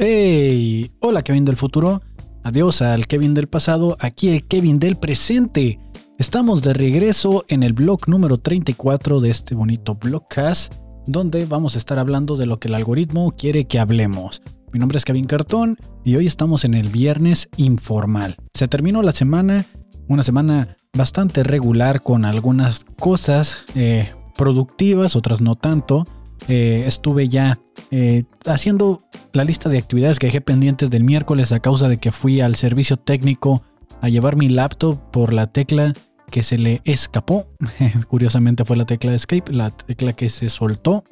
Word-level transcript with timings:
Hey, 0.00 0.92
hola 1.00 1.24
Kevin 1.24 1.44
del 1.44 1.56
futuro. 1.56 2.02
Adiós 2.44 2.82
al 2.82 3.08
Kevin 3.08 3.34
del 3.34 3.48
pasado, 3.48 3.96
aquí 3.98 4.28
el 4.28 4.46
Kevin 4.46 4.78
del 4.78 4.96
presente. 4.96 5.80
Estamos 6.20 6.62
de 6.62 6.72
regreso 6.72 7.44
en 7.48 7.64
el 7.64 7.72
blog 7.72 8.08
número 8.08 8.38
34 8.38 9.18
de 9.18 9.30
este 9.30 9.56
bonito 9.56 9.96
blogcast, 9.96 10.72
donde 11.08 11.46
vamos 11.46 11.74
a 11.74 11.78
estar 11.78 11.98
hablando 11.98 12.36
de 12.36 12.46
lo 12.46 12.60
que 12.60 12.68
el 12.68 12.76
algoritmo 12.76 13.32
quiere 13.32 13.64
que 13.64 13.80
hablemos. 13.80 14.40
Mi 14.72 14.78
nombre 14.78 14.98
es 14.98 15.04
Kevin 15.04 15.26
Cartón 15.26 15.76
y 16.04 16.14
hoy 16.14 16.28
estamos 16.28 16.64
en 16.64 16.74
el 16.74 16.90
viernes 16.90 17.48
informal. 17.56 18.36
Se 18.54 18.68
terminó 18.68 19.02
la 19.02 19.10
semana, 19.10 19.66
una 20.08 20.22
semana 20.22 20.76
bastante 20.96 21.42
regular 21.42 22.04
con 22.04 22.24
algunas 22.24 22.84
cosas 23.00 23.64
eh, 23.74 24.14
productivas, 24.36 25.16
otras 25.16 25.40
no 25.40 25.56
tanto. 25.56 26.06
Eh, 26.46 26.84
estuve 26.86 27.28
ya 27.28 27.58
eh, 27.90 28.24
haciendo 28.46 29.02
la 29.32 29.44
lista 29.44 29.68
de 29.68 29.78
actividades 29.78 30.18
que 30.18 30.26
dejé 30.26 30.40
pendientes 30.40 30.88
del 30.88 31.04
miércoles 31.04 31.52
a 31.52 31.60
causa 31.60 31.88
de 31.88 31.98
que 31.98 32.12
fui 32.12 32.40
al 32.40 32.54
servicio 32.56 32.96
técnico 32.96 33.62
a 34.00 34.08
llevar 34.08 34.36
mi 34.36 34.48
laptop 34.48 34.98
por 35.10 35.32
la 35.32 35.48
tecla 35.48 35.92
que 36.30 36.42
se 36.42 36.58
le 36.58 36.80
escapó. 36.84 37.48
Curiosamente 38.08 38.64
fue 38.64 38.76
la 38.76 38.86
tecla 38.86 39.10
de 39.10 39.16
escape, 39.16 39.52
la 39.52 39.70
tecla 39.70 40.12
que 40.12 40.28
se 40.28 40.48
soltó. 40.48 41.04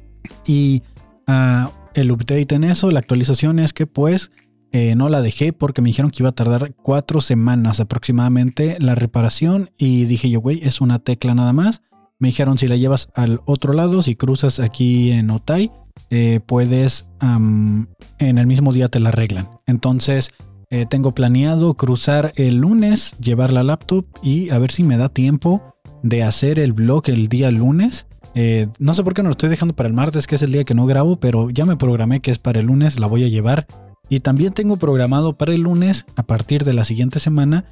Y 0.45 0.83
uh, 1.27 1.69
el 1.93 2.11
update 2.11 2.55
en 2.55 2.63
eso, 2.63 2.91
la 2.91 2.99
actualización 2.99 3.59
es 3.59 3.73
que 3.73 3.87
pues 3.87 4.31
eh, 4.71 4.95
no 4.95 5.09
la 5.09 5.21
dejé 5.21 5.53
porque 5.53 5.81
me 5.81 5.89
dijeron 5.89 6.11
que 6.11 6.23
iba 6.23 6.29
a 6.29 6.35
tardar 6.35 6.73
cuatro 6.75 7.21
semanas 7.21 7.79
aproximadamente 7.79 8.77
la 8.79 8.95
reparación. 8.95 9.69
Y 9.77 10.05
dije 10.05 10.29
yo, 10.29 10.39
güey, 10.39 10.61
es 10.63 10.81
una 10.81 10.99
tecla 10.99 11.33
nada 11.33 11.53
más. 11.53 11.81
Me 12.19 12.29
dijeron 12.29 12.57
si 12.57 12.67
la 12.67 12.75
llevas 12.75 13.09
al 13.15 13.41
otro 13.45 13.73
lado, 13.73 14.01
si 14.01 14.15
cruzas 14.15 14.59
aquí 14.59 15.11
en 15.11 15.29
Otay, 15.29 15.71
eh, 16.09 16.39
puedes, 16.45 17.07
en 17.21 18.37
el 18.37 18.47
mismo 18.47 18.73
día 18.73 18.87
te 18.87 18.99
la 18.99 19.09
arreglan. 19.09 19.49
Entonces, 19.67 20.31
eh, 20.69 20.85
tengo 20.85 21.13
planeado 21.13 21.75
cruzar 21.75 22.33
el 22.35 22.57
lunes, 22.57 23.15
llevar 23.21 23.51
la 23.51 23.63
laptop 23.63 24.05
y 24.21 24.49
a 24.49 24.59
ver 24.59 24.71
si 24.71 24.83
me 24.83 24.97
da 24.97 25.07
tiempo 25.07 25.75
de 26.03 26.23
hacer 26.23 26.59
el 26.59 26.73
blog 26.73 27.03
el 27.09 27.29
día 27.29 27.51
lunes. 27.51 28.05
Eh, 28.35 28.67
no 28.77 28.93
sé 28.93 29.03
por 29.03 29.13
qué 29.13 29.23
no 29.23 29.29
lo 29.29 29.31
estoy 29.31 29.49
dejando 29.49 29.75
para 29.75 29.87
el 29.87 29.95
martes, 29.95 30.27
que 30.27 30.35
es 30.35 30.41
el 30.41 30.51
día 30.51 30.63
que 30.63 30.73
no 30.73 30.85
grabo, 30.85 31.19
pero 31.19 31.49
ya 31.49 31.65
me 31.65 31.77
programé 31.77 32.19
que 32.19 32.31
es 32.31 32.37
para 32.37 32.59
el 32.59 32.65
lunes, 32.65 32.99
la 32.99 33.07
voy 33.07 33.23
a 33.23 33.29
llevar. 33.29 33.65
Y 34.09 34.19
también 34.19 34.53
tengo 34.53 34.77
programado 34.77 35.37
para 35.37 35.53
el 35.53 35.61
lunes, 35.61 36.05
a 36.15 36.23
partir 36.23 36.63
de 36.63 36.73
la 36.73 36.83
siguiente 36.83 37.19
semana, 37.19 37.65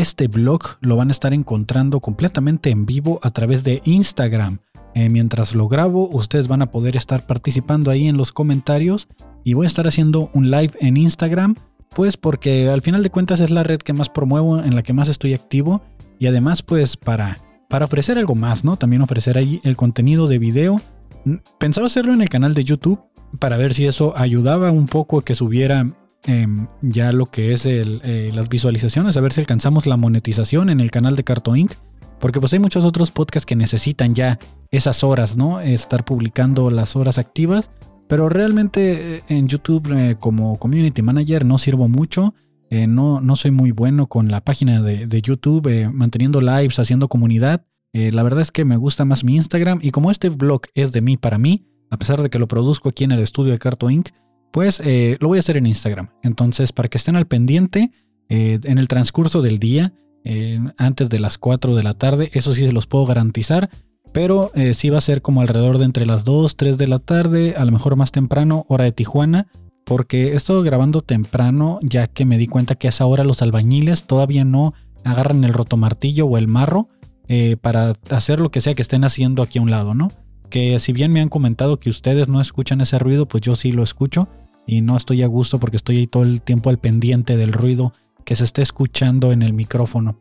este 0.00 0.28
blog 0.28 0.62
lo 0.80 0.96
van 0.96 1.08
a 1.08 1.12
estar 1.12 1.34
encontrando 1.34 2.00
completamente 2.00 2.70
en 2.70 2.86
vivo 2.86 3.20
a 3.22 3.30
través 3.30 3.64
de 3.64 3.82
Instagram. 3.84 4.58
Eh, 4.94 5.08
mientras 5.08 5.54
lo 5.54 5.68
grabo, 5.68 6.08
ustedes 6.08 6.48
van 6.48 6.62
a 6.62 6.70
poder 6.70 6.96
estar 6.96 7.26
participando 7.26 7.90
ahí 7.90 8.08
en 8.08 8.16
los 8.16 8.32
comentarios 8.32 9.08
y 9.44 9.54
voy 9.54 9.64
a 9.64 9.68
estar 9.68 9.86
haciendo 9.86 10.30
un 10.34 10.50
live 10.50 10.72
en 10.80 10.96
Instagram, 10.96 11.56
pues 11.94 12.16
porque 12.16 12.68
al 12.68 12.82
final 12.82 13.02
de 13.02 13.10
cuentas 13.10 13.40
es 13.40 13.50
la 13.50 13.62
red 13.62 13.78
que 13.78 13.92
más 13.92 14.08
promuevo, 14.08 14.62
en 14.62 14.74
la 14.74 14.82
que 14.82 14.92
más 14.92 15.08
estoy 15.08 15.34
activo 15.34 15.82
y 16.18 16.26
además 16.26 16.62
pues 16.62 16.96
para, 16.96 17.38
para 17.68 17.86
ofrecer 17.86 18.18
algo 18.18 18.34
más, 18.34 18.64
¿no? 18.64 18.76
También 18.76 19.02
ofrecer 19.02 19.38
ahí 19.38 19.60
el 19.64 19.76
contenido 19.76 20.26
de 20.26 20.38
video. 20.38 20.80
Pensaba 21.58 21.86
hacerlo 21.86 22.12
en 22.12 22.20
el 22.20 22.28
canal 22.28 22.54
de 22.54 22.64
YouTube 22.64 23.00
para 23.38 23.56
ver 23.56 23.74
si 23.74 23.86
eso 23.86 24.12
ayudaba 24.16 24.70
un 24.70 24.86
poco 24.86 25.18
a 25.18 25.24
que 25.24 25.34
subiera 25.34 25.86
em, 26.26 26.68
ya 26.80 27.12
lo 27.12 27.26
que 27.26 27.52
es 27.52 27.66
eh, 27.66 28.30
las 28.34 28.48
visualizaciones, 28.48 29.16
a 29.16 29.20
ver 29.20 29.32
si 29.32 29.40
alcanzamos 29.40 29.86
la 29.86 29.96
monetización 29.96 30.70
en 30.70 30.80
el 30.80 30.90
canal 30.90 31.16
de 31.16 31.24
Carto 31.24 31.56
Inc. 31.56 31.72
Porque 32.20 32.38
pues 32.38 32.52
hay 32.52 32.60
muchos 32.60 32.84
otros 32.84 33.10
podcasts 33.10 33.46
que 33.46 33.56
necesitan 33.56 34.14
ya 34.14 34.38
esas 34.70 35.02
horas, 35.02 35.36
¿no? 35.36 35.60
Estar 35.60 36.04
publicando 36.04 36.70
las 36.70 36.94
horas 36.94 37.18
activas. 37.18 37.70
Pero 38.08 38.28
realmente 38.28 39.16
eh, 39.16 39.22
en 39.28 39.48
YouTube 39.48 39.92
eh, 39.92 40.16
como 40.18 40.58
community 40.58 41.02
manager 41.02 41.44
no 41.44 41.58
sirvo 41.58 41.88
mucho. 41.88 42.34
No, 42.70 43.20
no 43.20 43.36
soy 43.36 43.50
muy 43.50 43.70
bueno 43.70 44.06
con 44.06 44.30
la 44.30 44.40
página 44.40 44.80
de, 44.80 45.20
YouTube, 45.20 45.90
manteniendo 45.92 46.40
lives, 46.40 46.78
haciendo 46.78 47.06
comunidad. 47.06 47.66
la 47.92 48.22
verdad 48.22 48.40
es 48.40 48.50
que 48.50 48.64
me 48.64 48.78
gusta 48.78 49.04
más 49.04 49.24
mi 49.24 49.36
Instagram. 49.36 49.80
Y 49.82 49.90
como 49.90 50.10
este 50.10 50.30
blog 50.30 50.62
es 50.72 50.90
de 50.90 51.02
mí 51.02 51.18
para 51.18 51.36
mí, 51.36 51.66
a 51.90 51.98
pesar 51.98 52.22
de 52.22 52.30
que 52.30 52.38
lo 52.38 52.48
produzco 52.48 52.88
aquí 52.88 53.04
en 53.04 53.12
el 53.12 53.20
estudio 53.20 53.52
de 53.52 53.58
Carto 53.58 53.90
Inc., 53.90 54.08
pues 54.52 54.82
lo 55.20 55.28
voy 55.28 55.38
a 55.38 55.40
hacer 55.40 55.56
en 55.56 55.66
Instagram. 55.66 56.10
Entonces, 56.22 56.72
para 56.72 56.88
que 56.88 56.98
estén 56.98 57.16
al 57.16 57.26
pendiente, 57.26 57.90
en 58.28 58.78
el 58.78 58.88
transcurso 58.88 59.42
del 59.42 59.58
día, 59.58 59.92
antes 60.78 61.08
de 61.08 61.18
las 61.18 61.38
4 61.38 61.74
de 61.74 61.82
la 61.82 61.94
tarde, 61.94 62.30
eso 62.34 62.54
sí 62.54 62.62
se 62.62 62.72
los 62.72 62.86
puedo 62.86 63.06
garantizar. 63.06 63.70
Pero 64.12 64.52
eh, 64.54 64.74
sí 64.74 64.90
va 64.90 64.98
a 64.98 65.02
ser 65.02 65.22
como 65.22 65.40
alrededor 65.40 65.78
de 65.78 65.86
entre 65.86 66.06
las 66.06 66.24
2, 66.24 66.56
3 66.56 66.76
de 66.76 66.86
la 66.86 66.98
tarde, 66.98 67.54
a 67.56 67.64
lo 67.64 67.72
mejor 67.72 67.96
más 67.96 68.12
temprano, 68.12 68.64
hora 68.68 68.84
de 68.84 68.92
Tijuana, 68.92 69.48
porque 69.84 70.28
he 70.28 70.36
estado 70.36 70.62
grabando 70.62 71.00
temprano 71.00 71.78
ya 71.82 72.06
que 72.06 72.24
me 72.24 72.38
di 72.38 72.46
cuenta 72.46 72.74
que 72.74 72.88
a 72.88 72.90
esa 72.90 73.06
hora 73.06 73.24
los 73.24 73.42
albañiles 73.42 74.04
todavía 74.06 74.44
no 74.44 74.74
agarran 75.02 75.42
el 75.44 75.52
rotomartillo 75.52 76.26
o 76.26 76.36
el 76.36 76.46
marro 76.46 76.88
eh, 77.26 77.56
para 77.60 77.94
hacer 78.10 78.38
lo 78.38 78.50
que 78.50 78.60
sea 78.60 78.74
que 78.74 78.82
estén 78.82 79.04
haciendo 79.04 79.42
aquí 79.42 79.58
a 79.58 79.62
un 79.62 79.70
lado, 79.70 79.94
¿no? 79.94 80.12
Que 80.50 80.78
si 80.78 80.92
bien 80.92 81.12
me 81.12 81.20
han 81.20 81.30
comentado 81.30 81.80
que 81.80 81.90
ustedes 81.90 82.28
no 82.28 82.40
escuchan 82.40 82.82
ese 82.82 82.98
ruido, 82.98 83.26
pues 83.26 83.40
yo 83.40 83.56
sí 83.56 83.72
lo 83.72 83.82
escucho 83.82 84.28
y 84.66 84.80
no 84.80 84.96
estoy 84.96 85.22
a 85.22 85.26
gusto 85.26 85.58
porque 85.58 85.76
estoy 85.76 85.98
ahí 85.98 86.06
todo 86.06 86.22
el 86.22 86.42
tiempo 86.42 86.70
al 86.70 86.78
pendiente 86.78 87.36
del 87.36 87.52
ruido 87.52 87.92
que 88.24 88.36
se 88.36 88.44
esté 88.44 88.62
escuchando 88.62 89.32
en 89.32 89.42
el 89.42 89.52
micrófono. 89.52 90.20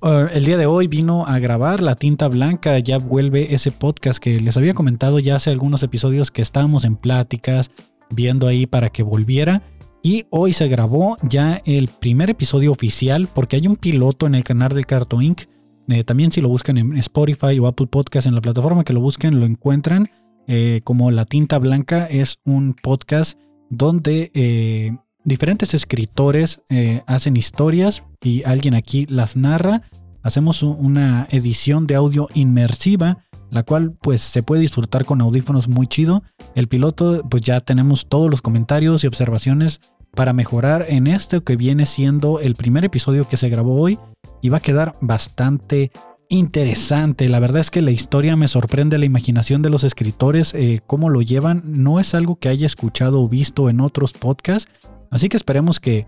Uh, 0.00 0.28
el 0.32 0.44
día 0.44 0.56
de 0.56 0.66
hoy 0.66 0.86
vino 0.86 1.26
a 1.26 1.40
grabar 1.40 1.82
La 1.82 1.96
Tinta 1.96 2.28
Blanca, 2.28 2.78
ya 2.78 2.98
vuelve 2.98 3.52
ese 3.54 3.72
podcast 3.72 4.18
que 4.20 4.40
les 4.40 4.56
había 4.56 4.74
comentado 4.74 5.18
ya 5.18 5.36
hace 5.36 5.50
algunos 5.50 5.82
episodios 5.82 6.30
que 6.30 6.42
estábamos 6.42 6.84
en 6.84 6.94
pláticas, 6.94 7.72
viendo 8.10 8.46
ahí 8.46 8.66
para 8.66 8.90
que 8.90 9.02
volviera. 9.02 9.62
Y 10.02 10.26
hoy 10.30 10.52
se 10.52 10.68
grabó 10.68 11.18
ya 11.22 11.60
el 11.64 11.88
primer 11.88 12.30
episodio 12.30 12.70
oficial 12.70 13.28
porque 13.34 13.56
hay 13.56 13.66
un 13.66 13.74
piloto 13.74 14.26
en 14.26 14.36
el 14.36 14.44
canal 14.44 14.70
de 14.70 14.84
Carto 14.84 15.20
Inc. 15.20 15.42
Eh, 15.88 16.04
también 16.04 16.30
si 16.30 16.40
lo 16.40 16.48
buscan 16.48 16.78
en 16.78 16.96
Spotify 16.98 17.58
o 17.58 17.66
Apple 17.66 17.88
Podcast, 17.88 18.28
en 18.28 18.36
la 18.36 18.40
plataforma 18.40 18.84
que 18.84 18.92
lo 18.92 19.00
busquen, 19.00 19.40
lo 19.40 19.46
encuentran. 19.46 20.08
Eh, 20.46 20.80
como 20.84 21.10
La 21.10 21.24
Tinta 21.24 21.58
Blanca 21.58 22.06
es 22.06 22.38
un 22.44 22.74
podcast 22.74 23.36
donde 23.70 24.30
eh, 24.34 24.96
diferentes 25.24 25.74
escritores 25.74 26.62
eh, 26.70 27.02
hacen 27.06 27.36
historias 27.36 28.02
y 28.22 28.42
alguien 28.44 28.74
aquí 28.74 29.06
las 29.06 29.36
narra. 29.36 29.82
Hacemos 30.22 30.62
una 30.62 31.26
edición 31.30 31.86
de 31.86 31.94
audio 31.94 32.28
inmersiva, 32.34 33.24
la 33.50 33.62
cual 33.62 33.92
pues 34.00 34.20
se 34.20 34.42
puede 34.42 34.62
disfrutar 34.62 35.04
con 35.04 35.20
audífonos 35.20 35.68
muy 35.68 35.86
chido. 35.86 36.22
El 36.54 36.68
piloto 36.68 37.22
pues 37.28 37.42
ya 37.42 37.60
tenemos 37.60 38.08
todos 38.08 38.30
los 38.30 38.42
comentarios 38.42 39.04
y 39.04 39.06
observaciones 39.06 39.80
para 40.12 40.32
mejorar 40.32 40.86
en 40.88 41.06
este 41.06 41.40
que 41.42 41.56
viene 41.56 41.86
siendo 41.86 42.40
el 42.40 42.54
primer 42.54 42.84
episodio 42.84 43.28
que 43.28 43.36
se 43.36 43.48
grabó 43.48 43.80
hoy 43.80 43.98
y 44.42 44.48
va 44.48 44.58
a 44.58 44.62
quedar 44.62 44.96
bastante 45.00 45.92
interesante. 46.28 47.28
La 47.28 47.40
verdad 47.40 47.60
es 47.60 47.70
que 47.70 47.82
la 47.82 47.90
historia 47.90 48.36
me 48.36 48.48
sorprende 48.48 48.98
la 48.98 49.06
imaginación 49.06 49.62
de 49.62 49.70
los 49.70 49.84
escritores, 49.84 50.54
eh, 50.54 50.80
cómo 50.86 51.08
lo 51.08 51.22
llevan. 51.22 51.62
No 51.64 52.00
es 52.00 52.14
algo 52.14 52.36
que 52.36 52.48
haya 52.48 52.66
escuchado 52.66 53.22
o 53.22 53.28
visto 53.28 53.70
en 53.70 53.80
otros 53.80 54.12
podcasts 54.12 54.70
Así 55.10 55.28
que 55.28 55.36
esperemos 55.36 55.80
que, 55.80 56.06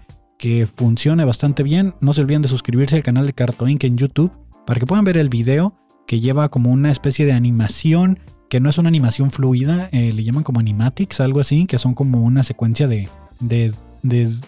funcione 0.75 1.25
bastante 1.25 1.63
bien. 1.63 1.95
No 2.01 2.15
se 2.15 2.23
olviden 2.23 2.43
de 2.43 2.49
suscribirse 2.49 2.97
al 2.97 3.03
canal 3.03 3.27
de 3.27 3.35
Carto 3.35 3.69
Inc. 3.69 3.85
en 3.85 3.99
YouTube 3.99 4.33
para 4.67 4.81
que 4.81 4.87
puedan 4.87 5.05
ver 5.05 5.19
el 5.19 5.29
video 5.29 5.75
que 6.07 6.21
lleva 6.21 6.49
como 6.49 6.71
una 6.71 6.91
especie 6.91 7.27
de 7.27 7.33
animación 7.33 8.19
que 8.49 8.59
no 8.59 8.69
es 8.69 8.79
una 8.79 8.89
animación 8.89 9.31
fluida, 9.31 9.89
eh, 9.93 10.13
le 10.13 10.25
llaman 10.25 10.43
como 10.43 10.59
animatics, 10.59 11.21
algo 11.21 11.39
así, 11.39 11.67
que 11.67 11.79
son 11.79 11.95
como 11.95 12.23
una 12.23 12.43
secuencia 12.43 12.89
de, 12.89 13.09
de, 13.39 13.73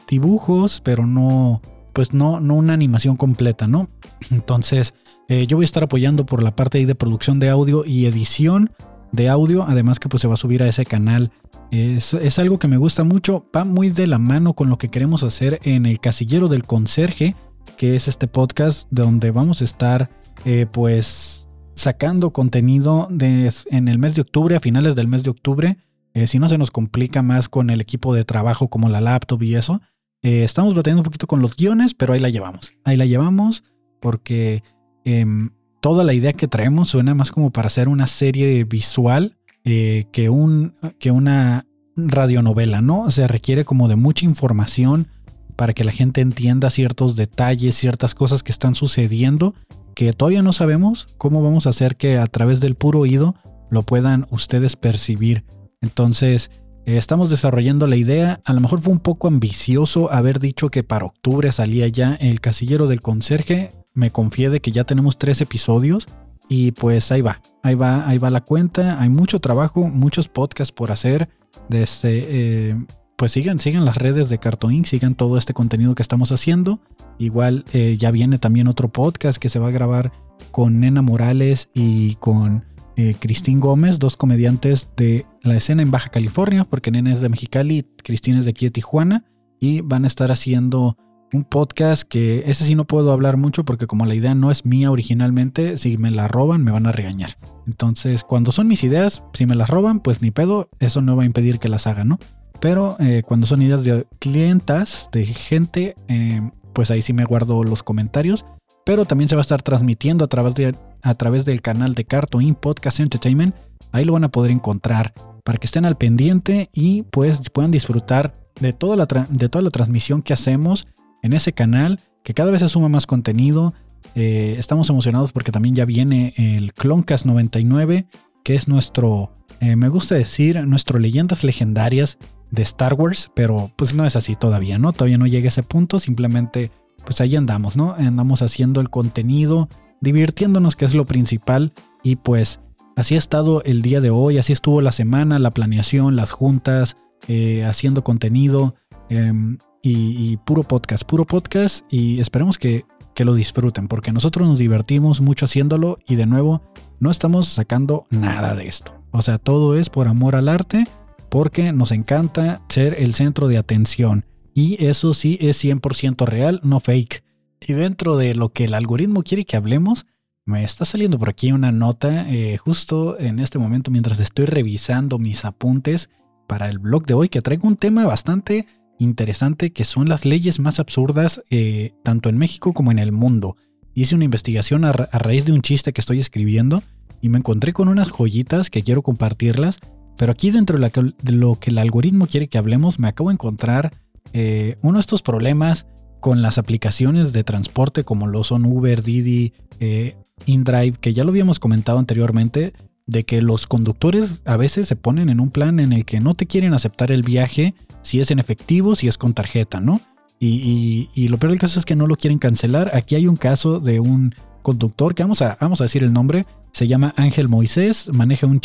dibujos, 0.09 0.81
pero 0.81 1.07
no, 1.07 1.63
pues 1.93 2.13
no, 2.13 2.41
no 2.41 2.55
una 2.55 2.73
animación 2.73 3.17
completa, 3.17 3.69
¿no? 3.69 3.89
Entonces, 4.33 4.95
eh, 5.29 5.47
yo 5.47 5.57
voy 5.57 5.65
a 5.65 5.67
estar 5.67 5.83
apoyando 5.83 6.27
por 6.27 6.43
la 6.43 6.55
parte 6.55 6.85
de 6.85 6.95
producción 6.95 7.39
de 7.39 7.49
audio 7.49 7.85
y 7.85 8.07
edición 8.07 8.71
de 9.13 9.29
audio, 9.29 9.63
además 9.63 10.01
que 10.01 10.09
pues 10.09 10.21
se 10.21 10.29
va 10.29 10.35
a 10.35 10.39
subir 10.39 10.63
a 10.63 10.69
ese 10.69 10.87
canal 10.87 11.33
es, 11.73 12.39
algo 12.39 12.59
que 12.59 12.69
me 12.69 12.77
gusta 12.77 13.03
mucho, 13.03 13.47
va 13.57 13.65
muy 13.65 13.89
de 13.89 14.07
la 14.07 14.19
mano 14.19 14.53
con 14.53 14.69
lo 14.69 14.77
que 14.77 14.91
queremos 14.91 15.23
hacer 15.23 15.59
en 15.63 15.87
el 15.87 16.01
casillero 16.01 16.49
del 16.49 16.65
conserje, 16.65 17.35
que 17.79 17.97
es 17.97 18.09
este 18.09 18.29
podcast 18.29 18.87
donde 18.91 19.31
vamos 19.31 19.63
a 19.63 19.65
estar 19.65 20.11
eh, 20.45 20.67
pues 20.71 21.49
sacando 21.75 22.31
contenido 22.35 23.09
en 23.11 23.89
el 23.89 23.99
mes 23.99 24.15
de 24.15 24.21
octubre, 24.21 24.55
a 24.55 24.61
finales 24.61 24.95
del 24.97 25.09
mes 25.09 25.23
de 25.23 25.31
octubre, 25.31 25.79
eh, 26.13 26.27
si 26.27 26.39
no 26.39 26.51
se 26.51 26.59
nos 26.59 26.71
complica 26.71 27.23
más 27.23 27.49
con 27.49 27.71
el 27.71 27.81
equipo 27.81 28.15
de 28.15 28.27
trabajo 28.27 28.69
como 28.69 28.91
la 28.91 29.01
laptop 29.01 29.43
y 29.43 29.55
eso. 29.55 29.81
Estamos 30.21 30.75
batallando 30.75 31.01
un 31.01 31.05
poquito 31.05 31.27
con 31.27 31.41
los 31.41 31.57
guiones, 31.57 31.95
pero 31.95 32.13
ahí 32.13 32.21
la 32.21 32.29
llevamos. 32.29 32.75
Ahí 32.85 32.97
la 32.97 33.07
llevamos 33.07 33.65
porque 33.99 34.63
em, 35.05 35.51
toda 35.81 36.05
la 36.05 36.15
idea 36.15 36.33
que 36.33 36.49
traemos 36.49 36.91
suena 36.91 37.15
más 37.15 37.31
como 37.31 37.51
para 37.51 37.67
hacer 37.67 37.89
una 37.89 38.07
serie 38.07 38.65
visual 38.65 39.37
eh, 39.65 40.07
que, 40.13 40.29
un, 40.29 40.75
que 40.99 41.11
una 41.11 41.65
radionovela, 41.97 42.81
¿no? 42.81 43.11
Se 43.11 43.27
requiere 43.27 43.65
como 43.65 43.89
de 43.89 43.97
mucha 43.97 44.25
información 44.25 45.09
para 45.57 45.73
que 45.73 45.85
la 45.85 45.93
gente 45.93 46.21
entienda 46.21 46.71
ciertos 46.71 47.17
detalles, 47.17 47.77
ciertas 47.77 48.15
cosas 48.15 48.43
que 48.43 48.53
están 48.53 48.75
sucediendo, 48.75 49.55
que 49.95 50.13
todavía 50.13 50.43
no 50.43 50.53
sabemos 50.53 51.09
cómo 51.19 51.43
vamos 51.43 51.67
a 51.67 51.71
hacer 51.71 51.97
que 51.97 52.19
a 52.19 52.27
través 52.27 52.61
del 52.61 52.75
puro 52.75 53.01
oído 53.01 53.35
lo 53.71 53.83
puedan 53.83 54.27
ustedes 54.31 54.77
percibir. 54.77 55.45
Entonces, 55.81 56.51
Eh, 56.85 56.97
estamos 56.97 57.31
desarrollando 57.31 57.87
la 57.87 57.95
idea. 57.95 58.41
A 58.45 58.53
lo 58.53 58.61
mejor 58.61 58.81
fue 58.81 58.93
un 58.93 58.99
poco 58.99 59.29
ambicioso 59.29 60.13
haber 60.13 60.41
dicho 60.41 60.69
que 60.69 60.83
para 60.83 61.05
octubre 61.05 61.53
salía 61.53 61.87
ya 61.87 62.15
el 62.17 62.41
casillero 62.41 62.89
del 62.89 63.01
conserje. 63.03 63.73
Me 63.95 64.11
confié 64.11 64.51
de 64.51 64.61
que 64.61 64.73
ya 64.73 64.85
tenemos 64.85 65.19
tres 65.19 65.41
episodios. 65.41 66.09
Y 66.49 66.73
pues 66.73 67.13
ahí 67.13 67.23
va, 67.23 67.41
ahí 67.63 67.75
va, 67.75 68.09
ahí 68.09 68.19
va 68.19 68.31
la 68.31 68.43
cuenta. 68.43 69.01
Hay 69.01 69.09
mucho 69.09 69.39
trabajo, 69.39 69.89
muchos 69.89 70.29
podcasts 70.29 70.73
por 70.73 70.91
hacer. 70.91 71.29
Desde, 71.69 72.19
este, 72.19 72.87
pues 73.17 73.33
sigan, 73.33 73.61
sigan 73.61 73.85
las 73.85 73.97
redes 73.97 74.29
de 74.29 74.39
Cartoon 74.39 74.85
sigan 74.85 75.15
todo 75.15 75.39
este 75.39 75.55
contenido 75.55 75.95
que 75.95 76.03
estamos 76.03 76.33
haciendo. 76.33 76.81
Igual 77.19 77.65
eh, 77.73 77.97
ya 77.99 78.11
viene 78.11 78.39
también 78.39 78.67
otro 78.67 78.89
podcast 78.89 79.39
que 79.39 79.49
se 79.49 79.59
va 79.59 79.69
a 79.69 79.73
grabar 79.73 80.13
con 80.51 80.81
Nena 80.81 81.03
Morales 81.03 81.71
y 81.73 82.17
con 82.17 82.65
eh, 82.97 83.15
Cristín 83.19 83.61
Gómez, 83.61 83.99
dos 83.99 84.17
comediantes 84.17 84.89
de 84.97 85.25
la 85.43 85.57
escena 85.57 85.83
en 85.83 85.91
Baja 85.91 86.09
California, 86.09 86.65
porque 86.65 86.91
Nena 86.91 87.13
es 87.13 87.21
de 87.21 87.29
Mexicali, 87.29 87.87
Cristín 88.03 88.37
es 88.37 88.45
de 88.45 88.51
aquí 88.51 88.67
de 88.67 88.73
Tijuana, 88.73 89.25
y 89.61 89.83
van 89.83 90.05
a 90.05 90.09
estar 90.09 90.33
haciendo 90.33 90.97
un 91.33 91.45
podcast 91.45 92.03
que 92.03 92.45
ese 92.47 92.65
sí 92.65 92.75
no 92.75 92.85
puedo 92.85 93.13
hablar 93.13 93.37
mucho 93.37 93.65
porque 93.65 93.87
como 93.87 94.05
la 94.05 94.15
idea 94.15 94.35
no 94.35 94.51
es 94.51 94.67
mía 94.67 94.91
originalmente, 94.91 95.79
si 95.79 95.97
me 95.97 96.11
la 96.11 96.29
roban 96.29 96.63
me 96.63 96.73
van 96.73 96.87
a 96.87 96.93
regañar. 96.93 97.39
Entonces, 97.67 98.23
cuando 98.23 98.53
son 98.53 98.69
mis 98.69 98.85
ideas, 98.85 99.25
si 99.33 99.47
me 99.47 99.55
las 99.55 99.71
roban, 99.71 100.01
pues 100.01 100.21
ni 100.21 100.31
pedo, 100.31 100.69
eso 100.79 101.01
no 101.01 101.17
va 101.17 101.23
a 101.23 101.27
impedir 101.27 101.59
que 101.59 101.69
las 101.69 101.87
haga, 101.87 102.05
¿no? 102.05 102.19
Pero 102.61 102.97
eh, 103.01 103.23
cuando 103.27 103.47
son 103.47 103.63
ideas 103.63 103.83
de 103.85 104.07
clientas, 104.19 105.09
de 105.13 105.25
gente, 105.25 105.95
eh, 106.09 106.51
pues 106.73 106.91
ahí 106.91 107.03
sí 107.03 107.13
me 107.13 107.25
guardo 107.25 107.65
los 107.65 107.83
comentarios. 107.83 108.45
Pero 108.85 109.05
también 109.05 109.29
se 109.29 109.37
va 109.37 109.41
a 109.41 109.43
estar 109.43 109.63
transmitiendo 109.63 110.25
a 110.25 110.29
través, 110.29 110.55
de, 110.55 110.77
a 111.03 111.15
través 111.15 111.45
del 111.45 111.63
canal 111.63 111.95
de 111.95 112.05
Cartoon 112.05 112.55
Podcast 112.55 113.01
Entertainment. 113.01 113.55
Ahí 113.93 114.05
lo 114.05 114.13
van 114.13 114.25
a 114.25 114.31
poder 114.31 114.51
encontrar 114.51 115.13
para 115.45 115.59
que 115.59 115.67
estén 115.67 115.85
al 115.85 115.97
pendiente 115.97 116.69
y 116.73 117.03
pues 117.05 117.41
puedan 117.51 117.71
disfrutar 117.71 118.35
de 118.61 118.73
toda 118.73 118.97
la, 118.97 119.07
de 119.29 119.49
toda 119.49 119.63
la 119.63 119.71
transmisión 119.71 120.23
que 120.23 120.33
hacemos 120.33 120.87
en 121.23 121.33
ese 121.33 121.53
canal, 121.53 122.01
que 122.23 122.35
cada 122.35 122.51
vez 122.51 122.61
se 122.61 122.69
suma 122.69 122.89
más 122.89 123.07
contenido. 123.07 123.75
Eh, 124.15 124.57
estamos 124.59 124.91
emocionados 124.91 125.33
porque 125.33 125.53
también 125.53 125.75
ya 125.75 125.85
viene 125.85 126.35
el 126.37 126.73
Cloncast 126.73 127.25
99, 127.25 128.07
que 128.45 128.55
es 128.55 128.69
nuestro, 128.69 129.33
me 129.61 129.89
gusta 129.89 130.17
decir, 130.17 130.61
nuestro 130.67 130.99
leyendas 130.99 131.45
legendarias 131.45 132.19
de 132.53 132.63
Star 132.63 132.95
Wars, 132.95 133.31
pero 133.35 133.73
pues 133.77 133.95
no 133.95 134.05
es 134.05 134.15
así 134.15 134.37
todavía, 134.37 134.79
¿no? 134.79 134.93
Todavía 134.93 135.19
no 135.19 135.27
llega 135.27 135.47
a 135.47 135.49
ese 135.49 135.63
punto, 135.63 135.99
simplemente 135.99 136.71
pues 137.05 137.21
ahí 137.21 137.35
andamos, 137.35 137.77
¿no? 137.77 137.95
Andamos 137.95 138.43
haciendo 138.43 138.81
el 138.81 138.91
contenido, 138.91 139.69
divirtiéndonos, 140.01 140.77
que 140.77 140.85
es 140.85 140.95
lo 140.95 141.07
principal, 141.07 141.73
y 142.03 142.17
pues 142.17 142.61
así 142.95 143.15
ha 143.15 143.19
estado 143.19 143.63
el 143.65 143.83
día 143.83 144.01
de 144.01 144.11
hoy, 144.11 144.39
así 144.39 144.53
estuvo 144.53 144.81
la 144.83 144.93
semana, 144.93 145.39
la 145.39 145.53
planeación, 145.53 146.15
las 146.15 146.31
juntas, 146.31 146.97
eh, 147.27 147.65
haciendo 147.65 148.05
contenido 148.05 148.75
em, 149.09 149.59
y, 149.83 150.37
puro 150.39 150.63
podcast, 150.63 151.05
puro 151.05 151.27
podcast, 151.27 151.85
y 151.93 152.21
esperemos 152.21 152.57
que, 152.57 152.85
que 153.15 153.25
lo 153.25 153.35
disfruten, 153.35 153.89
porque 153.89 154.13
nosotros 154.13 154.47
nos 154.47 154.59
divertimos 154.59 155.21
mucho 155.21 155.47
haciéndolo 155.47 155.99
y 156.07 156.15
de 156.15 156.27
nuevo 156.27 156.63
no 157.01 157.11
estamos 157.11 157.49
sacando 157.49 158.07
nada 158.11 158.55
de 158.55 158.69
esto. 158.69 158.95
O 159.11 159.23
sea, 159.23 159.39
todo 159.39 159.77
es 159.77 159.91
por 159.91 160.09
amor 160.09 160.37
al 160.37 160.49
arte 160.49 160.87
porque 161.29 161.73
nos 161.73 161.93
encanta 161.93 162.63
ser 162.69 162.95
el 162.99 163.15
centro 163.15 163.49
de 163.49 163.59
atención. 163.59 164.25
Y 164.55 164.85
eso 164.85 165.15
sí 165.15 165.39
es 165.41 165.63
100% 165.65 166.27
real, 166.27 166.61
no 166.63 166.79
fake. 166.79 167.25
Y 167.67 167.73
dentro 167.73 168.17
de 168.17 168.35
lo 168.35 168.51
que 168.51 168.65
el 168.65 168.75
algoritmo 168.75 169.23
quiere 169.23 169.45
que 169.45 169.57
hablemos, 169.57 170.07
me 170.45 170.65
está 170.65 170.85
saliendo 170.85 171.19
por 171.19 171.29
aquí 171.29 171.53
una 171.53 171.73
nota 171.73 172.29
eh, 172.29 172.57
justo 172.57 173.19
en 173.19 173.39
este 173.39 173.59
momento 173.59 173.91
mientras 173.91 174.19
estoy 174.19 174.47
revisando 174.47 175.19
mis 175.19 175.45
apuntes 175.45 176.11
para 176.49 176.69
el 176.69 176.79
blog 176.79 177.07
de 177.07 177.15
hoy 177.15 177.29
que 177.29 177.43
traigo 177.43 177.69
un 177.69 177.77
tema 177.77 178.05
bastante 178.07 178.67
interesante 179.03 179.73
que 179.73 179.85
son 179.85 180.09
las 180.09 180.25
leyes 180.25 180.61
más 180.61 180.81
absurdas 180.81 181.43
eh, 181.51 181.93
tanto 182.03 182.29
en 182.29 182.39
México 182.39 182.73
como 182.73 182.93
en 182.93 182.99
el 182.99 183.13
mundo. 183.13 183.57
Hice 183.95 184.15
una 184.15 184.25
investigación 184.25 184.85
a 184.85 184.93
raíz 184.93 185.45
de 185.45 185.53
un 185.53 185.61
chiste 185.61 185.93
que 185.93 186.01
estoy 186.01 186.19
escribiendo 186.19 186.83
y 187.21 187.29
me 187.29 187.39
encontré 187.39 187.73
con 187.73 187.89
unas 187.89 188.09
joyitas 188.09 188.71
que 188.71 188.83
quiero 188.83 189.03
compartirlas 189.03 189.79
pero 190.17 190.33
aquí 190.33 190.51
dentro 190.51 190.79
de, 190.79 191.33
lo 191.33 191.59
que 191.59 191.71
el 191.71 191.79
algoritmo 191.79 192.27
quiere 192.27 192.49
que 192.49 192.59
hablemos, 192.59 192.99
me 192.99 193.09
acabo 193.09 193.31
de 193.31 193.35
encontrar 193.35 193.93
eh, 194.33 194.77
uno 194.83 194.99
de 194.99 195.01
estos 195.01 195.23
problemas 195.23 195.87
con 196.21 196.43
las 196.43 196.59
aplicaciones 196.59 197.33
de 197.33 197.45
transporte 197.45 198.05
como 198.05 198.27
lo 198.27 198.45
son 198.45 198.65
Uber, 198.65 199.03
Didi, 199.03 199.53
eh, 199.81 200.17
InDrive, 200.47 200.99
que 201.01 201.15
ya 201.15 201.25
lo 201.25 201.31
habíamos 201.31 201.59
comentado 201.59 201.99
anteriormente, 201.99 202.73
de 203.07 203.25
que 203.25 203.43
los 203.43 203.67
conductores 203.67 204.43
a 204.45 204.57
veces 204.57 204.87
se 204.87 204.95
ponen 204.95 205.29
en 205.29 205.41
un 205.41 205.51
plan 205.51 205.81
en 205.81 205.93
el 205.93 206.05
que 206.05 206.21
no 206.21 206.35
te 206.35 206.47
quieren 206.47 206.73
aceptar 206.73 207.11
el 207.11 207.23
viaje 207.23 207.75
si 208.03 208.21
es 208.21 208.31
en 208.31 208.39
efectivo, 208.39 208.97
si 208.97 209.09
es 209.09 209.19
con 209.19 209.35
tarjeta, 209.35 209.81
¿no? 209.81 210.01
Y, 210.45 211.29
lo 211.29 211.39
peor 211.39 211.53
del 211.53 211.61
caso 211.61 211.79
es 211.79 211.85
que 211.85 211.95
no 211.95 212.09
lo 212.09 212.17
quieren 212.17 212.41
cancelar. 212.41 212.91
Aquí 212.97 213.15
hay 213.15 213.29
un 213.29 213.37
caso 213.37 213.79
de 213.79 214.01
un 214.01 214.35
conductor, 214.63 215.15
que 215.15 215.23
vamos 215.23 215.41
a, 215.41 215.57
vamos 215.61 215.81
a 215.81 215.85
decir 215.85 216.03
el 216.03 216.13
nombre, 216.13 216.47
se 216.73 216.89
llama 216.89 217.15
Ángel 217.17 217.49
Moisés, 217.49 218.09
maneja 218.13 218.47
un, 218.47 218.61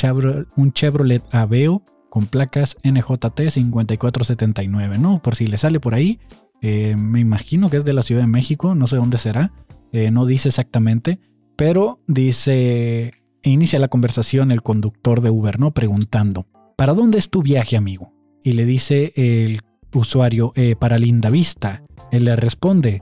un 0.55 0.73
Chevrolet 0.73 1.23
Aveo 1.31 1.83
con 2.09 2.25
placas 2.25 2.77
NJT 2.83 3.51
5479, 3.51 4.97
¿no? 4.97 5.21
Por 5.21 5.35
si 5.35 5.45
le 5.45 5.59
sale 5.59 5.79
por 5.79 5.93
ahí, 5.93 6.19
eh, 6.61 6.95
me 6.97 7.19
imagino 7.19 7.69
que 7.69 7.77
es 7.77 7.85
de 7.85 7.93
la 7.93 8.01
Ciudad 8.01 8.21
de 8.21 8.27
México, 8.27 8.73
no 8.73 8.87
sé 8.87 8.95
dónde 8.95 9.19
será, 9.19 9.53
eh, 9.91 10.09
no 10.09 10.25
dice 10.25 10.49
exactamente, 10.49 11.19
pero 11.55 11.99
dice, 12.07 13.11
inicia 13.43 13.77
la 13.77 13.87
conversación 13.87 14.51
el 14.51 14.63
conductor 14.63 15.21
de 15.21 15.29
Uber, 15.29 15.59
¿no? 15.59 15.71
Preguntando, 15.75 16.47
¿para 16.75 16.93
dónde 16.93 17.19
es 17.19 17.29
tu 17.29 17.43
viaje, 17.43 17.77
amigo? 17.77 18.16
Y 18.43 18.53
le 18.53 18.65
dice 18.65 19.13
el 19.15 19.61
usuario, 19.93 20.53
eh, 20.55 20.75
para 20.77 20.97
Linda 20.97 21.29
Vista. 21.29 21.83
Él 22.11 22.25
le 22.25 22.35
responde, 22.35 23.01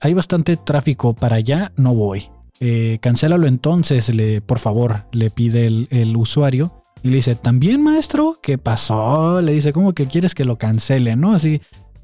hay 0.00 0.14
bastante 0.14 0.56
tráfico 0.56 1.14
para 1.14 1.36
allá, 1.36 1.72
no 1.76 1.94
voy 1.94 2.30
eh, 2.60 2.98
cancélalo 3.00 3.46
entonces, 3.46 4.08
le, 4.14 4.40
por 4.40 4.58
favor, 4.58 5.06
le 5.12 5.30
pide 5.30 5.66
el, 5.66 6.16
usuario. 6.16 6.84
Y 7.02 7.10
le 7.10 7.16
dice, 7.16 7.34
¿también 7.34 7.82
maestro? 7.82 8.38
¿Qué 8.42 8.56
pasó? 8.56 9.42
Le 9.42 9.52
dice, 9.52 9.72
¿cómo 9.72 9.92
que 9.92 10.06
quieres 10.06 10.34
que 10.34 10.44
lo 10.44 10.56
cancele? 10.56 11.16
¿No? 11.16 11.32
Así, 11.32 11.60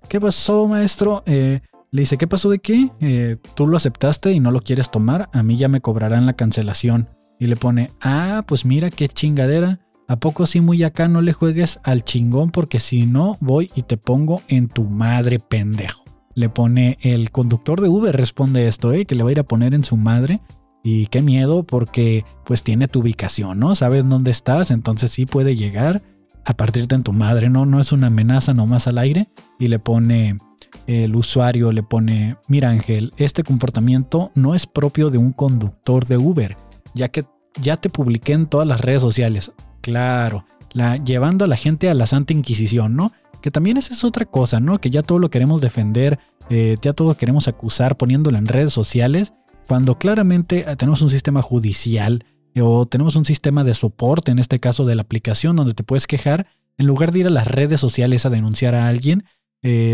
¿qué 0.09 0.21
pasó 0.21 0.67
maestro? 0.67 1.23
Eh, 1.27 1.61
le 1.91 2.03
dice, 2.03 2.19
¿qué 2.19 2.27
pasó 2.27 2.51
de 2.51 2.59
qué? 2.59 2.91
Eh, 3.01 3.37
Tú 3.55 3.67
lo 3.67 3.77
aceptaste 3.77 4.33
y 4.33 4.41
no 4.41 4.51
lo 4.51 4.61
quieres 4.61 4.91
tomar, 4.91 5.31
a 5.33 5.43
mí 5.43 5.57
ya 5.57 5.69
me 5.69 5.81
cobrarán 5.81 6.27
la 6.27 6.35
cancelación. 6.35 7.09
Y 7.39 7.47
le 7.47 7.57
pone, 7.57 7.93
ah, 8.03 8.45
pues 8.47 8.67
mira 8.67 8.91
qué 8.91 9.09
chingadera. 9.09 9.81
¿A 10.11 10.17
poco 10.21 10.47
si 10.47 10.61
muy 10.61 10.83
acá 10.83 11.09
no 11.09 11.23
le 11.23 11.33
juegues 11.33 11.81
al 11.85 12.05
chingón? 12.05 12.51
Porque 12.51 12.81
si 12.81 13.07
no, 13.07 13.39
voy 13.41 13.71
y 13.75 13.83
te 13.83 13.97
pongo 13.97 14.43
en 14.49 14.69
tu 14.69 14.85
madre 14.85 15.39
pendejo 15.39 16.05
le 16.35 16.49
pone 16.49 16.99
el 17.03 17.31
conductor 17.31 17.81
de 17.81 17.89
Uber, 17.89 18.17
responde 18.17 18.67
esto, 18.67 18.93
¿eh? 18.93 19.05
que 19.05 19.15
le 19.15 19.23
va 19.23 19.29
a 19.29 19.33
ir 19.33 19.41
a 19.41 19.45
poner 19.45 19.75
en 19.75 19.85
su 19.85 19.97
madre. 19.97 20.41
Y 20.83 21.07
qué 21.09 21.21
miedo 21.21 21.63
porque 21.65 22.25
pues 22.45 22.63
tiene 22.63 22.89
tu 22.89 23.01
ubicación, 23.01 23.59
¿no? 23.59 23.75
Sabes 23.75 24.09
dónde 24.09 24.31
estás, 24.31 24.71
entonces 24.71 25.11
sí 25.11 25.27
puede 25.27 25.55
llegar 25.55 26.03
a 26.47 26.55
partirte 26.55 26.95
en 26.95 27.03
tu 27.03 27.13
madre, 27.13 27.51
¿no? 27.51 27.67
No 27.67 27.81
es 27.81 27.93
una 27.93 28.07
amenaza 28.07 28.55
nomás 28.55 28.87
al 28.87 28.97
aire. 28.97 29.29
Y 29.59 29.69
le 29.69 29.79
pone, 29.79 30.39
el 30.87 31.15
usuario 31.15 31.71
le 31.71 31.83
pone, 31.83 32.37
mira 32.49 32.71
Ángel, 32.71 33.13
este 33.19 33.45
comportamiento 33.45 34.31
no 34.35 34.55
es 34.55 34.65
propio 34.67 35.11
de 35.11 35.19
un 35.19 35.33
conductor 35.33 36.07
de 36.07 36.17
Uber, 36.17 36.57
ya 36.95 37.09
que 37.09 37.27
ya 37.61 37.77
te 37.77 37.91
publiqué 37.91 38.33
en 38.33 38.47
todas 38.47 38.67
las 38.67 38.81
redes 38.81 39.03
sociales. 39.03 39.53
Claro, 39.81 40.45
la, 40.73 40.97
llevando 40.97 41.45
a 41.45 41.49
la 41.49 41.57
gente 41.57 41.89
a 41.89 41.95
la 41.95 42.07
Santa 42.07 42.33
Inquisición, 42.33 42.97
¿no? 42.97 43.13
Que 43.41 43.51
también 43.51 43.77
esa 43.77 43.95
es 43.95 44.05
otra 44.05 44.27
cosa, 44.27 44.61
¿no? 44.61 44.81
Que 44.81 44.91
ya 44.91 45.03
todo 45.03 45.19
lo 45.19 45.31
queremos 45.31 45.61
defender, 45.61 46.19
eh, 46.51 46.77
ya 46.83 46.93
todo 46.93 47.09
lo 47.09 47.17
queremos 47.17 47.49
acusar 47.49 47.97
poniéndolo 47.97 48.37
en 48.39 48.47
redes 48.47 48.73
sociales, 48.73 49.33
cuando 49.67 49.99
claramente 49.99 50.65
eh, 50.69 50.77
tenemos 50.77 51.01
un 51.01 51.11
sistema 51.11 51.43
judicial 51.43 52.25
eh, 52.55 52.63
o 52.63 52.87
tenemos 52.87 53.17
un 53.17 53.25
sistema 53.25 53.65
de 53.65 53.75
soporte, 53.75 54.31
en 54.31 54.39
este 54.39 54.61
caso 54.61 54.85
de 54.85 54.95
la 54.95 55.03
aplicación, 55.03 55.57
donde 55.57 55.75
te 55.75 55.85
puedes 55.85 56.07
quejar, 56.07 56.47
en 56.77 56.87
lugar 56.87 57.13
de 57.13 57.21
ir 57.21 57.27
a 57.27 57.31
las 57.31 57.47
redes 57.47 57.81
sociales 57.81 58.27
a 58.27 58.31
denunciar 58.31 58.75
a 58.75 58.89
alguien, 58.89 59.25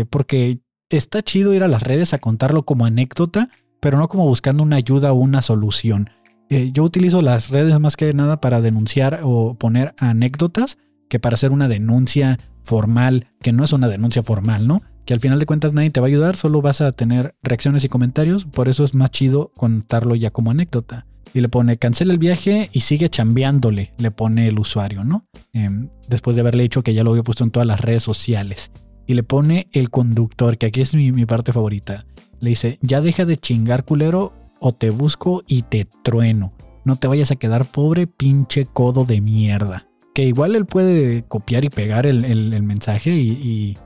porque 0.09 0.61
está 0.89 1.21
chido 1.21 1.53
ir 1.53 1.61
a 1.61 1.67
las 1.67 1.83
redes 1.83 2.13
a 2.13 2.19
contarlo 2.19 2.63
como 2.63 2.85
anécdota, 2.85 3.49
pero 3.81 3.97
no 3.97 4.07
como 4.07 4.25
buscando 4.25 4.63
una 4.63 4.77
ayuda 4.77 5.11
o 5.11 5.15
una 5.15 5.41
solución. 5.41 6.09
Yo 6.49 6.83
utilizo 6.83 7.21
las 7.21 7.49
redes 7.49 7.79
más 7.79 7.97
que 7.97 8.13
nada 8.13 8.39
para 8.39 8.61
denunciar 8.61 9.19
o 9.23 9.55
poner 9.55 9.93
anécdotas 9.97 10.77
que 11.09 11.19
para 11.19 11.35
hacer 11.35 11.51
una 11.51 11.67
denuncia 11.67 12.37
formal, 12.63 13.27
que 13.41 13.53
no 13.53 13.63
es 13.63 13.73
una 13.73 13.87
denuncia 13.87 14.23
formal, 14.23 14.67
¿no? 14.67 14.81
Que 15.05 15.13
al 15.13 15.19
final 15.19 15.39
de 15.39 15.45
cuentas 15.45 15.73
nadie 15.73 15.89
te 15.89 16.01
va 16.01 16.07
a 16.07 16.09
ayudar, 16.09 16.35
solo 16.35 16.61
vas 16.61 16.81
a 16.81 16.91
tener 16.91 17.35
reacciones 17.41 17.83
y 17.85 17.87
comentarios, 17.87 18.45
por 18.45 18.67
eso 18.67 18.83
es 18.83 18.93
más 18.93 19.09
chido 19.11 19.51
contarlo 19.55 20.15
ya 20.15 20.31
como 20.31 20.51
anécdota. 20.51 21.07
Y 21.33 21.41
le 21.41 21.49
pone 21.49 21.77
cancela 21.77 22.13
el 22.13 22.19
viaje 22.19 22.69
y 22.73 22.81
sigue 22.81 23.09
chambeándole, 23.09 23.93
le 23.97 24.11
pone 24.11 24.47
el 24.47 24.59
usuario, 24.59 25.03
¿no? 25.03 25.25
Em, 25.53 25.89
después 26.09 26.35
de 26.35 26.41
haberle 26.41 26.63
dicho 26.63 26.83
que 26.83 26.93
ya 26.93 27.03
lo 27.03 27.11
había 27.11 27.23
puesto 27.23 27.43
en 27.43 27.51
todas 27.51 27.67
las 27.67 27.81
redes 27.81 28.03
sociales. 28.03 28.71
Y 29.05 29.13
le 29.13 29.23
pone 29.23 29.69
el 29.71 29.89
conductor, 29.89 30.57
que 30.57 30.65
aquí 30.65 30.81
es 30.81 30.93
mi 30.93 31.25
parte 31.25 31.53
favorita. 31.53 32.05
Le 32.39 32.49
dice, 32.49 32.77
ya 32.81 32.99
deja 33.01 33.25
de 33.25 33.37
chingar 33.37 33.85
culero 33.85 34.33
o 34.59 34.71
te 34.71 34.89
busco 34.89 35.43
y 35.47 35.63
te 35.63 35.87
trueno. 36.03 36.53
No 36.85 36.95
te 36.95 37.07
vayas 37.07 37.31
a 37.31 37.35
quedar 37.35 37.71
pobre 37.71 38.07
pinche 38.07 38.65
codo 38.65 39.05
de 39.05 39.21
mierda 39.21 39.87
que 40.17 40.23
igual 40.23 40.55
él 40.55 40.65
puede 40.65 41.25
copiar 41.25 41.63
y 41.63 41.69
pegar 41.69 42.07
el, 42.07 42.63
mensaje 42.63 43.11
y, 43.11 43.77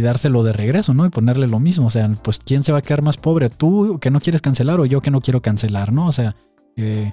dárselo 0.00 0.42
de 0.42 0.54
regreso, 0.54 0.94
¿no? 0.94 1.04
Y 1.04 1.10
ponerle 1.10 1.46
lo 1.46 1.60
mismo. 1.60 1.88
O 1.88 1.90
sea, 1.90 2.08
pues 2.22 2.38
¿quién 2.38 2.64
se 2.64 2.72
va 2.72 2.78
a 2.78 2.80
quedar 2.80 3.02
más 3.02 3.18
pobre? 3.18 3.50
¿Tú 3.50 3.98
que 4.00 4.10
no 4.10 4.20
quieres 4.20 4.40
cancelar 4.40 4.80
o 4.80 4.86
yo 4.86 5.02
que 5.02 5.10
no 5.10 5.20
quiero 5.20 5.42
cancelar, 5.42 5.92
¿no? 5.92 6.06
O 6.06 6.12
sea, 6.12 6.36
eh, 6.78 7.12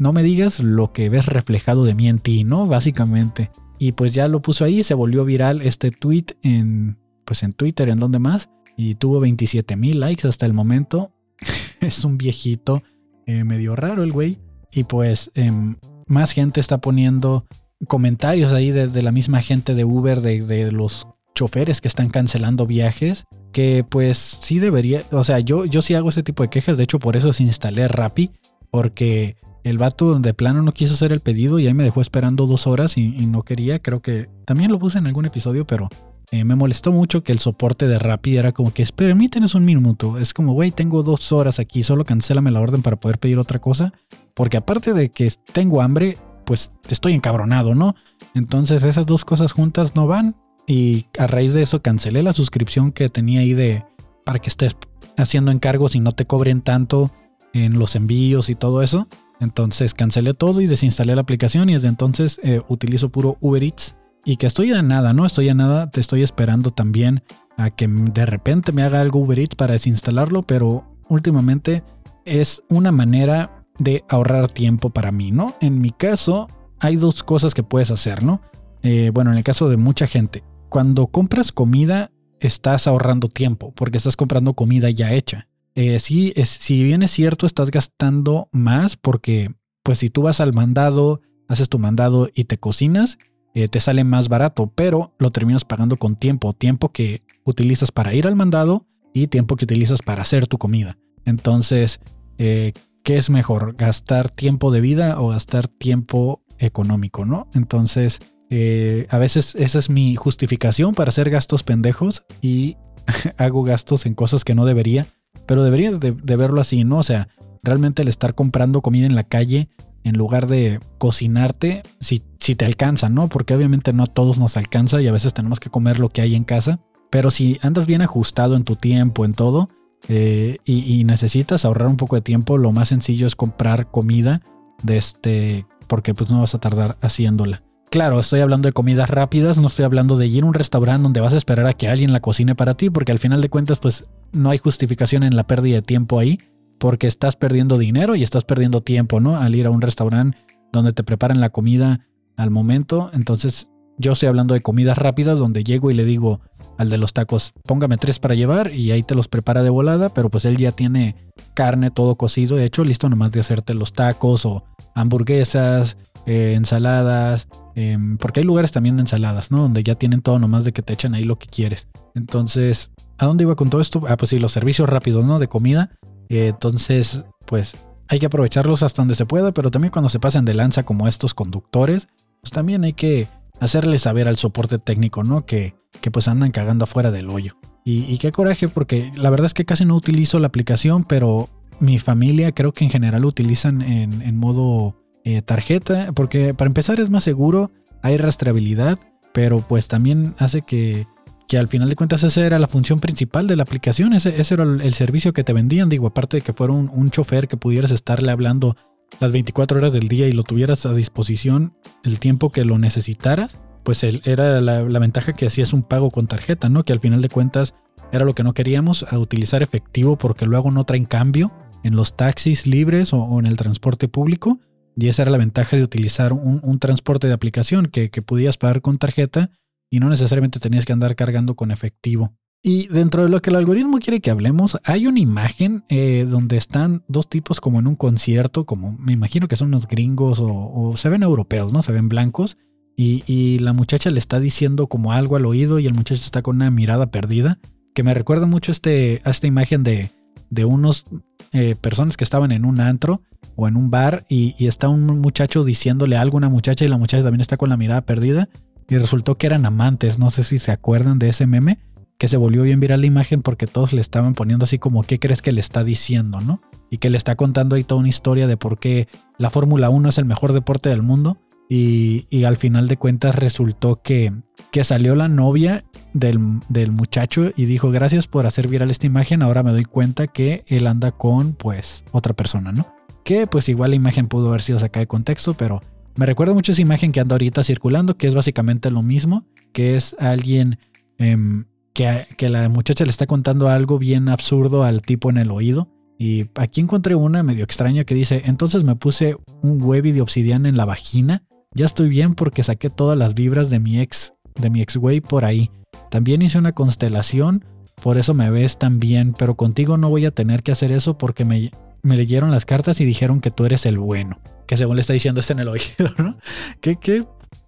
no 0.00 0.12
me 0.12 0.24
digas 0.24 0.58
lo 0.58 0.92
que 0.92 1.10
ves 1.10 1.26
reflejado 1.26 1.84
de 1.84 1.94
mí 1.94 2.08
en 2.08 2.18
ti, 2.18 2.42
¿no? 2.42 2.66
Básicamente. 2.66 3.52
Y 3.78 3.92
pues 3.92 4.12
ya 4.12 4.26
lo 4.26 4.42
puso 4.42 4.64
ahí, 4.64 4.82
se 4.82 4.94
volvió 4.94 5.24
viral 5.24 5.62
este 5.62 5.92
tweet 5.92 6.26
en, 6.42 6.98
pues 7.24 7.44
en 7.44 7.52
Twitter, 7.52 7.88
en 7.88 8.00
donde 8.00 8.18
más, 8.18 8.50
y 8.76 8.96
tuvo 8.96 9.20
27 9.20 9.76
mil 9.76 10.00
likes 10.00 10.26
hasta 10.26 10.44
el 10.44 10.54
momento. 10.54 11.12
es 11.86 12.04
un 12.04 12.16
viejito 12.16 12.82
eh, 13.26 13.44
medio 13.44 13.76
raro 13.76 14.02
el 14.02 14.12
güey. 14.12 14.38
Y 14.72 14.84
pues 14.84 15.30
em, 15.34 15.76
más 16.06 16.32
gente 16.32 16.60
está 16.60 16.78
poniendo 16.78 17.46
comentarios 17.88 18.52
ahí 18.52 18.70
de, 18.70 19.02
la 19.02 19.12
misma 19.12 19.42
gente 19.42 19.74
de 19.74 19.84
Uber, 19.84 20.20
de, 20.20 20.72
los 20.72 21.06
choferes 21.34 21.80
que 21.80 21.88
están 21.88 22.10
cancelando 22.10 22.66
viajes, 22.66 23.24
que 23.52 23.84
pues 23.88 24.18
sí 24.18 24.58
debería, 24.60 25.02
o 25.10 25.24
sea, 25.24 25.40
yo, 25.40 25.64
yo 25.64 25.82
sí 25.82 25.94
hago 25.94 26.10
ese 26.10 26.22
tipo 26.22 26.42
de 26.42 26.50
quejas, 26.50 26.76
de 26.76 26.84
hecho 26.84 26.98
por 26.98 27.16
eso 27.16 27.30
instalé 27.42 27.88
Rappi, 27.88 28.30
porque 28.70 29.36
el 29.64 29.78
vato 29.78 30.18
de 30.18 30.34
plano 30.34 30.62
no 30.62 30.72
quiso 30.72 30.94
hacer 30.94 31.12
el 31.12 31.20
pedido 31.20 31.58
y 31.58 31.66
ahí 31.66 31.74
me 31.74 31.82
dejó 31.82 32.00
esperando 32.00 32.46
dos 32.46 32.66
horas 32.66 32.96
y, 32.96 33.08
no 33.26 33.42
quería, 33.42 33.80
creo 33.80 34.00
que 34.00 34.28
también 34.44 34.70
lo 34.70 34.78
puse 34.78 34.98
en 34.98 35.06
algún 35.06 35.24
episodio, 35.24 35.66
pero 35.66 35.88
eh, 36.32 36.44
me 36.44 36.54
molestó 36.54 36.92
mucho 36.92 37.22
que 37.22 37.30
el 37.30 37.40
soporte 37.40 37.86
de 37.86 37.98
Rappi 37.98 38.38
era 38.38 38.52
como 38.52 38.72
que, 38.72 38.86
permítenos 38.96 39.54
un 39.54 39.66
minuto, 39.66 40.16
es 40.16 40.32
como, 40.32 40.54
güey, 40.54 40.70
tengo 40.70 41.02
dos 41.02 41.30
horas 41.30 41.58
aquí, 41.58 41.82
solo 41.82 42.06
cancélame 42.06 42.50
la 42.50 42.62
orden 42.62 42.80
para 42.80 42.96
poder 42.96 43.18
pedir 43.18 43.38
otra 43.38 43.58
cosa, 43.58 43.92
porque 44.32 44.56
aparte 44.56 44.94
de 44.94 45.10
que 45.10 45.30
tengo 45.52 45.82
hambre, 45.82 46.16
pues 46.46 46.72
estoy 46.88 47.12
encabronado, 47.12 47.74
¿no? 47.74 47.94
Entonces 48.34 48.82
esas 48.82 49.04
dos 49.04 49.26
cosas 49.26 49.52
juntas 49.52 49.94
no 49.94 50.06
van 50.06 50.34
y 50.66 51.04
a 51.18 51.26
raíz 51.26 51.52
de 51.52 51.62
eso 51.62 51.82
cancelé 51.82 52.22
la 52.22 52.32
suscripción 52.32 52.92
que 52.92 53.10
tenía 53.10 53.40
ahí 53.40 53.52
de 53.52 53.84
para 54.24 54.38
que 54.38 54.48
estés 54.48 54.74
haciendo 55.18 55.50
encargos 55.50 55.94
y 55.94 56.00
no 56.00 56.12
te 56.12 56.24
cobren 56.24 56.62
tanto 56.62 57.12
en 57.52 57.78
los 57.78 57.94
envíos 57.94 58.48
y 58.48 58.54
todo 58.54 58.82
eso. 58.82 59.06
Entonces 59.38 59.92
cancelé 59.92 60.32
todo 60.32 60.62
y 60.62 60.66
desinstalé 60.66 61.14
la 61.14 61.20
aplicación 61.20 61.68
y 61.68 61.74
desde 61.74 61.88
entonces 61.88 62.40
eh, 62.42 62.62
utilizo 62.68 63.10
puro 63.10 63.36
Uber 63.42 63.62
Eats 63.62 63.96
y 64.24 64.36
que 64.36 64.46
estoy 64.46 64.72
a 64.72 64.82
nada, 64.82 65.12
¿no? 65.12 65.26
Estoy 65.26 65.48
a 65.48 65.54
nada, 65.54 65.90
te 65.90 66.00
estoy 66.00 66.22
esperando 66.22 66.70
también 66.70 67.22
a 67.56 67.70
que 67.70 67.86
de 67.88 68.26
repente 68.26 68.72
me 68.72 68.82
haga 68.82 69.00
algo 69.00 69.20
Uber 69.20 69.38
Eats 69.38 69.56
para 69.56 69.74
desinstalarlo, 69.74 70.42
pero 70.42 70.84
últimamente 71.08 71.82
es 72.24 72.62
una 72.70 72.92
manera 72.92 73.66
de 73.78 74.04
ahorrar 74.08 74.48
tiempo 74.48 74.90
para 74.90 75.12
mí, 75.12 75.32
¿no? 75.32 75.56
En 75.60 75.80
mi 75.80 75.90
caso, 75.90 76.48
hay 76.80 76.96
dos 76.96 77.22
cosas 77.22 77.54
que 77.54 77.62
puedes 77.62 77.90
hacer, 77.90 78.22
¿no? 78.22 78.42
Eh, 78.82 79.10
bueno, 79.12 79.32
en 79.32 79.38
el 79.38 79.44
caso 79.44 79.68
de 79.68 79.76
mucha 79.76 80.06
gente, 80.06 80.44
cuando 80.68 81.06
compras 81.08 81.52
comida, 81.52 82.10
estás 82.40 82.86
ahorrando 82.86 83.28
tiempo 83.28 83.72
porque 83.74 83.98
estás 83.98 84.16
comprando 84.16 84.54
comida 84.54 84.90
ya 84.90 85.12
hecha. 85.12 85.48
Eh, 85.74 85.98
si 86.00 86.82
bien 86.82 87.02
es 87.02 87.10
cierto, 87.10 87.46
estás 87.46 87.70
gastando 87.70 88.48
más 88.52 88.96
porque, 88.96 89.50
pues 89.82 89.98
si 89.98 90.10
tú 90.10 90.22
vas 90.22 90.40
al 90.40 90.52
mandado, 90.52 91.20
haces 91.48 91.68
tu 91.68 91.78
mandado 91.78 92.28
y 92.34 92.44
te 92.44 92.58
cocinas, 92.58 93.18
eh, 93.54 93.68
te 93.68 93.80
sale 93.80 94.04
más 94.04 94.28
barato, 94.28 94.72
pero 94.74 95.14
lo 95.18 95.30
terminas 95.30 95.64
pagando 95.64 95.96
con 95.96 96.16
tiempo, 96.16 96.52
tiempo 96.52 96.90
que 96.90 97.22
utilizas 97.44 97.92
para 97.92 98.14
ir 98.14 98.26
al 98.26 98.36
mandado 98.36 98.86
y 99.12 99.26
tiempo 99.26 99.56
que 99.56 99.64
utilizas 99.64 100.00
para 100.02 100.22
hacer 100.22 100.46
tu 100.46 100.58
comida. 100.58 100.98
Entonces, 101.24 102.00
eh, 102.38 102.72
¿qué 103.02 103.16
es 103.16 103.30
mejor? 103.30 103.76
¿Gastar 103.76 104.30
tiempo 104.30 104.70
de 104.70 104.80
vida 104.80 105.20
o 105.20 105.28
gastar 105.28 105.68
tiempo 105.68 106.42
económico, 106.58 107.24
no? 107.24 107.48
Entonces, 107.54 108.20
eh, 108.50 109.06
a 109.10 109.18
veces 109.18 109.54
esa 109.54 109.78
es 109.78 109.90
mi 109.90 110.14
justificación 110.16 110.94
para 110.94 111.08
hacer 111.08 111.30
gastos 111.30 111.62
pendejos 111.62 112.26
y 112.40 112.76
hago 113.38 113.62
gastos 113.62 114.06
en 114.06 114.14
cosas 114.14 114.44
que 114.44 114.54
no 114.54 114.64
debería, 114.64 115.06
pero 115.46 115.64
deberías 115.64 116.00
de, 116.00 116.12
verlo 116.12 116.60
así, 116.60 116.84
¿no? 116.84 116.98
O 116.98 117.02
sea, 117.02 117.28
realmente 117.62 118.02
el 118.02 118.08
estar 118.08 118.34
comprando 118.34 118.80
comida 118.80 119.06
en 119.06 119.14
la 119.14 119.24
calle 119.24 119.68
en 120.04 120.16
lugar 120.16 120.46
de 120.46 120.80
cocinarte, 120.98 121.82
si, 122.00 122.22
si 122.38 122.54
te 122.54 122.64
alcanza, 122.64 123.08
¿no? 123.08 123.28
Porque 123.28 123.54
obviamente 123.54 123.92
no 123.92 124.04
a 124.04 124.06
todos 124.06 124.38
nos 124.38 124.56
alcanza 124.56 125.00
y 125.00 125.06
a 125.06 125.12
veces 125.12 125.34
tenemos 125.34 125.60
que 125.60 125.70
comer 125.70 125.98
lo 125.98 126.08
que 126.08 126.22
hay 126.22 126.34
en 126.34 126.44
casa, 126.44 126.80
pero 127.10 127.30
si 127.30 127.58
andas 127.62 127.86
bien 127.86 128.02
ajustado 128.02 128.56
en 128.56 128.64
tu 128.64 128.76
tiempo, 128.76 129.24
en 129.24 129.34
todo, 129.34 129.68
eh, 130.08 130.58
y, 130.64 131.04
necesitas 131.04 131.64
ahorrar 131.64 131.88
un 131.88 131.96
poco 131.96 132.16
de 132.16 132.22
tiempo, 132.22 132.58
lo 132.58 132.72
más 132.72 132.88
sencillo 132.88 133.26
es 133.26 133.36
comprar 133.36 133.90
comida 133.90 134.40
de 134.82 134.96
este, 134.96 135.66
porque 135.86 136.12
pues 136.14 136.30
no 136.30 136.40
vas 136.40 136.54
a 136.54 136.58
tardar 136.58 136.96
haciéndola. 137.00 137.62
Claro, 137.90 138.18
estoy 138.18 138.40
hablando 138.40 138.66
de 138.66 138.72
comidas 138.72 139.10
rápidas, 139.10 139.58
no 139.58 139.68
estoy 139.68 139.84
hablando 139.84 140.16
de 140.16 140.26
ir 140.26 140.42
a 140.42 140.46
un 140.46 140.54
restaurante 140.54 141.02
donde 141.02 141.20
vas 141.20 141.34
a 141.34 141.36
esperar 141.36 141.66
a 141.66 141.74
que 141.74 141.88
alguien 141.88 142.12
la 142.12 142.20
cocine 142.20 142.54
para 142.54 142.74
ti, 142.74 142.90
porque 142.90 143.12
al 143.12 143.18
final 143.18 143.40
de 143.40 143.50
cuentas 143.50 143.78
pues 143.78 144.06
no 144.32 144.50
hay 144.50 144.58
justificación 144.58 145.22
en 145.22 145.36
la 145.36 145.46
pérdida 145.46 145.76
de 145.76 145.82
tiempo 145.82 146.18
ahí, 146.18 146.38
porque 146.78 147.06
estás 147.06 147.36
perdiendo 147.36 147.78
dinero 147.78 148.14
y 148.16 148.22
estás 148.22 148.44
perdiendo 148.44 148.80
tiempo, 148.80 149.20
¿no? 149.20 149.36
Al 149.36 149.54
ir 149.54 149.66
a 149.66 149.70
un 149.70 149.80
restaurante 149.80 150.38
donde 150.72 150.92
te 150.92 151.04
preparan 151.04 151.40
la 151.40 151.50
comida 151.50 152.06
al 152.36 152.50
momento, 152.50 153.10
entonces 153.14 153.68
yo 153.98 154.12
estoy 154.12 154.28
hablando 154.28 154.54
de 154.54 154.62
comidas 154.62 154.98
rápidas 154.98 155.38
donde 155.38 155.64
llego 155.64 155.90
y 155.90 155.94
le 155.94 156.04
digo, 156.04 156.40
al 156.78 156.90
de 156.90 156.98
los 156.98 157.12
tacos, 157.12 157.52
póngame 157.66 157.96
tres 157.96 158.18
para 158.18 158.34
llevar 158.34 158.72
y 158.72 158.90
ahí 158.90 159.02
te 159.02 159.14
los 159.14 159.28
prepara 159.28 159.62
de 159.62 159.70
volada, 159.70 160.12
pero 160.12 160.30
pues 160.30 160.44
él 160.44 160.56
ya 160.56 160.72
tiene 160.72 161.16
carne, 161.54 161.90
todo 161.90 162.16
cocido, 162.16 162.58
hecho, 162.58 162.84
listo 162.84 163.08
nomás 163.08 163.32
de 163.32 163.40
hacerte 163.40 163.74
los 163.74 163.92
tacos 163.92 164.44
o 164.46 164.64
hamburguesas, 164.94 165.96
eh, 166.26 166.54
ensaladas, 166.56 167.48
em, 167.74 168.16
porque 168.18 168.40
hay 168.40 168.46
lugares 168.46 168.72
también 168.72 168.96
de 168.96 169.02
ensaladas, 169.02 169.50
¿no? 169.50 169.62
Donde 169.62 169.82
ya 169.82 169.94
tienen 169.94 170.22
todo 170.22 170.38
nomás 170.38 170.64
de 170.64 170.72
que 170.72 170.82
te 170.82 170.92
echan 170.92 171.14
ahí 171.14 171.24
lo 171.24 171.38
que 171.38 171.46
quieres. 171.46 171.88
Entonces, 172.14 172.90
¿a 173.18 173.26
dónde 173.26 173.44
iba 173.44 173.56
con 173.56 173.70
todo 173.70 173.80
esto? 173.80 174.02
Ah, 174.08 174.16
pues 174.16 174.30
sí, 174.30 174.38
los 174.38 174.52
servicios 174.52 174.88
rápidos, 174.88 175.24
¿no? 175.24 175.38
De 175.38 175.48
comida. 175.48 175.90
Entonces, 176.32 177.24
pues 177.46 177.76
hay 178.08 178.18
que 178.18 178.26
aprovecharlos 178.26 178.82
hasta 178.82 179.02
donde 179.02 179.14
se 179.14 179.26
pueda, 179.26 179.52
pero 179.52 179.70
también 179.70 179.92
cuando 179.92 180.08
se 180.08 180.20
pasan 180.20 180.44
de 180.44 180.54
lanza 180.54 180.82
como 180.82 181.08
estos 181.08 181.34
conductores, 181.34 182.08
pues 182.40 182.52
también 182.52 182.84
hay 182.84 182.92
que 182.92 183.28
hacerle 183.60 183.98
saber 183.98 184.28
al 184.28 184.36
soporte 184.36 184.78
técnico, 184.78 185.22
¿no? 185.22 185.46
Que, 185.46 185.74
que 186.00 186.10
pues 186.10 186.28
andan 186.28 186.50
cagando 186.50 186.84
afuera 186.84 187.10
del 187.10 187.30
hoyo. 187.30 187.56
Y, 187.84 188.18
qué 188.18 188.30
coraje, 188.30 188.68
porque 188.68 189.10
la 189.16 189.28
verdad 189.30 189.46
es 189.46 189.54
que 189.54 189.64
casi 189.64 189.84
no 189.84 189.96
utilizo 189.96 190.38
la 190.38 190.46
aplicación, 190.46 191.02
pero 191.02 191.48
mi 191.80 191.98
familia 191.98 192.52
creo 192.52 192.72
que 192.72 192.84
en 192.84 192.90
general 192.90 193.24
utilizan 193.24 193.82
en, 193.82 194.36
modo 194.36 195.02
eh, 195.24 195.42
tarjeta, 195.42 196.12
porque 196.14 196.54
para 196.54 196.68
empezar 196.68 197.00
es 197.00 197.10
más 197.10 197.24
seguro, 197.24 197.72
hay 198.00 198.18
rastreabilidad, 198.18 199.00
pero 199.32 199.66
pues 199.66 199.88
también 199.88 200.36
hace 200.38 200.62
que, 200.62 201.08
que 201.52 201.58
al 201.58 201.68
final 201.68 201.90
de 201.90 201.96
cuentas 201.96 202.24
esa 202.24 202.46
era 202.46 202.58
la 202.58 202.66
función 202.66 202.98
principal 202.98 203.46
de 203.46 203.56
la 203.56 203.64
aplicación, 203.64 204.14
ese, 204.14 204.40
era 204.54 204.64
el, 204.64 204.94
servicio 204.94 205.34
que 205.34 205.44
te 205.44 205.52
vendían, 205.52 205.90
digo, 205.90 206.06
aparte 206.06 206.38
de 206.38 206.40
que 206.40 206.54
fuera 206.54 206.72
un, 206.72 206.88
un 206.90 207.10
chofer 207.10 207.46
que 207.46 207.58
pudieras 207.58 207.90
estarle 207.90 208.32
hablando 208.32 208.74
las 209.20 209.32
24 209.32 209.76
horas 209.76 209.92
del 209.92 210.08
día 210.08 210.26
y 210.26 210.32
lo 210.32 210.44
tuvieras 210.44 210.86
a 210.86 210.94
disposición 210.94 211.76
el 212.04 212.20
tiempo 212.20 212.48
que 212.48 212.64
lo 212.64 212.78
necesitaras, 212.78 213.58
pues 213.84 214.02
era 214.02 214.62
la, 214.62 214.98
ventaja 214.98 215.34
que 215.34 215.46
hacías 215.46 215.74
un 215.74 215.82
pago 215.82 216.10
con 216.10 216.26
tarjeta, 216.26 216.70
¿no? 216.70 216.86
Que 216.86 216.94
al 216.94 217.00
final 217.00 217.20
de 217.20 217.28
cuentas 217.28 217.74
era 218.12 218.24
lo 218.24 218.34
que 218.34 218.44
no 218.44 218.54
queríamos, 218.54 219.04
a 219.12 219.18
utilizar 219.18 219.62
efectivo 219.62 220.16
porque 220.16 220.46
luego 220.46 220.70
no 220.70 220.84
traen 220.84 221.04
cambio 221.04 221.52
en 221.84 221.96
los 221.96 222.16
taxis 222.16 222.66
libres 222.66 223.12
o, 223.12 223.38
en 223.38 223.44
el 223.44 223.58
transporte 223.58 224.08
público. 224.08 224.58
Y 224.96 225.08
esa 225.08 225.20
era 225.20 225.30
la 225.30 225.36
ventaja 225.36 225.76
de 225.76 225.82
utilizar 225.82 226.32
un, 226.32 226.78
transporte 226.78 227.26
de 227.26 227.34
aplicación 227.34 227.88
que, 227.88 228.08
que 228.08 228.22
podías 228.22 228.56
pagar 228.56 228.80
con 228.80 228.96
tarjeta 228.96 229.50
y 229.92 230.00
no 230.00 230.08
necesariamente 230.08 230.58
tenías 230.58 230.86
que 230.86 230.94
andar 230.94 231.14
cargando 231.14 231.54
con 231.54 231.70
efectivo. 231.70 232.32
Y 232.62 232.88
dentro 232.88 233.24
de 233.24 233.28
lo 233.28 233.42
que 233.42 233.50
el 233.50 233.56
algoritmo 233.56 233.98
quiere 233.98 234.20
que 234.20 234.30
hablemos, 234.30 234.78
hay 234.84 235.06
una 235.06 235.20
imagen 235.20 235.84
eh, 235.90 236.26
donde 236.26 236.56
están 236.56 237.04
dos 237.08 237.28
tipos 237.28 237.60
como 237.60 237.78
en 237.78 237.86
un 237.86 237.96
concierto, 237.96 238.64
como 238.64 238.96
me 238.96 239.12
imagino 239.12 239.48
que 239.48 239.56
son 239.56 239.68
unos 239.68 239.86
gringos 239.86 240.38
o, 240.40 240.94
se 240.96 241.10
ven 241.10 241.22
europeos, 241.22 241.74
¿no? 241.74 241.82
Se 241.82 241.92
ven 241.92 242.08
blancos. 242.08 242.56
Y, 242.96 243.58
la 243.58 243.74
muchacha 243.74 244.10
le 244.10 244.18
está 244.18 244.40
diciendo 244.40 244.86
como 244.86 245.12
algo 245.12 245.36
al 245.36 245.44
oído 245.44 245.78
y 245.78 245.86
el 245.86 245.94
muchacho 245.94 246.22
está 246.22 246.40
con 246.40 246.56
una 246.56 246.70
mirada 246.70 247.10
perdida, 247.10 247.58
que 247.94 248.02
me 248.02 248.14
recuerda 248.14 248.46
mucho 248.46 248.72
este, 248.72 249.20
a 249.24 249.30
esta 249.30 249.46
imagen 249.46 249.82
de, 249.82 250.10
de 250.48 250.64
unos 250.64 251.04
eh, 251.52 251.74
personas 251.74 252.16
que 252.16 252.24
estaban 252.24 252.50
en 252.50 252.64
un 252.64 252.80
antro 252.80 253.20
o 253.56 253.68
en 253.68 253.76
un 253.76 253.90
bar 253.90 254.24
y, 254.28 254.54
y 254.56 254.68
está 254.68 254.88
un 254.88 255.04
muchacho 255.20 255.64
diciéndole 255.64 256.16
algo 256.16 256.36
a 256.36 256.38
una 256.38 256.48
muchacha 256.48 256.84
y 256.84 256.88
la 256.88 256.96
muchacha 256.96 257.24
también 257.24 257.42
está 257.42 257.58
con 257.58 257.68
la 257.68 257.76
mirada 257.76 258.00
perdida 258.02 258.48
y 258.88 258.98
resultó 258.98 259.36
que 259.38 259.46
eran 259.46 259.66
amantes, 259.66 260.18
no 260.18 260.30
sé 260.30 260.44
si 260.44 260.58
se 260.58 260.72
acuerdan 260.72 261.18
de 261.18 261.28
ese 261.28 261.46
meme 261.46 261.78
que 262.22 262.28
se 262.28 262.36
volvió 262.36 262.62
bien 262.62 262.78
viral 262.78 263.00
la 263.00 263.08
imagen 263.08 263.42
porque 263.42 263.66
todos 263.66 263.92
le 263.92 264.00
estaban 264.00 264.34
poniendo 264.34 264.62
así 264.62 264.78
como 264.78 265.02
qué 265.02 265.18
crees 265.18 265.42
que 265.42 265.50
le 265.50 265.60
está 265.60 265.82
diciendo, 265.82 266.40
¿no? 266.40 266.60
Y 266.88 266.98
que 266.98 267.10
le 267.10 267.18
está 267.18 267.34
contando 267.34 267.74
ahí 267.74 267.82
toda 267.82 267.98
una 267.98 268.10
historia 268.10 268.46
de 268.46 268.56
por 268.56 268.78
qué 268.78 269.08
la 269.38 269.50
Fórmula 269.50 269.90
1 269.90 270.08
es 270.08 270.18
el 270.18 270.24
mejor 270.24 270.52
deporte 270.52 270.88
del 270.88 271.02
mundo. 271.02 271.38
Y, 271.68 272.44
al 272.44 272.56
final 272.56 272.86
de 272.86 272.96
cuentas 272.96 273.34
resultó 273.34 274.02
que, 274.02 274.32
que 274.70 274.84
salió 274.84 275.16
la 275.16 275.26
novia 275.26 275.84
del, 276.12 276.38
del, 276.68 276.92
muchacho 276.92 277.50
y 277.56 277.64
dijo 277.64 277.90
gracias 277.90 278.28
por 278.28 278.46
hacer 278.46 278.68
viral 278.68 278.92
esta 278.92 279.06
imagen, 279.06 279.42
ahora 279.42 279.64
me 279.64 279.72
doy 279.72 279.84
cuenta 279.84 280.28
que 280.28 280.62
él 280.68 280.86
anda 280.86 281.10
con 281.10 281.54
pues 281.54 282.04
otra 282.12 282.34
persona, 282.34 282.70
¿no? 282.70 282.86
Que 283.24 283.48
pues 283.48 283.68
igual 283.68 283.90
la 283.90 283.96
imagen 283.96 284.28
pudo 284.28 284.50
haber 284.50 284.62
sido 284.62 284.78
sacada 284.78 285.00
de 285.00 285.08
contexto, 285.08 285.54
pero 285.54 285.82
Me 286.14 286.26
recuerda 286.26 286.52
mucho 286.52 286.72
esa 286.72 286.82
imagen 286.82 287.10
que 287.10 287.20
anda 287.20 287.34
ahorita 287.34 287.62
circulando, 287.62 288.16
que 288.16 288.26
es 288.26 288.34
básicamente 288.34 288.90
lo 288.90 289.02
mismo, 289.02 289.46
que 289.72 289.96
es 289.96 290.14
alguien 290.18 290.78
em, 291.18 291.64
que, 291.94 292.48
la 292.48 292.68
muchacha 292.68 293.04
le 293.04 293.10
está 293.10 293.26
contando 293.26 293.68
algo 293.68 293.98
bien 293.98 294.28
absurdo 294.28 294.84
al 294.84 295.02
tipo 295.02 295.30
en 295.30 295.38
el 295.38 295.50
oído. 295.50 295.88
Y 296.18 296.50
aquí 296.54 296.80
encontré 296.80 297.14
una 297.14 297.42
medio 297.42 297.64
extraña 297.64 298.04
que 298.04 298.14
dice, 298.14 298.42
entonces 298.44 298.84
me 298.84 298.94
puse 298.94 299.36
un 299.62 299.82
webby 299.82 300.12
de 300.12 300.20
obsidiana 300.20 300.68
en 300.68 300.76
la 300.76 300.84
vagina. 300.84 301.44
Ya 301.74 301.86
estoy 301.86 302.10
bien 302.10 302.34
porque 302.34 302.62
saqué 302.62 302.90
todas 302.90 303.16
las 303.16 303.34
vibras 303.34 303.70
de 303.70 303.80
mi 303.80 303.98
ex, 303.98 304.34
de 304.60 304.68
mi 304.68 304.82
ex 304.82 304.98
güey 304.98 305.20
por 305.22 305.46
ahí. 305.46 305.70
También 306.10 306.42
hice 306.42 306.58
una 306.58 306.72
constelación, 306.72 307.64
por 308.02 308.18
eso 308.18 308.34
me 308.34 308.50
ves 308.50 308.78
tan 308.78 309.00
bien, 309.00 309.34
pero 309.36 309.56
contigo 309.56 309.96
no 309.96 310.10
voy 310.10 310.26
a 310.26 310.30
tener 310.30 310.62
que 310.62 310.72
hacer 310.72 310.92
eso 310.92 311.16
porque 311.16 311.46
me 311.46 311.70
leyeron 312.02 312.50
las 312.50 312.66
cartas 312.66 313.00
y 313.00 313.06
dijeron 313.06 313.40
que 313.40 313.50
tú 313.50 313.64
eres 313.64 313.86
el 313.86 313.98
bueno. 313.98 314.38
Que 314.72 314.78
según 314.78 314.96
le 314.96 315.02
está 315.02 315.12
diciendo 315.12 315.38
este 315.38 315.52
en 315.52 315.58
el 315.58 315.68
oído, 315.68 315.84
¿no? 316.16 316.34
¿Qué, 316.80 316.96
qué, 316.96 317.26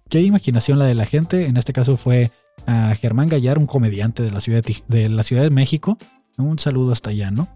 qué 0.09 0.21
imaginación 0.23 0.79
la 0.79 0.85
de 0.85 0.95
la 0.95 1.05
gente. 1.05 1.45
En 1.45 1.55
este 1.55 1.71
caso 1.71 1.97
fue 1.97 2.31
a 2.65 2.95
Germán 2.95 3.29
Gallar, 3.29 3.59
un 3.59 3.67
comediante 3.67 4.23
de 4.23 4.31
la 4.31 4.41
Ciudad 4.41 4.63
de, 4.87 5.09
la 5.09 5.21
ciudad 5.21 5.43
de 5.43 5.51
México. 5.51 5.99
Un 6.35 6.57
saludo 6.57 6.93
hasta 6.93 7.11
allá, 7.11 7.29
¿no? 7.29 7.47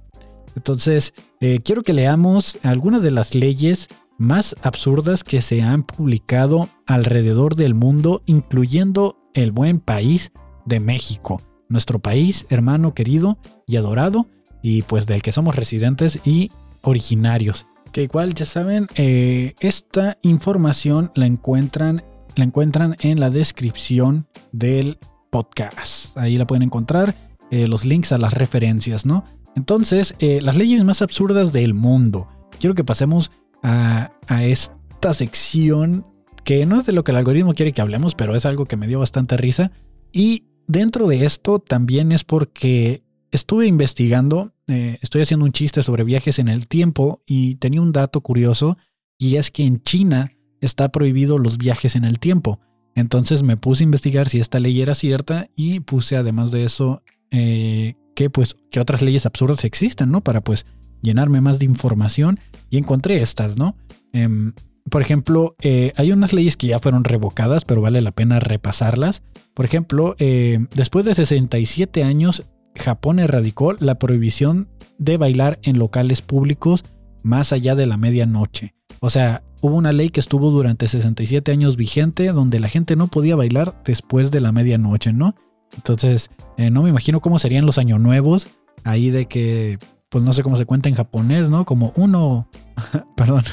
Entonces, 0.55 1.15
eh, 1.41 1.61
quiero 1.63 1.81
que 1.81 1.93
leamos 1.93 2.59
algunas 2.61 3.01
de 3.01 3.09
las 3.09 3.33
leyes 3.33 3.87
más 4.19 4.55
absurdas 4.61 5.23
que 5.23 5.41
se 5.41 5.63
han 5.63 5.81
publicado 5.81 6.69
alrededor 6.85 7.55
del 7.55 7.73
mundo, 7.73 8.21
incluyendo 8.27 9.17
el 9.33 9.51
buen 9.51 9.79
país 9.79 10.31
de 10.67 10.79
México, 10.79 11.41
nuestro 11.69 11.97
país 11.97 12.45
hermano 12.51 12.93
querido 12.93 13.39
y 13.65 13.77
adorado, 13.77 14.27
y 14.61 14.83
pues 14.83 15.07
del 15.07 15.23
que 15.23 15.31
somos 15.31 15.55
residentes 15.55 16.19
y 16.23 16.51
originarios. 16.83 17.65
Que 17.91 18.03
igual 18.03 18.33
ya 18.33 18.45
saben, 18.45 18.87
eh, 18.95 19.55
esta 19.59 20.17
información 20.21 21.11
la 21.15 21.25
encuentran, 21.25 22.03
la 22.35 22.43
encuentran 22.43 22.95
en 22.99 23.19
la 23.19 23.29
descripción 23.29 24.27
del 24.51 24.99
podcast. 25.31 26.17
Ahí 26.17 26.37
la 26.37 26.47
pueden 26.47 26.63
encontrar, 26.63 27.15
eh, 27.51 27.67
los 27.67 27.85
links 27.85 28.11
a 28.11 28.17
las 28.17 28.33
referencias, 28.33 29.05
¿no? 29.05 29.25
Entonces, 29.55 30.15
eh, 30.19 30.39
las 30.41 30.55
leyes 30.55 30.83
más 30.83 31.01
absurdas 31.01 31.51
del 31.51 31.73
mundo. 31.73 32.27
Quiero 32.59 32.75
que 32.75 32.83
pasemos 32.83 33.31
a, 33.63 34.11
a 34.27 34.43
esta 34.43 35.13
sección 35.13 36.05
que 36.43 36.65
no 36.65 36.79
es 36.79 36.85
de 36.85 36.93
lo 36.93 37.03
que 37.03 37.11
el 37.11 37.17
algoritmo 37.17 37.53
quiere 37.53 37.73
que 37.73 37.81
hablemos, 37.81 38.15
pero 38.15 38.35
es 38.35 38.45
algo 38.45 38.65
que 38.65 38.77
me 38.77 38.87
dio 38.87 38.99
bastante 38.99 39.37
risa. 39.37 39.71
Y 40.11 40.45
dentro 40.67 41.07
de 41.07 41.25
esto 41.25 41.59
también 41.59 42.11
es 42.11 42.23
porque 42.23 43.03
estuve 43.31 43.67
investigando, 43.67 44.53
eh, 44.69 44.99
estoy 45.01 45.21
haciendo 45.21 45.45
un 45.45 45.51
chiste 45.51 45.81
sobre 45.81 46.03
viajes 46.03 46.37
en 46.37 46.47
el 46.47 46.67
tiempo 46.67 47.23
y 47.25 47.55
tenía 47.55 47.81
un 47.81 47.91
dato 47.91 48.21
curioso 48.21 48.77
y 49.17 49.37
es 49.37 49.49
que 49.49 49.65
en 49.65 49.81
China 49.81 50.31
está 50.61 50.89
prohibido 50.89 51.39
los 51.39 51.57
viajes 51.57 51.95
en 51.95 52.05
el 52.05 52.19
tiempo. 52.19 52.59
Entonces 52.95 53.41
me 53.41 53.57
puse 53.57 53.83
a 53.83 53.85
investigar 53.85 54.29
si 54.29 54.39
esta 54.39 54.59
ley 54.59 54.81
era 54.81 54.93
cierta 54.93 55.47
y 55.55 55.79
puse 55.79 56.17
además 56.17 56.51
de 56.51 56.65
eso 56.65 57.01
eh, 57.31 57.95
que 58.15 58.29
pues 58.29 58.57
que 58.69 58.79
otras 58.79 59.01
leyes 59.01 59.25
absurdas 59.25 59.63
existen, 59.63 60.11
¿no? 60.11 60.21
Para 60.21 60.41
pues 60.41 60.65
llenarme 61.01 61.41
más 61.41 61.57
de 61.57 61.65
información 61.65 62.39
y 62.69 62.77
encontré 62.77 63.21
estas, 63.21 63.57
¿no? 63.57 63.75
Em, 64.13 64.53
por 64.89 65.01
ejemplo, 65.01 65.55
eh, 65.61 65.93
hay 65.95 66.11
unas 66.11 66.33
leyes 66.33 66.57
que 66.57 66.67
ya 66.67 66.79
fueron 66.79 67.03
revocadas, 67.03 67.65
pero 67.65 67.81
vale 67.81 68.01
la 68.01 68.11
pena 68.11 68.39
repasarlas. 68.39 69.21
Por 69.53 69.65
ejemplo, 69.65 70.15
después 70.17 71.05
de 71.05 71.15
67 71.15 72.03
años, 72.03 72.45
Japón 72.75 73.19
erradicó 73.19 73.73
la 73.73 73.99
prohibición 73.99 74.67
de 74.97 75.17
bailar 75.17 75.59
en 75.63 75.79
locales 75.79 76.21
públicos 76.21 76.85
más 77.23 77.51
allá 77.53 77.75
de 77.75 77.85
la 77.85 77.97
medianoche. 77.97 78.75
O 78.99 79.09
sea, 79.09 79.43
hubo 79.61 79.75
una 79.75 79.91
ley 79.91 80.09
que 80.09 80.19
estuvo 80.19 80.51
durante 80.51 80.87
67 80.87 81.51
años 81.51 81.75
vigente 81.75 82.31
donde 82.31 82.59
la 82.59 82.67
gente 82.67 82.95
no 82.95 83.07
podía 83.07 83.35
bailar 83.35 83.81
después 83.85 84.31
de 84.31 84.41
la 84.41 84.51
medianoche, 84.51 85.13
¿no? 85.13 85.35
Entonces, 85.75 86.29
eh, 86.57 86.69
no 86.69 86.83
me 86.83 86.89
imagino 86.89 87.21
cómo 87.21 87.39
serían 87.39 87.65
los 87.65 87.77
años 87.77 87.99
nuevos 87.99 88.47
ahí 88.83 89.09
de 89.09 89.27
que, 89.27 89.77
pues 90.09 90.23
no 90.23 90.33
sé 90.33 90.43
cómo 90.43 90.57
se 90.57 90.65
cuenta 90.65 90.89
en 90.89 90.95
japonés, 90.95 91.49
¿no? 91.49 91.65
Como 91.65 91.93
uno, 91.95 92.49
perdón, 93.15 93.43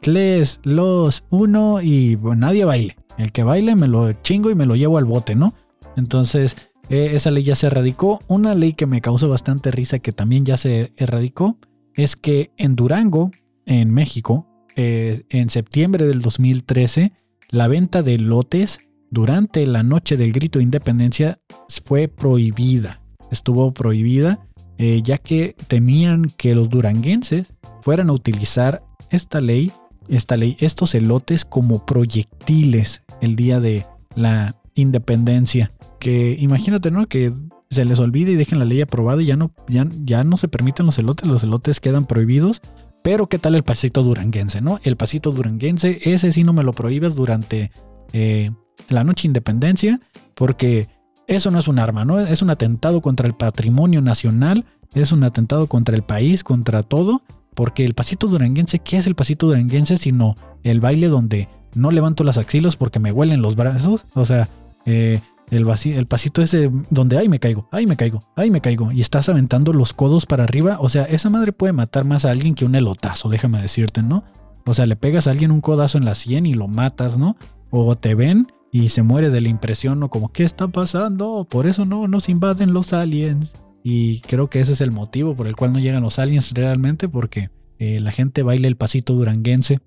tres, 0.00 0.60
los, 0.64 1.24
uno 1.30 1.80
y 1.80 2.18
nadie 2.36 2.64
baile. 2.64 2.96
El 3.16 3.32
que 3.32 3.42
baile 3.42 3.74
me 3.74 3.88
lo 3.88 4.12
chingo 4.12 4.50
y 4.50 4.54
me 4.54 4.66
lo 4.66 4.76
llevo 4.76 4.98
al 4.98 5.04
bote, 5.04 5.34
¿no? 5.34 5.54
Entonces, 5.96 6.56
eh, 6.88 7.10
esa 7.14 7.30
ley 7.30 7.44
ya 7.44 7.54
se 7.54 7.66
erradicó. 7.66 8.20
Una 8.28 8.54
ley 8.54 8.72
que 8.72 8.86
me 8.86 9.00
causó 9.00 9.28
bastante 9.28 9.70
risa 9.70 9.98
que 9.98 10.12
también 10.12 10.44
ya 10.44 10.56
se 10.56 10.92
erradicó 10.96 11.58
es 11.94 12.16
que 12.16 12.50
en 12.56 12.76
Durango, 12.76 13.30
en 13.66 13.92
México, 13.92 14.46
eh, 14.76 15.22
en 15.30 15.50
septiembre 15.50 16.06
del 16.06 16.22
2013, 16.22 17.12
la 17.50 17.68
venta 17.68 18.02
de 18.02 18.18
lotes 18.18 18.78
durante 19.10 19.66
la 19.66 19.82
noche 19.82 20.16
del 20.16 20.32
grito 20.32 20.58
de 20.58 20.64
independencia 20.64 21.38
fue 21.84 22.08
prohibida. 22.08 23.02
Estuvo 23.30 23.72
prohibida 23.72 24.48
eh, 24.78 25.02
ya 25.02 25.18
que 25.18 25.56
temían 25.66 26.30
que 26.36 26.54
los 26.54 26.70
duranguenses 26.70 27.46
fueran 27.82 28.10
a 28.10 28.12
utilizar 28.12 28.84
esta 29.10 29.40
ley, 29.40 29.72
esta 30.08 30.36
ley, 30.36 30.56
estos 30.60 30.94
elotes 30.94 31.44
como 31.44 31.84
proyectiles 31.84 33.02
el 33.20 33.34
día 33.34 33.58
de 33.58 33.86
la 34.14 34.57
independencia 34.80 35.72
que 35.98 36.36
imagínate, 36.38 36.90
¿no? 36.90 37.06
Que 37.06 37.32
se 37.70 37.84
les 37.84 37.98
olvide 37.98 38.32
y 38.32 38.36
dejen 38.36 38.58
la 38.58 38.64
ley 38.64 38.80
aprobada 38.80 39.20
y 39.22 39.26
ya 39.26 39.36
no, 39.36 39.52
ya, 39.68 39.86
ya 40.04 40.24
no 40.24 40.36
se 40.36 40.48
permiten 40.48 40.86
los 40.86 40.98
elotes, 40.98 41.28
los 41.28 41.42
elotes 41.42 41.80
quedan 41.80 42.04
prohibidos. 42.04 42.62
Pero 43.02 43.28
¿qué 43.28 43.38
tal 43.38 43.54
el 43.54 43.62
pasito 43.62 44.02
duranguense, 44.02 44.60
no? 44.60 44.80
El 44.82 44.96
pasito 44.96 45.32
duranguense, 45.32 45.98
ese 46.04 46.32
sí 46.32 46.44
no 46.44 46.52
me 46.52 46.64
lo 46.64 46.72
prohíbes 46.72 47.14
durante 47.14 47.70
eh, 48.12 48.50
la 48.88 49.04
noche 49.04 49.28
independencia, 49.28 50.00
porque 50.34 50.88
eso 51.26 51.50
no 51.50 51.58
es 51.58 51.68
un 51.68 51.78
arma, 51.78 52.04
¿no? 52.04 52.18
Es 52.18 52.42
un 52.42 52.50
atentado 52.50 53.00
contra 53.00 53.26
el 53.26 53.34
patrimonio 53.34 54.02
nacional, 54.02 54.64
es 54.94 55.12
un 55.12 55.22
atentado 55.22 55.68
contra 55.68 55.94
el 55.94 56.02
país, 56.02 56.42
contra 56.42 56.82
todo, 56.82 57.22
porque 57.54 57.84
el 57.84 57.94
pasito 57.94 58.26
duranguense, 58.26 58.78
¿qué 58.78 58.96
es 58.96 59.06
el 59.06 59.14
pasito 59.14 59.46
duranguense 59.46 59.96
sino 59.96 60.36
el 60.62 60.80
baile 60.80 61.08
donde 61.08 61.48
no 61.74 61.90
levanto 61.90 62.24
las 62.24 62.38
axilas 62.38 62.76
porque 62.76 62.98
me 62.98 63.12
huelen 63.12 63.42
los 63.42 63.56
brazos? 63.56 64.06
O 64.14 64.26
sea, 64.26 64.48
eh, 64.88 65.20
el, 65.50 66.06
pasito 66.06 66.42
ese 66.42 66.70
donde, 66.90 67.18
ay, 67.18 67.28
me 67.28 67.38
caigo, 67.38 67.68
ay, 67.72 67.86
me 67.86 67.96
caigo, 67.96 68.24
ay, 68.36 68.50
me 68.50 68.60
caigo. 68.60 68.92
Y 68.92 69.00
estás 69.00 69.28
aventando 69.28 69.72
los 69.72 69.92
codos 69.92 70.26
para 70.26 70.44
arriba. 70.44 70.78
O 70.80 70.88
sea, 70.88 71.04
esa 71.04 71.30
madre 71.30 71.52
puede 71.52 71.72
matar 71.72 72.04
más 72.04 72.24
a 72.24 72.30
alguien 72.30 72.54
que 72.54 72.64
un 72.64 72.74
elotazo, 72.74 73.28
déjame 73.28 73.60
decirte, 73.60 74.02
¿no? 74.02 74.24
O 74.66 74.74
sea, 74.74 74.86
le 74.86 74.96
pegas 74.96 75.26
a 75.26 75.30
alguien 75.30 75.50
un 75.50 75.60
codazo 75.60 75.98
en 75.98 76.04
la 76.04 76.14
sien 76.14 76.46
y 76.46 76.54
lo 76.54 76.68
matas, 76.68 77.16
¿no? 77.16 77.36
O 77.70 77.96
te 77.96 78.14
ven 78.14 78.48
y 78.70 78.90
se 78.90 79.02
muere 79.02 79.30
de 79.30 79.40
la 79.40 79.48
impresión, 79.48 80.00
¿no? 80.00 80.10
Como, 80.10 80.32
¿qué 80.32 80.44
está 80.44 80.68
pasando? 80.68 81.46
Por 81.48 81.66
eso 81.66 81.86
no 81.86 82.08
nos 82.08 82.28
invaden 82.28 82.72
los 82.72 82.92
aliens. 82.92 83.52
Y 83.82 84.20
creo 84.20 84.50
que 84.50 84.60
ese 84.60 84.74
es 84.74 84.80
el 84.80 84.90
motivo 84.90 85.34
por 85.34 85.46
el 85.46 85.56
cual 85.56 85.72
no 85.72 85.78
llegan 85.78 86.02
los 86.02 86.18
aliens 86.18 86.52
realmente, 86.52 87.08
porque 87.08 87.50
eh, 87.78 88.00
la 88.00 88.12
gente 88.12 88.42
baila 88.42 88.68
el 88.68 88.76
pasito 88.76 89.14
duranguense. 89.14 89.80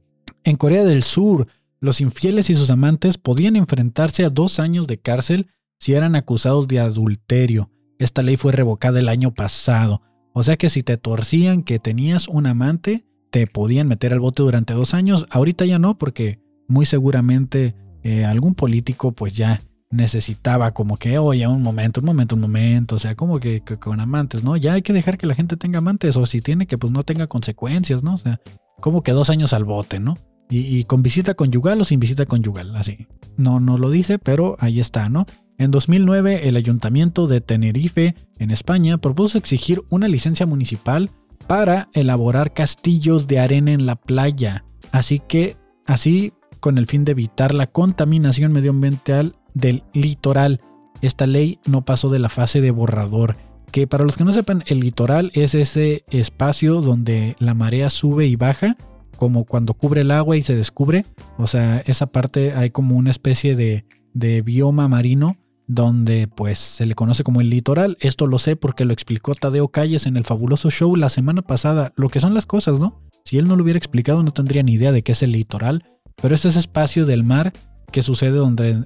En 0.44 0.58
Corea 0.58 0.84
del 0.84 1.04
Sur, 1.04 1.48
los 1.82 2.00
infieles 2.00 2.50
y 2.50 2.56
sus 2.56 2.70
amantes 2.70 3.18
podían 3.18 3.56
enfrentarse 3.56 4.24
a 4.24 4.30
dos 4.30 4.60
años 4.60 4.88
de 4.88 5.00
cárcel 5.00 5.48
si 5.80 5.94
eran 5.94 6.16
acusados 6.16 6.68
de 6.68 6.80
adulterio. 6.80 7.72
Esta 7.98 8.22
ley 8.22 8.38
fue 8.38 8.52
revocada 8.52 9.00
el 9.00 9.10
año 9.10 9.34
pasado. 9.34 10.02
O 10.34 10.44
sea 10.44 10.56
que 10.58 10.70
si 10.70 10.84
te 10.84 10.98
torcían 10.98 11.64
que 11.64 11.80
tenías 11.80 12.28
un 12.28 12.46
amante, 12.46 13.06
te 13.32 13.48
podían 13.48 13.88
meter 13.88 14.14
al 14.14 14.20
bote 14.20 14.44
durante 14.44 14.74
dos 14.74 14.94
años. 14.94 15.26
Ahorita 15.32 15.66
ya 15.66 15.80
no, 15.80 15.98
porque 15.98 16.40
muy 16.68 16.86
seguramente 16.86 17.76
eh, 18.04 18.26
algún 18.26 18.54
político 18.54 19.12
pues 19.12 19.34
ya 19.34 19.62
necesitaba 19.90 20.72
como 20.72 20.98
que, 20.98 21.18
oye, 21.18 21.46
un 21.48 21.64
momento, 21.64 22.00
un 22.00 22.06
momento, 22.06 22.36
un 22.36 22.42
momento, 22.42 22.96
o 22.96 23.00
sea, 23.00 23.16
como 23.16 23.40
que, 23.40 23.62
que, 23.62 23.78
con 23.78 24.00
amantes, 24.00 24.44
¿no? 24.44 24.56
Ya 24.56 24.74
hay 24.74 24.84
que 24.84 24.94
dejar 24.94 25.18
que 25.18 25.28
la 25.28 25.36
gente 25.36 25.58
tenga 25.58 25.80
amantes, 25.80 26.16
o 26.16 26.26
si 26.26 26.42
tiene 26.42 26.66
que 26.66 26.78
pues 26.78 26.94
no 26.94 27.04
tenga 27.04 27.28
consecuencias, 27.28 28.02
¿no? 28.02 28.14
O 28.14 28.18
sea, 28.18 28.40
como 28.80 29.04
que 29.04 29.12
dos 29.12 29.30
años 29.30 29.52
al 29.52 29.66
bote, 29.66 30.00
¿no? 30.00 30.18
Y, 30.54 30.84
con 30.84 31.02
visita 31.02 31.34
conyugal 31.34 31.80
o 31.80 31.86
sin 31.86 32.02
visita 32.02 32.26
conyugal, 32.26 32.76
así. 32.76 33.08
No, 33.38 33.62
no 33.62 33.78
lo 33.78 33.90
dice, 33.90 34.20
pero 34.20 34.58
ahí 34.60 34.82
está, 34.82 35.08
¿no? 35.08 35.26
En 35.58 35.72
2009, 35.72 36.50
el 36.50 36.58
ayuntamiento 36.58 37.26
de 37.28 37.40
Tenerife, 37.40 38.16
en 38.38 38.52
España, 38.52 38.98
propuso 38.98 39.38
exigir 39.38 39.82
una 39.90 40.10
licencia 40.10 40.46
municipal 40.46 41.12
para 41.48 41.90
elaborar 41.94 42.54
castillos 42.54 43.28
de 43.28 43.40
arena 43.40 43.72
en 43.72 43.86
la 43.86 43.96
playa. 43.96 44.66
Así 44.92 45.22
que, 45.26 45.56
así, 45.86 46.34
con 46.60 46.78
el 46.78 46.86
fin 46.86 47.06
de 47.06 47.14
evitar 47.14 47.54
la 47.54 47.68
contaminación 47.68 48.52
medioambiental 48.52 49.36
del 49.54 49.84
litoral. 49.94 50.60
Esta 51.02 51.28
ley 51.28 51.60
no 51.66 51.86
pasó 51.86 52.10
de 52.10 52.20
la 52.20 52.30
fase 52.30 52.60
de 52.60 52.72
borrador, 52.72 53.38
que 53.72 53.88
para 53.88 54.04
los 54.04 54.18
que 54.18 54.26
no 54.26 54.34
sepan, 54.34 54.64
el 54.68 54.82
litoral 54.82 55.32
es 55.34 55.56
ese 55.56 56.04
espacio 56.12 56.82
donde 56.82 57.38
la 57.40 57.54
marea 57.54 57.90
sube 57.90 58.28
y 58.28 58.36
baja 58.36 58.76
como 59.22 59.46
cuando 59.46 59.76
cubre 59.76 60.02
el 60.02 60.10
agua 60.10 60.36
y 60.36 60.42
se 60.42 60.56
descubre. 60.56 61.06
O 61.38 61.46
sea, 61.46 61.78
esa 61.86 62.08
parte 62.08 62.54
hay 62.54 62.72
como 62.72 62.96
una 62.96 63.12
especie 63.12 63.56
de, 63.56 63.86
de 64.16 64.42
bioma 64.42 64.88
marino 64.88 65.38
donde 65.68 66.28
pues 66.28 66.58
se 66.58 66.88
le 66.88 66.96
conoce 66.96 67.24
como 67.24 67.40
el 67.40 67.52
litoral. 67.52 68.00
Esto 68.00 68.26
lo 68.26 68.40
sé 68.40 68.56
porque 68.56 68.84
lo 68.84 68.94
explicó 68.94 69.36
Tadeo 69.36 69.68
Calles 69.68 70.08
en 70.08 70.18
el 70.18 70.26
fabuloso 70.26 70.72
show 70.72 70.96
la 70.96 71.10
semana 71.10 71.44
pasada, 71.44 71.94
lo 71.98 72.10
que 72.10 72.20
son 72.20 72.34
las 72.34 72.48
cosas, 72.48 72.80
¿no? 72.80 73.00
Si 73.24 73.38
él 73.38 73.48
no 73.48 73.56
lo 73.56 73.62
hubiera 73.62 73.78
explicado 73.78 74.24
no 74.24 74.32
tendría 74.32 74.64
ni 74.64 74.74
idea 74.74 74.92
de 74.92 75.04
qué 75.04 75.12
es 75.12 75.22
el 75.22 75.34
litoral, 75.34 75.86
pero 76.20 76.34
es 76.34 76.44
ese 76.46 76.58
espacio 76.58 77.06
del 77.06 77.24
mar 77.24 77.54
que 77.92 78.04
sucede 78.04 78.32
donde, 78.32 78.86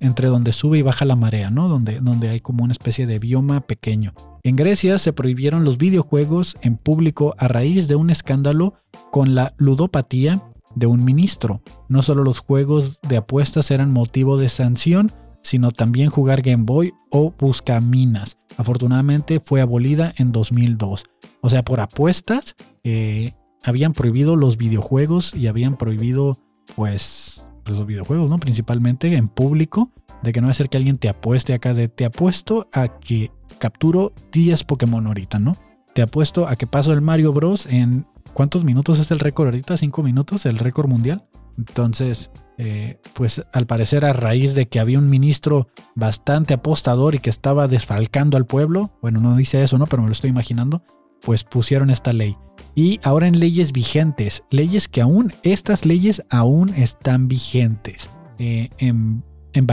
entre 0.00 0.28
donde 0.28 0.52
sube 0.52 0.78
y 0.78 0.82
baja 0.82 1.04
la 1.04 1.16
marea, 1.16 1.50
¿no? 1.50 1.68
Donde, 1.68 2.00
donde 2.00 2.28
hay 2.30 2.40
como 2.40 2.64
una 2.64 2.72
especie 2.72 3.06
de 3.06 3.18
bioma 3.18 3.60
pequeño. 3.60 4.14
En 4.42 4.56
Grecia 4.56 4.98
se 4.98 5.12
prohibieron 5.12 5.64
los 5.64 5.76
videojuegos 5.76 6.56
en 6.62 6.76
público 6.76 7.34
a 7.38 7.48
raíz 7.48 7.88
de 7.88 7.96
un 7.96 8.10
escándalo 8.10 8.74
con 9.10 9.34
la 9.34 9.54
ludopatía 9.58 10.42
de 10.74 10.86
un 10.86 11.04
ministro. 11.04 11.62
No 11.88 12.02
solo 12.02 12.24
los 12.24 12.38
juegos 12.38 13.00
de 13.08 13.18
apuestas 13.18 13.70
eran 13.70 13.92
motivo 13.92 14.38
de 14.38 14.48
sanción, 14.48 15.12
sino 15.42 15.72
también 15.72 16.10
jugar 16.10 16.42
Game 16.42 16.64
Boy 16.64 16.92
o 17.10 17.34
Buscaminas. 17.38 18.38
Afortunadamente 18.56 19.40
fue 19.40 19.60
abolida 19.60 20.14
en 20.16 20.32
2002. 20.32 21.04
O 21.42 21.50
sea, 21.50 21.64
por 21.64 21.80
apuestas 21.80 22.54
eh, 22.84 23.32
habían 23.62 23.92
prohibido 23.92 24.36
los 24.36 24.56
videojuegos 24.56 25.34
y 25.34 25.46
habían 25.46 25.76
prohibido 25.76 26.38
pues 26.76 27.46
los 27.66 27.86
videojuegos, 27.86 28.30
¿no? 28.30 28.38
Principalmente 28.38 29.14
en 29.16 29.28
público, 29.28 29.90
de 30.22 30.32
que 30.32 30.40
no 30.40 30.48
va 30.48 30.52
a 30.52 30.54
ser 30.54 30.68
que 30.68 30.76
alguien 30.76 30.98
te 30.98 31.08
apueste 31.08 31.54
acá 31.54 31.74
de 31.74 31.88
te 31.88 32.04
apuesto 32.04 32.68
a 32.72 32.88
que 32.98 33.30
capturo 33.58 34.12
10 34.32 34.64
Pokémon 34.64 35.06
ahorita, 35.06 35.38
¿no? 35.38 35.56
Te 35.94 36.02
apuesto 36.02 36.46
a 36.46 36.56
que 36.56 36.66
paso 36.66 36.92
el 36.92 37.00
Mario 37.00 37.32
Bros. 37.32 37.66
en 37.66 38.06
¿cuántos 38.32 38.64
minutos 38.64 38.98
es 38.98 39.10
el 39.10 39.18
récord 39.18 39.48
ahorita? 39.48 39.74
¿5 39.74 40.02
minutos? 40.02 40.46
¿El 40.46 40.58
récord 40.58 40.88
mundial? 40.88 41.26
Entonces, 41.58 42.30
eh, 42.58 42.98
pues 43.14 43.44
al 43.52 43.66
parecer 43.66 44.04
a 44.04 44.12
raíz 44.12 44.54
de 44.54 44.68
que 44.68 44.80
había 44.80 44.98
un 44.98 45.10
ministro 45.10 45.68
bastante 45.94 46.54
apostador 46.54 47.14
y 47.14 47.18
que 47.18 47.30
estaba 47.30 47.68
desfalcando 47.68 48.36
al 48.36 48.46
pueblo, 48.46 48.92
bueno, 49.02 49.20
no 49.20 49.36
dice 49.36 49.62
eso, 49.62 49.78
¿no? 49.78 49.86
Pero 49.86 50.02
me 50.02 50.08
lo 50.08 50.12
estoy 50.12 50.30
imaginando, 50.30 50.82
pues 51.22 51.44
pusieron 51.44 51.90
esta 51.90 52.12
ley. 52.12 52.36
Y 52.74 53.00
ahora 53.02 53.26
en 53.26 53.38
leyes 53.40 53.72
vigentes, 53.72 54.44
leyes 54.50 54.88
que 54.88 55.00
aún, 55.00 55.32
estas 55.42 55.84
leyes 55.84 56.24
aún 56.30 56.70
están 56.70 57.28
vigentes. 57.28 58.10
Eh, 58.38 58.70
en, 58.78 59.24
en 59.52 59.66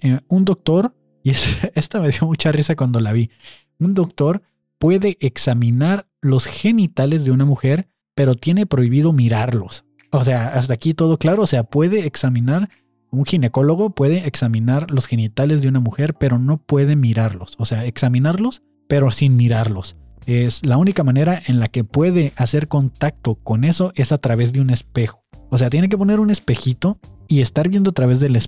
eh, 0.00 0.20
un 0.28 0.44
doctor, 0.44 0.94
y 1.24 1.30
esta 1.74 2.00
me 2.00 2.10
dio 2.10 2.26
mucha 2.26 2.52
risa 2.52 2.76
cuando 2.76 3.00
la 3.00 3.12
vi, 3.12 3.30
un 3.78 3.94
doctor 3.94 4.42
puede 4.78 5.18
examinar 5.20 6.08
los 6.20 6.46
genitales 6.46 7.24
de 7.24 7.32
una 7.32 7.44
mujer, 7.44 7.88
pero 8.14 8.34
tiene 8.34 8.66
prohibido 8.66 9.12
mirarlos. 9.12 9.84
O 10.10 10.24
sea, 10.24 10.48
hasta 10.48 10.74
aquí 10.74 10.94
todo 10.94 11.18
claro, 11.18 11.42
o 11.42 11.46
sea, 11.46 11.64
puede 11.64 12.06
examinar, 12.06 12.70
un 13.10 13.24
ginecólogo 13.24 13.90
puede 13.90 14.26
examinar 14.26 14.90
los 14.90 15.06
genitales 15.06 15.60
de 15.60 15.68
una 15.68 15.80
mujer, 15.80 16.14
pero 16.14 16.38
no 16.38 16.56
puede 16.56 16.96
mirarlos. 16.96 17.54
O 17.58 17.66
sea, 17.66 17.84
examinarlos, 17.84 18.62
pero 18.88 19.10
sin 19.10 19.36
mirarlos 19.36 19.96
es 20.28 20.64
la 20.64 20.76
única 20.76 21.02
manera 21.04 21.40
en 21.46 21.58
la 21.58 21.68
que 21.68 21.84
puede 21.84 22.34
hacer 22.36 22.68
contacto 22.68 23.36
con 23.36 23.64
eso 23.64 23.92
es 23.94 24.12
a 24.12 24.18
través 24.18 24.52
de 24.52 24.60
un 24.60 24.68
espejo. 24.68 25.24
O 25.48 25.56
sea, 25.56 25.70
tiene 25.70 25.88
que 25.88 25.96
poner 25.96 26.20
un 26.20 26.28
espejito 26.28 27.00
y 27.28 27.40
estar 27.40 27.70
viendo 27.70 27.88
a 27.90 27.94
través 27.94 28.20
del, 28.20 28.38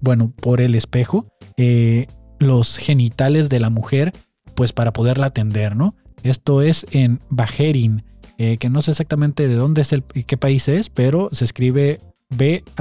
bueno, 0.00 0.30
por 0.30 0.60
el 0.60 0.74
espejo, 0.74 1.26
eh, 1.56 2.08
los 2.38 2.76
genitales 2.76 3.48
de 3.48 3.58
la 3.58 3.70
mujer, 3.70 4.12
pues 4.54 4.74
para 4.74 4.92
poderla 4.92 5.24
atender, 5.26 5.76
¿no? 5.76 5.96
Esto 6.22 6.60
es 6.60 6.86
en 6.90 7.20
Bajerin, 7.30 8.04
eh, 8.36 8.58
que 8.58 8.68
no 8.68 8.82
sé 8.82 8.90
exactamente 8.90 9.48
de 9.48 9.54
dónde 9.54 9.80
es 9.80 9.94
el, 9.94 10.04
qué 10.04 10.36
país 10.36 10.68
es, 10.68 10.90
pero 10.90 11.30
se 11.32 11.46
escribe 11.46 12.02
B-A-H-R-E-I-N. 12.36 12.74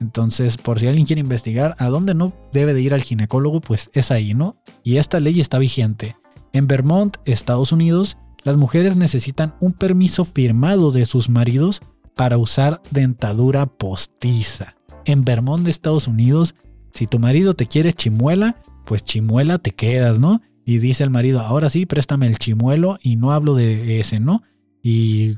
Entonces, 0.00 0.56
por 0.56 0.80
si 0.80 0.86
alguien 0.86 1.06
quiere 1.06 1.20
investigar 1.20 1.76
a 1.78 1.88
dónde 1.88 2.14
no 2.14 2.32
debe 2.52 2.72
de 2.72 2.80
ir 2.80 2.94
al 2.94 3.02
ginecólogo, 3.02 3.60
pues 3.60 3.90
es 3.92 4.10
ahí, 4.10 4.32
¿no? 4.34 4.56
Y 4.82 4.96
esta 4.96 5.20
ley 5.20 5.40
está 5.40 5.58
vigente. 5.58 6.16
En 6.52 6.66
Vermont, 6.66 7.18
Estados 7.26 7.70
Unidos, 7.70 8.16
las 8.42 8.56
mujeres 8.56 8.96
necesitan 8.96 9.54
un 9.60 9.72
permiso 9.74 10.24
firmado 10.24 10.90
de 10.90 11.04
sus 11.04 11.28
maridos 11.28 11.82
para 12.16 12.38
usar 12.38 12.80
dentadura 12.90 13.66
postiza. 13.66 14.74
En 15.04 15.24
Vermont, 15.24 15.68
Estados 15.68 16.08
Unidos, 16.08 16.54
si 16.92 17.06
tu 17.06 17.18
marido 17.18 17.54
te 17.54 17.66
quiere 17.66 17.92
chimuela, 17.92 18.56
pues 18.86 19.04
chimuela 19.04 19.58
te 19.58 19.72
quedas, 19.72 20.18
¿no? 20.18 20.40
Y 20.64 20.78
dice 20.78 21.04
el 21.04 21.10
marido, 21.10 21.40
ahora 21.40 21.68
sí, 21.68 21.84
préstame 21.84 22.26
el 22.26 22.38
chimuelo 22.38 22.98
y 23.02 23.16
no 23.16 23.32
hablo 23.32 23.54
de 23.54 24.00
ese, 24.00 24.18
¿no? 24.18 24.42
Y 24.82 25.36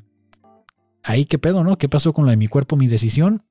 ahí 1.02 1.24
qué 1.24 1.38
pedo, 1.38 1.64
¿no? 1.64 1.78
¿Qué 1.78 1.88
pasó 1.88 2.12
con 2.12 2.26
la 2.26 2.30
de 2.30 2.36
mi 2.36 2.46
cuerpo, 2.46 2.76
mi 2.76 2.86
decisión? 2.86 3.42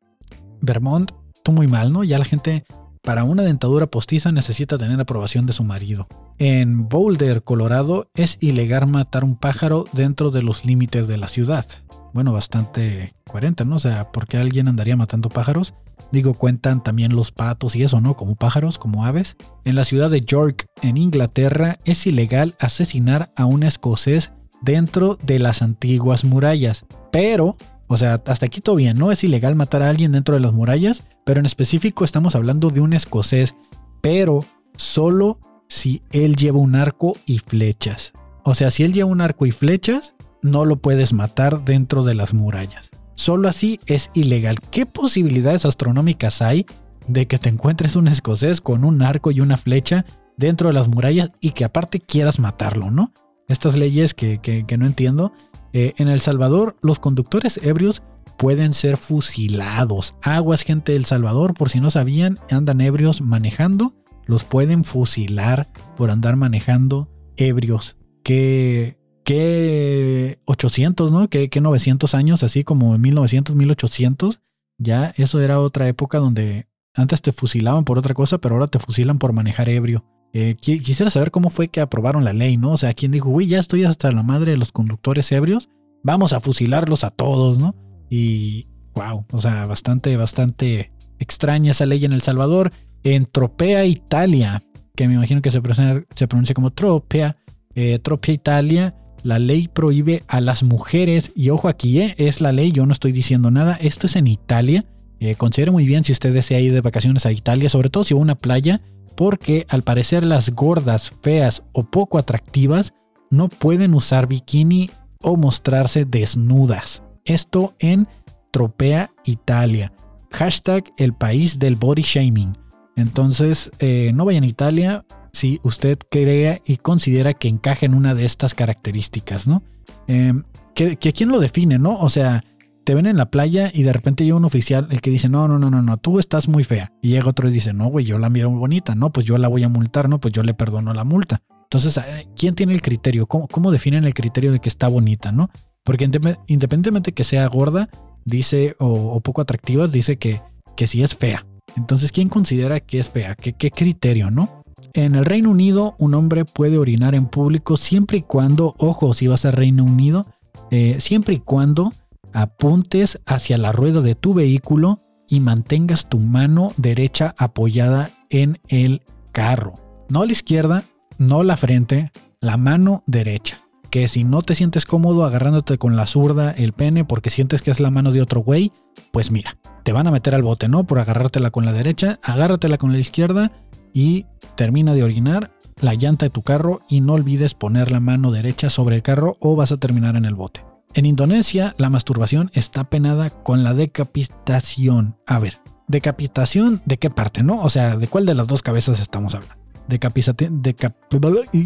Vermont, 0.62 1.12
tú 1.43 1.52
muy 1.52 1.67
mal, 1.67 1.91
¿no? 1.91 2.04
Ya 2.04 2.17
la 2.17 2.26
gente 2.26 2.65
para 3.04 3.24
una 3.24 3.43
dentadura 3.43 3.88
postiza 3.88 4.32
necesita 4.32 4.78
tener 4.78 5.00
aprobación 5.00 5.45
de 5.45 5.54
su 5.54 5.63
marido. 5.63 6.08
En 6.38 6.88
Boulder, 6.88 7.43
Colorado, 7.43 8.10
es 8.15 8.38
ilegal 8.41 8.88
matar 8.88 9.24
un 9.24 9.36
pájaro 9.36 9.86
dentro 9.91 10.32
de 10.32 10.43
los 10.43 10.65
límites 10.65 11.08
de 11.08 11.17
la 11.17 11.28
ciudad. 11.28 11.65
Bueno, 12.13 12.34
bastante 12.34 13.15
coherente, 13.30 13.65
¿no? 13.65 13.78
O 13.78 13.80
sea, 13.80 14.12
¿por 14.12 14.28
qué 14.28 14.38
alguien 14.38 14.67
andaría 14.67 14.95
matando 14.95 15.30
pájaros? 15.30 15.74
Digo, 16.12 16.34
cuentan 16.34 16.84
también 16.84 17.15
los 17.15 17.32
patos 17.32 17.76
y 17.76 17.84
eso, 17.84 18.02
¿no? 18.02 18.15
Como 18.15 18.36
pájaros, 18.36 18.78
como 18.78 19.06
aves. 19.06 19.38
En 19.63 19.76
la 19.76 19.86
ciudad 19.86 20.10
de 20.10 20.21
York, 20.21 20.67
en 20.82 20.97
Inglaterra, 20.97 21.80
es 21.86 22.06
ilegal 22.06 22.56
asesinar 22.60 23.32
a 23.38 23.45
un 23.45 23.63
escocés 23.63 24.32
dentro 24.62 25.17
de 25.24 25.39
las 25.39 25.62
antiguas 25.62 26.26
murallas. 26.26 26.86
Pero 27.12 27.56
o 27.91 27.97
sea, 27.97 28.21
hasta 28.25 28.45
aquí 28.45 28.62
todo 28.62 28.77
bien, 28.77 28.97
no 28.97 29.12
es 29.12 29.21
ilegal 29.25 29.56
matar 29.56 29.82
a 29.82 29.89
alguien 29.89 30.13
dentro 30.13 30.34
de 30.34 30.39
las 30.39 30.54
murallas, 30.54 31.04
pero 31.25 31.41
en 31.41 31.45
específico 31.45 32.06
estamos 32.06 32.36
hablando 32.36 32.69
de 32.69 32.80
un 32.80 32.93
escocés, 32.93 33.54
pero 33.99 34.45
solo 34.77 35.41
si 35.67 36.01
él 36.13 36.38
lleva 36.38 36.60
un 36.60 36.75
arco 36.75 37.17
y 37.25 37.39
flechas. 37.39 38.13
O 38.45 38.56
sea, 38.56 38.71
si 38.71 38.84
él 38.84 38.93
lleva 38.93 39.10
un 39.10 39.19
arco 39.19 39.45
y 39.45 39.51
flechas, 39.51 40.15
no 40.41 40.63
lo 40.63 40.77
puedes 40.77 41.12
matar 41.12 41.65
dentro 41.65 42.04
de 42.04 42.15
las 42.15 42.34
murallas. 42.34 42.91
Solo 43.15 43.49
así 43.49 43.82
es 43.88 44.10
ilegal. 44.13 44.62
¿Qué 44.62 44.86
posibilidades 44.86 45.65
astronómicas 45.65 46.41
hay 46.41 46.65
de 47.08 47.27
que 47.27 47.39
te 47.39 47.49
encuentres 47.49 47.97
un 47.97 48.08
escocés 48.08 48.62
con 48.62 48.86
un 48.86 49.01
arco 49.01 49.32
y 49.32 49.41
una 49.41 49.58
flecha 49.58 50.06
dentro 50.38 50.69
de 50.69 50.75
las 50.75 50.88
murallas 50.88 51.32
y 51.41 51.51
que 51.51 51.65
aparte 51.65 51.99
quieras 51.99 52.39
matarlo, 52.39 52.89
¿no? 52.89 53.12
Estas 53.49 53.75
leyes 53.75 54.13
que, 54.13 54.39
que 54.39 54.77
no 54.77 54.86
entiendo 54.86 55.34
eh, 55.73 55.93
en 55.97 56.07
El 56.07 56.21
Salvador, 56.21 56.75
los 56.81 56.99
conductores 56.99 57.60
ebrios 57.63 58.03
pueden 58.38 58.73
ser 58.73 58.97
fusilados. 58.97 60.15
Aguas, 60.21 60.63
gente 60.63 60.93
del 60.93 61.05
Salvador, 61.05 61.53
por 61.53 61.69
si 61.69 61.79
no 61.79 61.91
sabían, 61.91 62.39
andan 62.49 62.81
ebrios 62.81 63.21
manejando, 63.21 63.93
los 64.25 64.43
pueden 64.43 64.84
fusilar 64.84 65.71
por 65.95 66.10
andar 66.10 66.36
manejando 66.36 67.10
ebrios. 67.38 67.97
Que, 68.23 68.97
que 69.23 70.39
800, 70.45 71.12
¿no? 71.12 71.29
Que, 71.29 71.49
que 71.49 71.62
900 71.62 72.15
años, 72.15 72.43
así 72.43 72.63
como 72.63 72.95
en 72.95 73.01
1900, 73.01 73.55
1800. 73.55 74.41
Ya 74.77 75.13
eso 75.17 75.39
era 75.41 75.60
otra 75.60 75.88
época 75.88 76.17
donde 76.17 76.67
antes 76.95 77.21
te 77.21 77.31
fusilaban 77.31 77.86
por 77.86 77.99
otra 77.99 78.13
cosa, 78.13 78.39
pero 78.39 78.55
ahora 78.55 78.67
te 78.67 78.79
fusilan 78.79 79.19
por 79.19 79.34
manejar 79.34 79.69
ebrio. 79.69 80.03
Eh, 80.33 80.55
quisiera 80.55 81.11
saber 81.11 81.31
cómo 81.31 81.49
fue 81.49 81.67
que 81.67 81.81
aprobaron 81.81 82.23
la 82.23 82.33
ley, 82.33 82.55
¿no? 82.55 82.71
O 82.71 82.77
sea, 82.77 82.93
¿quién 82.93 83.11
dijo, 83.11 83.29
uy, 83.29 83.47
ya 83.47 83.59
estoy 83.59 83.83
hasta 83.83 84.11
la 84.11 84.23
madre 84.23 84.51
de 84.51 84.57
los 84.57 84.71
conductores 84.71 85.31
ebrios, 85.31 85.69
vamos 86.03 86.33
a 86.33 86.39
fusilarlos 86.39 87.03
a 87.03 87.09
todos, 87.09 87.59
¿no? 87.59 87.75
Y, 88.09 88.67
wow, 88.93 89.25
o 89.31 89.41
sea, 89.41 89.65
bastante, 89.65 90.15
bastante 90.17 90.91
extraña 91.19 91.71
esa 91.71 91.85
ley 91.85 92.03
en 92.05 92.13
El 92.13 92.21
Salvador. 92.21 92.71
En 93.03 93.25
Tropea, 93.25 93.85
Italia, 93.85 94.63
que 94.95 95.07
me 95.07 95.15
imagino 95.15 95.41
que 95.41 95.51
se 95.51 95.61
pronuncia, 95.61 96.05
se 96.15 96.27
pronuncia 96.27 96.53
como 96.53 96.71
Tropea, 96.71 97.37
eh, 97.75 97.99
Tropea, 97.99 98.33
Italia, 98.33 98.95
la 99.23 99.39
ley 99.39 99.67
prohíbe 99.67 100.23
a 100.27 100.41
las 100.41 100.63
mujeres, 100.63 101.31
y 101.35 101.49
ojo 101.49 101.67
aquí, 101.67 101.99
eh, 101.99 102.15
es 102.17 102.41
la 102.41 102.51
ley, 102.51 102.71
yo 102.71 102.85
no 102.85 102.93
estoy 102.93 103.11
diciendo 103.11 103.51
nada, 103.51 103.75
esto 103.81 104.07
es 104.07 104.15
en 104.15 104.27
Italia. 104.27 104.85
Eh, 105.19 105.35
considere 105.35 105.71
muy 105.71 105.85
bien 105.85 106.03
si 106.03 106.11
usted 106.11 106.33
desea 106.33 106.59
ir 106.59 106.73
de 106.73 106.81
vacaciones 106.81 107.25
a 107.25 107.31
Italia, 107.31 107.69
sobre 107.69 107.89
todo 107.89 108.03
si 108.03 108.13
va 108.13 108.19
a 108.19 108.23
una 108.23 108.35
playa 108.35 108.81
porque 109.15 109.65
al 109.69 109.84
parecer 109.84 110.24
las 110.24 110.52
gordas, 110.52 111.13
feas 111.21 111.63
o 111.74 111.84
poco 111.84 112.17
atractivas 112.17 112.93
no 113.30 113.50
pueden 113.50 113.93
usar 113.93 114.28
bikini 114.28 114.91
o 115.21 115.38
mostrarse 115.38 116.06
desnudas. 116.06 117.04
Esto 117.26 117.76
en 117.80 118.08
Tropea, 118.52 119.12
Italia. 119.24 119.93
Hashtag 120.32 120.84
el 120.97 121.13
país 121.13 121.60
del 121.60 121.76
body 121.76 122.02
shaming. 122.02 122.58
Entonces, 122.95 123.71
eh, 123.80 124.12
no 124.13 124.26
vayan 124.26 124.43
a 124.43 124.47
Italia 124.47 125.06
si 125.32 125.60
usted 125.63 125.97
crea 126.10 126.60
y 126.65 126.78
considera 126.78 127.34
que 127.34 127.47
encaja 127.47 127.86
en 127.86 127.93
una 127.93 128.15
de 128.15 128.26
estas 128.26 128.54
características, 128.54 129.47
¿no? 129.47 129.63
Eh, 130.08 130.34
que, 130.76 130.97
que, 130.97 131.13
quién 131.13 131.30
lo 131.30 131.39
define, 131.39 131.80
¿no? 131.80 131.97
O 132.00 132.10
sea, 132.10 132.43
te 132.83 132.95
ven 132.95 133.05
en 133.05 133.17
la 133.17 133.29
playa 133.29 133.71
y 133.73 133.83
de 133.83 133.93
repente 133.93 134.23
llega 134.23 134.37
un 134.37 134.45
oficial 134.45 134.87
el 134.91 135.01
que 135.01 135.09
dice, 135.09 135.29
no, 135.29 135.47
no, 135.47 135.59
no, 135.59 135.69
no, 135.69 135.81
no, 135.81 135.97
tú 135.97 136.19
estás 136.19 136.47
muy 136.47 136.63
fea. 136.63 136.91
Y 137.01 137.09
llega 137.09 137.29
otro 137.29 137.49
y 137.49 137.51
dice, 137.51 137.73
no, 137.73 137.87
güey, 137.87 138.05
yo 138.05 138.17
la 138.17 138.29
miro 138.29 138.49
muy 138.49 138.59
bonita, 138.59 138.95
no, 138.95 139.11
pues 139.11 139.25
yo 139.25 139.37
la 139.37 139.47
voy 139.47 139.63
a 139.63 139.69
multar, 139.69 140.09
no, 140.09 140.19
pues 140.19 140.33
yo 140.33 140.43
le 140.43 140.53
perdono 140.53 140.93
la 140.93 141.03
multa. 141.03 141.41
Entonces, 141.63 141.97
eh, 141.97 142.27
¿quién 142.35 142.55
tiene 142.55 142.73
el 142.73 142.81
criterio? 142.81 143.27
¿Cómo, 143.27 143.47
cómo 143.47 143.71
definen 143.71 144.03
el 144.03 144.13
criterio 144.13 144.51
de 144.51 144.59
que 144.59 144.69
está 144.69 144.87
bonita, 144.87 145.31
no? 145.31 145.49
Porque 145.83 146.03
independientemente 146.47 147.13
que 147.13 147.23
sea 147.23 147.47
gorda, 147.47 147.89
dice, 148.25 148.75
o, 148.79 149.19
poco 149.21 149.41
atractiva, 149.41 149.87
dice 149.87 150.17
que, 150.17 150.41
que 150.75 150.87
sí 150.87 151.03
es 151.03 151.15
fea. 151.15 151.45
Entonces, 151.77 152.11
¿quién 152.11 152.29
considera 152.29 152.79
que 152.79 152.99
es 152.99 153.09
fea? 153.09 153.35
¿Qué, 153.35 153.53
¿Qué 153.53 153.71
criterio, 153.71 154.29
no? 154.29 154.63
En 154.93 155.15
el 155.15 155.25
Reino 155.25 155.49
Unido, 155.49 155.95
un 155.99 156.13
hombre 156.13 156.43
puede 156.43 156.77
orinar 156.77 157.15
en 157.15 157.27
público 157.27 157.77
siempre 157.77 158.17
y 158.17 158.21
cuando, 158.21 158.75
ojo, 158.77 159.13
si 159.13 159.27
vas 159.27 159.45
al 159.45 159.53
Reino 159.53 159.85
Unido, 159.85 160.27
eh, 160.69 160.97
siempre 160.99 161.35
y 161.35 161.39
cuando 161.39 161.93
apuntes 162.33 163.19
hacia 163.25 163.57
la 163.57 163.71
rueda 163.71 164.01
de 164.01 164.15
tu 164.15 164.33
vehículo 164.33 165.01
y 165.27 165.39
mantengas 165.39 166.09
tu 166.09 166.19
mano 166.19 166.73
derecha 166.77 167.33
apoyada 167.37 168.11
en 168.29 168.59
el 168.67 169.01
carro. 169.31 169.73
No 170.09 170.25
la 170.25 170.31
izquierda, 170.31 170.83
no 171.17 171.43
la 171.43 171.57
frente, 171.57 172.11
la 172.39 172.57
mano 172.57 173.03
derecha. 173.07 173.61
Que 173.89 174.07
si 174.07 174.23
no 174.23 174.41
te 174.41 174.55
sientes 174.55 174.85
cómodo 174.85 175.25
agarrándote 175.25 175.77
con 175.77 175.95
la 175.95 176.07
zurda 176.07 176.51
el 176.51 176.73
pene 176.73 177.05
porque 177.05 177.29
sientes 177.29 177.61
que 177.61 177.71
es 177.71 177.79
la 177.79 177.91
mano 177.91 178.11
de 178.11 178.21
otro 178.21 178.41
güey, 178.41 178.71
pues 179.11 179.31
mira, 179.31 179.57
te 179.83 179.91
van 179.91 180.07
a 180.07 180.11
meter 180.11 180.35
al 180.35 180.43
bote, 180.43 180.67
¿no? 180.67 180.85
Por 180.85 180.99
agarrártela 180.99 181.51
con 181.51 181.65
la 181.65 181.73
derecha, 181.73 182.19
agárratela 182.23 182.77
con 182.77 182.91
la 182.91 182.99
izquierda 182.99 183.51
y 183.93 184.25
termina 184.55 184.93
de 184.93 185.03
orinar 185.03 185.51
la 185.81 185.93
llanta 185.93 186.25
de 186.25 186.29
tu 186.29 186.43
carro 186.43 186.81
y 186.89 187.01
no 187.01 187.13
olvides 187.13 187.53
poner 187.53 187.91
la 187.91 187.99
mano 187.99 188.31
derecha 188.31 188.69
sobre 188.69 188.95
el 188.95 189.01
carro 189.01 189.37
o 189.39 189.55
vas 189.55 189.71
a 189.71 189.77
terminar 189.77 190.15
en 190.15 190.25
el 190.25 190.35
bote. 190.35 190.70
En 190.93 191.06
Indonesia, 191.06 191.73
la 191.77 191.89
masturbación 191.89 192.51
está 192.54 192.84
penada 192.84 193.30
con 193.30 193.63
la 193.63 193.73
decapitación. 193.73 195.15
A 195.25 195.39
ver, 195.39 195.62
decapitación, 195.88 196.82
¿de 196.86 196.97
qué 196.97 197.10
parte, 197.10 197.43
no? 197.43 197.62
O 197.62 197.69
sea, 197.69 197.95
¿de 197.95 198.08
cuál 198.10 198.25
de 198.25 198.36
las 198.36 198.47
dos 198.47 198.62
cabezas 198.62 198.99
estamos 198.99 199.34
hablando? 199.34 199.56
Decapitación, 199.88 200.62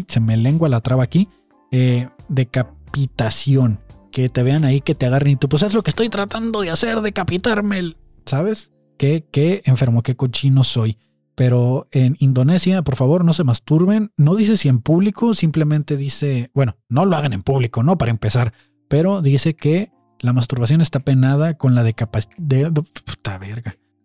se 0.06 0.20
me 0.20 0.36
lengua 0.36 0.68
la 0.68 0.80
traba 0.80 1.02
aquí. 1.02 1.28
Eh, 1.72 2.08
decapitación. 2.28 3.80
Que 4.12 4.28
te 4.28 4.42
vean 4.44 4.64
ahí, 4.64 4.80
que 4.80 4.94
te 4.94 5.06
agarren 5.06 5.32
y 5.32 5.36
tú, 5.36 5.48
pues 5.48 5.62
es 5.62 5.74
lo 5.74 5.82
que 5.82 5.90
estoy 5.90 6.08
tratando 6.08 6.62
de 6.62 6.70
hacer, 6.70 7.00
decapitarme, 7.00 7.96
¿sabes? 8.24 8.70
Qué, 8.96 9.26
qué 9.30 9.60
enfermo, 9.66 10.02
qué 10.02 10.16
cochino 10.16 10.64
soy. 10.64 10.98
Pero 11.34 11.86
en 11.90 12.16
Indonesia, 12.18 12.80
por 12.82 12.96
favor, 12.96 13.24
no 13.24 13.34
se 13.34 13.44
masturben. 13.44 14.12
No 14.16 14.36
dice 14.36 14.56
si 14.56 14.68
en 14.68 14.78
público, 14.78 15.34
simplemente 15.34 15.98
dice, 15.98 16.50
bueno, 16.54 16.78
no 16.88 17.04
lo 17.04 17.14
hagan 17.16 17.34
en 17.34 17.42
público, 17.42 17.82
¿no? 17.82 17.98
Para 17.98 18.10
empezar. 18.10 18.54
Pero 18.88 19.22
dice 19.22 19.54
que 19.54 19.90
la 20.20 20.32
masturbación 20.32 20.80
está 20.80 21.00
penada 21.00 21.54
con 21.54 21.74
la 21.74 21.82
decapitación. 21.82 22.34
De. 22.48 22.84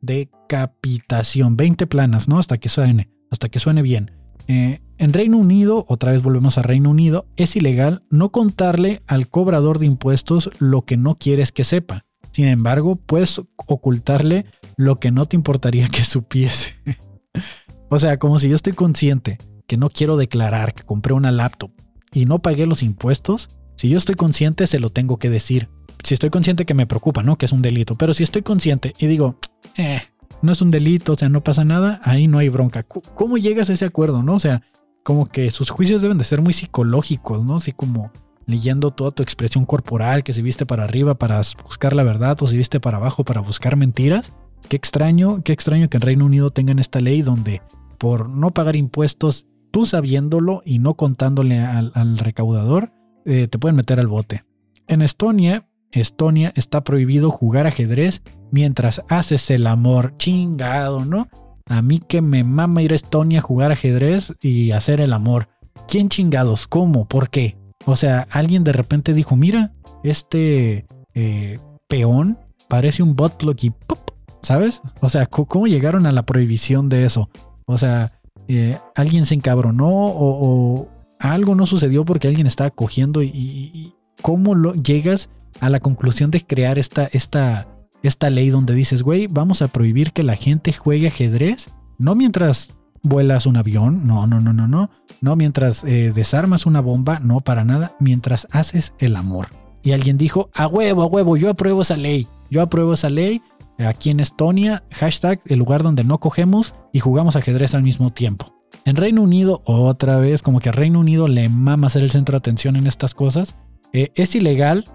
Decapitación. 0.02 1.58
20 1.58 1.88
planas, 1.88 2.28
¿no? 2.28 2.40
Hasta 2.40 2.58
que 2.58 2.70
suene. 2.70 3.10
Hasta 3.30 3.50
que 3.50 3.60
suene 3.60 3.82
bien. 3.82 4.12
Eh, 4.48 4.82
en 4.98 5.14
Reino 5.14 5.38
Unido, 5.38 5.86
otra 5.88 6.12
vez 6.12 6.22
volvemos 6.22 6.58
a 6.58 6.62
Reino 6.62 6.90
Unido, 6.90 7.26
es 7.38 7.56
ilegal 7.56 8.04
no 8.10 8.32
contarle 8.32 9.02
al 9.08 9.30
cobrador 9.30 9.80
de 9.80 9.86
impuestos 9.86 10.50
lo 10.60 10.84
que 10.84 10.98
no 10.98 11.16
quieres 11.16 11.52
que 11.52 11.64
sepa. 11.64 12.06
Sin 12.32 12.46
embargo, 12.48 12.96
puedes 12.96 13.42
ocultarle 13.56 14.46
lo 14.78 15.00
que 15.00 15.12
no 15.12 15.26
te 15.26 15.36
importaría 15.36 15.88
que 15.88 16.04
supiese. 16.04 16.76
o 17.90 18.00
sea, 18.00 18.18
como 18.18 18.40
si 18.40 18.50
yo 18.50 18.56
estoy 18.56 18.74
consciente 18.74 19.38
que 19.68 19.78
no 19.78 19.90
quiero 19.90 20.18
declarar 20.18 20.74
que 20.74 20.84
compré 20.84 21.14
una 21.14 21.32
laptop 21.32 21.72
y 22.14 22.26
no 22.26 22.40
pagué 22.40 22.66
los 22.66 22.84
impuestos, 22.84 23.50
si 23.76 23.90
yo 23.90 23.98
estoy 23.98 24.16
consciente 24.16 24.68
se 24.68 24.80
lo 24.80 24.90
tengo 24.90 25.18
que 25.18 25.30
decir. 25.30 25.70
Si 26.04 26.14
estoy 26.14 26.30
consciente 26.30 26.66
que 26.66 26.74
me 26.74 26.88
preocupa, 26.88 27.24
¿no? 27.24 27.38
Que 27.38 27.46
es 27.46 27.52
un 27.52 27.62
delito. 27.62 27.96
Pero 27.96 28.14
si 28.14 28.24
estoy 28.24 28.42
consciente 28.42 28.94
y 28.98 29.08
digo, 29.08 29.38
eh, 29.78 30.02
no 30.42 30.52
es 30.52 30.62
un 30.62 30.72
delito, 30.72 31.14
o 31.14 31.16
sea, 31.16 31.30
no 31.30 31.44
pasa 31.44 31.64
nada, 31.64 32.02
ahí 32.04 32.28
no 32.28 32.40
hay 32.40 32.50
bronca. 32.50 32.84
¿Cómo 32.84 33.38
llegas 33.38 33.70
a 33.70 33.74
ese 33.74 33.86
acuerdo, 33.86 34.24
no? 34.24 34.36
O 34.36 34.40
sea, 34.40 34.64
como 35.04 35.28
que 35.28 35.52
sus 35.52 35.70
juicios 35.70 36.02
deben 36.02 36.18
de 36.18 36.24
ser 36.24 36.42
muy 36.42 36.54
psicológicos, 36.54 37.44
¿no? 37.44 37.58
Así 37.58 37.72
como 37.72 38.12
leyendo 38.46 38.90
toda 38.90 39.12
tu 39.12 39.24
expresión 39.24 39.66
corporal, 39.66 40.24
que 40.24 40.34
si 40.34 40.42
viste 40.42 40.66
para 40.66 40.84
arriba 40.84 41.16
para 41.16 41.42
buscar 41.64 41.94
la 41.94 42.04
verdad 42.04 42.42
o 42.42 42.48
si 42.48 42.58
viste 42.58 42.80
para 42.80 42.98
abajo 42.98 43.24
para 43.24 43.42
buscar 43.42 43.76
mentiras. 43.76 44.34
Qué 44.68 44.76
extraño, 44.76 45.44
qué 45.44 45.54
extraño 45.54 45.90
que 45.90 45.98
en 45.98 46.02
Reino 46.02 46.26
Unido 46.26 46.50
tengan 46.50 46.80
esta 46.80 47.02
ley 47.02 47.22
donde 47.22 47.62
por 47.98 48.30
no 48.30 48.52
pagar 48.52 48.76
impuestos, 48.76 49.48
tú 49.72 49.86
sabiéndolo 49.86 50.62
y 50.66 50.80
no 50.80 50.96
contándole 50.96 51.60
al, 51.60 52.18
recaudador, 52.18 52.92
eh, 53.26 53.48
te 53.48 53.60
pueden 53.60 53.76
meter 53.76 54.00
al 54.00 54.08
bote. 54.08 54.44
En 54.88 55.02
Estonia, 55.02 55.68
Estonia 55.92 56.54
está 56.56 56.84
prohibido 56.84 57.30
jugar 57.30 57.68
ajedrez 57.68 58.22
mientras 58.52 59.04
haces 59.10 59.50
el 59.50 59.68
amor. 59.68 60.16
Chingado, 60.18 61.06
¿no? 61.06 61.28
A 61.68 61.82
mí 61.82 62.00
que 62.00 62.22
me 62.22 62.44
mama 62.44 62.82
ir 62.82 62.92
a 62.92 62.96
Estonia 62.96 63.40
a 63.40 63.44
jugar 63.44 63.72
ajedrez 63.72 64.34
y 64.42 64.72
hacer 64.72 65.00
el 65.00 65.14
amor. 65.14 65.50
¿Quién 65.88 66.10
chingados? 66.10 66.68
¿Cómo? 66.68 67.08
¿Por 67.08 67.30
qué? 67.30 67.58
O 67.86 67.96
sea, 67.96 68.28
alguien 68.32 68.64
de 68.64 68.74
repente 68.74 69.14
dijo, 69.14 69.36
mira, 69.36 69.74
este 70.04 70.86
eh, 71.14 71.60
peón 71.88 72.38
parece 72.68 73.04
un 73.04 73.16
botlock 73.16 73.64
y 73.64 73.70
¡pop! 73.70 74.00
¿Sabes? 74.42 74.82
O 75.02 75.10
sea, 75.10 75.28
¿cómo 75.28 75.68
llegaron 75.68 76.06
a 76.06 76.12
la 76.12 76.26
prohibición 76.26 76.90
de 76.90 77.06
eso? 77.06 77.30
O 77.66 77.78
sea, 77.78 78.22
eh, 78.48 78.78
alguien 78.96 79.26
se 79.26 79.36
encabronó 79.36 79.88
o, 79.88 80.90
algo 81.22 81.56
no 81.56 81.66
sucedió 81.66 82.04
porque 82.04 82.28
alguien 82.28 82.48
estaba 82.48 82.70
cogiendo 82.70 83.22
y, 83.24 83.94
cómo 84.22 84.74
llegas 84.74 85.30
a 85.60 85.70
la 85.70 85.80
conclusión 85.80 86.30
de 86.30 86.46
crear 86.46 86.78
esta, 86.78 87.10
esta, 87.12 87.68
esta 88.04 88.30
ley 88.30 88.50
donde 88.50 88.76
dices, 88.76 89.02
güey, 89.02 89.26
vamos 89.26 89.64
a 89.64 89.68
prohibir 89.68 90.12
que 90.12 90.22
la 90.22 90.36
gente 90.36 90.74
juegue 90.74 91.08
ajedrez, 91.08 91.70
no 91.98 92.14
mientras 92.14 92.72
vuelas 93.02 93.48
un 93.48 93.58
avión, 93.58 94.06
no, 94.06 94.28
no, 94.28 94.40
no, 94.40 94.54
no, 94.54 94.68
no, 94.68 94.92
no 95.22 95.36
mientras 95.36 95.84
eh, 95.84 96.12
desarmas 96.14 96.68
una 96.68 96.82
bomba, 96.82 97.20
no 97.20 97.40
para 97.40 97.64
nada, 97.64 97.96
mientras 98.00 98.48
haces 98.52 98.94
el 99.00 99.16
amor. 99.16 99.48
Y 99.82 99.94
alguien 99.94 100.18
dijo, 100.20 100.52
a 100.54 100.68
huevo, 100.68 101.02
a 101.02 101.08
huevo, 101.08 101.36
yo 101.36 101.50
apruebo 101.50 101.82
esa 101.82 101.98
ley, 101.98 102.28
yo 102.52 102.62
apruebo 102.62 102.94
esa 102.94 103.10
ley, 103.10 103.42
aquí 103.80 104.12
en 104.12 104.20
Estonia, 104.20 104.84
hashtag 104.92 105.42
el 105.46 105.58
lugar 105.58 105.82
donde 105.82 106.04
no 106.04 106.20
cogemos 106.20 106.76
y 106.94 107.00
jugamos 107.00 107.36
ajedrez 107.36 107.74
al 107.74 107.82
mismo 107.82 108.12
tiempo. 108.12 108.61
En 108.86 108.96
Reino 108.96 109.22
Unido, 109.22 109.62
otra 109.66 110.18
vez, 110.18 110.42
como 110.42 110.60
que 110.60 110.70
a 110.70 110.72
Reino 110.72 111.00
Unido 111.00 111.28
le 111.28 111.50
mama 111.50 111.90
ser 111.90 112.04
el 112.04 112.12
centro 112.12 112.34
de 112.34 112.38
atención 112.40 112.76
en 112.76 112.88
estas 112.88 113.14
cosas, 113.14 113.56
eh, 113.94 114.12
es 114.16 114.34
ilegal, 114.36 114.86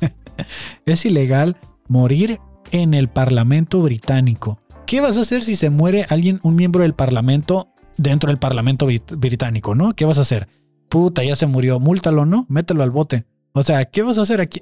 es 0.86 1.04
ilegal 1.04 1.56
morir 1.88 2.40
en 2.70 2.94
el 2.94 3.08
Parlamento 3.08 3.82
británico. 3.82 4.60
¿Qué 4.86 5.00
vas 5.00 5.18
a 5.18 5.20
hacer 5.20 5.44
si 5.44 5.54
se 5.54 5.70
muere 5.70 6.06
alguien, 6.08 6.40
un 6.42 6.56
miembro 6.56 6.82
del 6.82 6.94
Parlamento, 6.94 7.68
dentro 7.96 8.28
del 8.28 8.38
Parlamento 8.38 8.86
británico, 8.86 9.74
no? 9.74 9.94
¿Qué 9.94 10.04
vas 10.04 10.18
a 10.18 10.22
hacer? 10.22 10.48
Puta, 10.88 11.22
ya 11.22 11.36
se 11.36 11.46
murió, 11.46 11.78
múltalo, 11.78 12.24
¿no? 12.24 12.46
Mételo 12.48 12.82
al 12.82 12.90
bote. 12.90 13.26
O 13.52 13.62
sea, 13.62 13.84
¿qué 13.84 14.02
vas 14.02 14.18
a 14.18 14.22
hacer 14.22 14.40
aquí? 14.40 14.60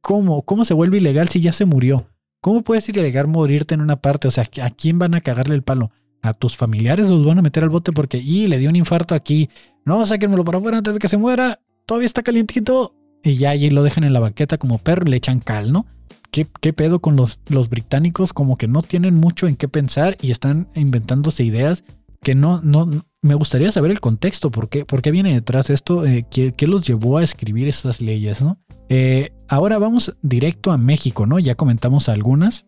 ¿Cómo? 0.00 0.42
¿Cómo 0.42 0.64
se 0.64 0.74
vuelve 0.74 0.96
ilegal 0.96 1.28
si 1.28 1.40
ya 1.40 1.52
se 1.52 1.66
murió? 1.66 2.08
¿Cómo 2.40 2.62
puedes 2.62 2.88
ir 2.88 2.96
ilegal 2.96 3.28
morirte 3.28 3.74
en 3.74 3.82
una 3.82 4.00
parte? 4.00 4.26
O 4.26 4.30
sea, 4.30 4.48
¿a 4.62 4.70
quién 4.70 4.98
van 4.98 5.14
a 5.14 5.20
cagarle 5.20 5.54
el 5.54 5.62
palo? 5.62 5.90
¿A 6.22 6.34
tus 6.34 6.56
familiares 6.56 7.08
los 7.08 7.24
van 7.24 7.38
a 7.38 7.42
meter 7.42 7.62
al 7.62 7.70
bote 7.70 7.92
porque 7.92 8.18
y 8.18 8.46
le 8.46 8.58
dio 8.58 8.68
un 8.68 8.76
infarto 8.76 9.14
aquí? 9.14 9.48
No, 9.84 10.04
sáquenmelo 10.04 10.44
para 10.44 10.58
afuera 10.58 10.78
antes 10.78 10.94
de 10.94 11.00
que 11.00 11.08
se 11.08 11.16
muera. 11.16 11.60
Todavía 11.86 12.06
está 12.06 12.22
calientito. 12.22 12.94
Y 13.22 13.36
ya 13.36 13.50
allí 13.50 13.70
lo 13.70 13.82
dejan 13.82 14.04
en 14.04 14.12
la 14.12 14.20
baqueta 14.20 14.58
como 14.58 14.78
perro 14.78 15.04
le 15.04 15.16
echan 15.16 15.40
cal, 15.40 15.72
¿no? 15.72 15.86
¿Qué, 16.30 16.44
pedo 16.72 17.00
con 17.00 17.16
los, 17.16 17.40
los 17.48 17.68
británicos? 17.68 18.32
Como 18.32 18.56
que 18.56 18.68
no 18.68 18.82
tienen 18.82 19.14
mucho 19.14 19.48
en 19.48 19.56
qué 19.56 19.66
pensar 19.66 20.16
y 20.20 20.30
están 20.30 20.68
inventándose 20.74 21.42
ideas 21.42 21.82
que 22.22 22.34
no, 22.34 22.60
no, 22.62 22.86
me 23.22 23.34
gustaría 23.34 23.72
saber 23.72 23.90
el 23.90 24.00
contexto, 24.00 24.50
por 24.50 24.68
qué, 24.68 24.84
qué 24.84 25.10
viene 25.10 25.32
detrás 25.32 25.70
esto, 25.70 26.06
eh, 26.06 26.26
¿qué, 26.30 26.66
los 26.66 26.86
llevó 26.86 27.18
a 27.18 27.24
escribir 27.24 27.68
esas 27.68 28.00
leyes, 28.00 28.42
¿no? 28.42 28.58
Eh, 28.88 29.32
ahora 29.48 29.78
vamos 29.78 30.16
directo 30.22 30.70
a 30.72 30.78
México, 30.78 31.26
¿no? 31.26 31.38
Ya 31.38 31.54
comentamos 31.54 32.08
algunas. 32.08 32.66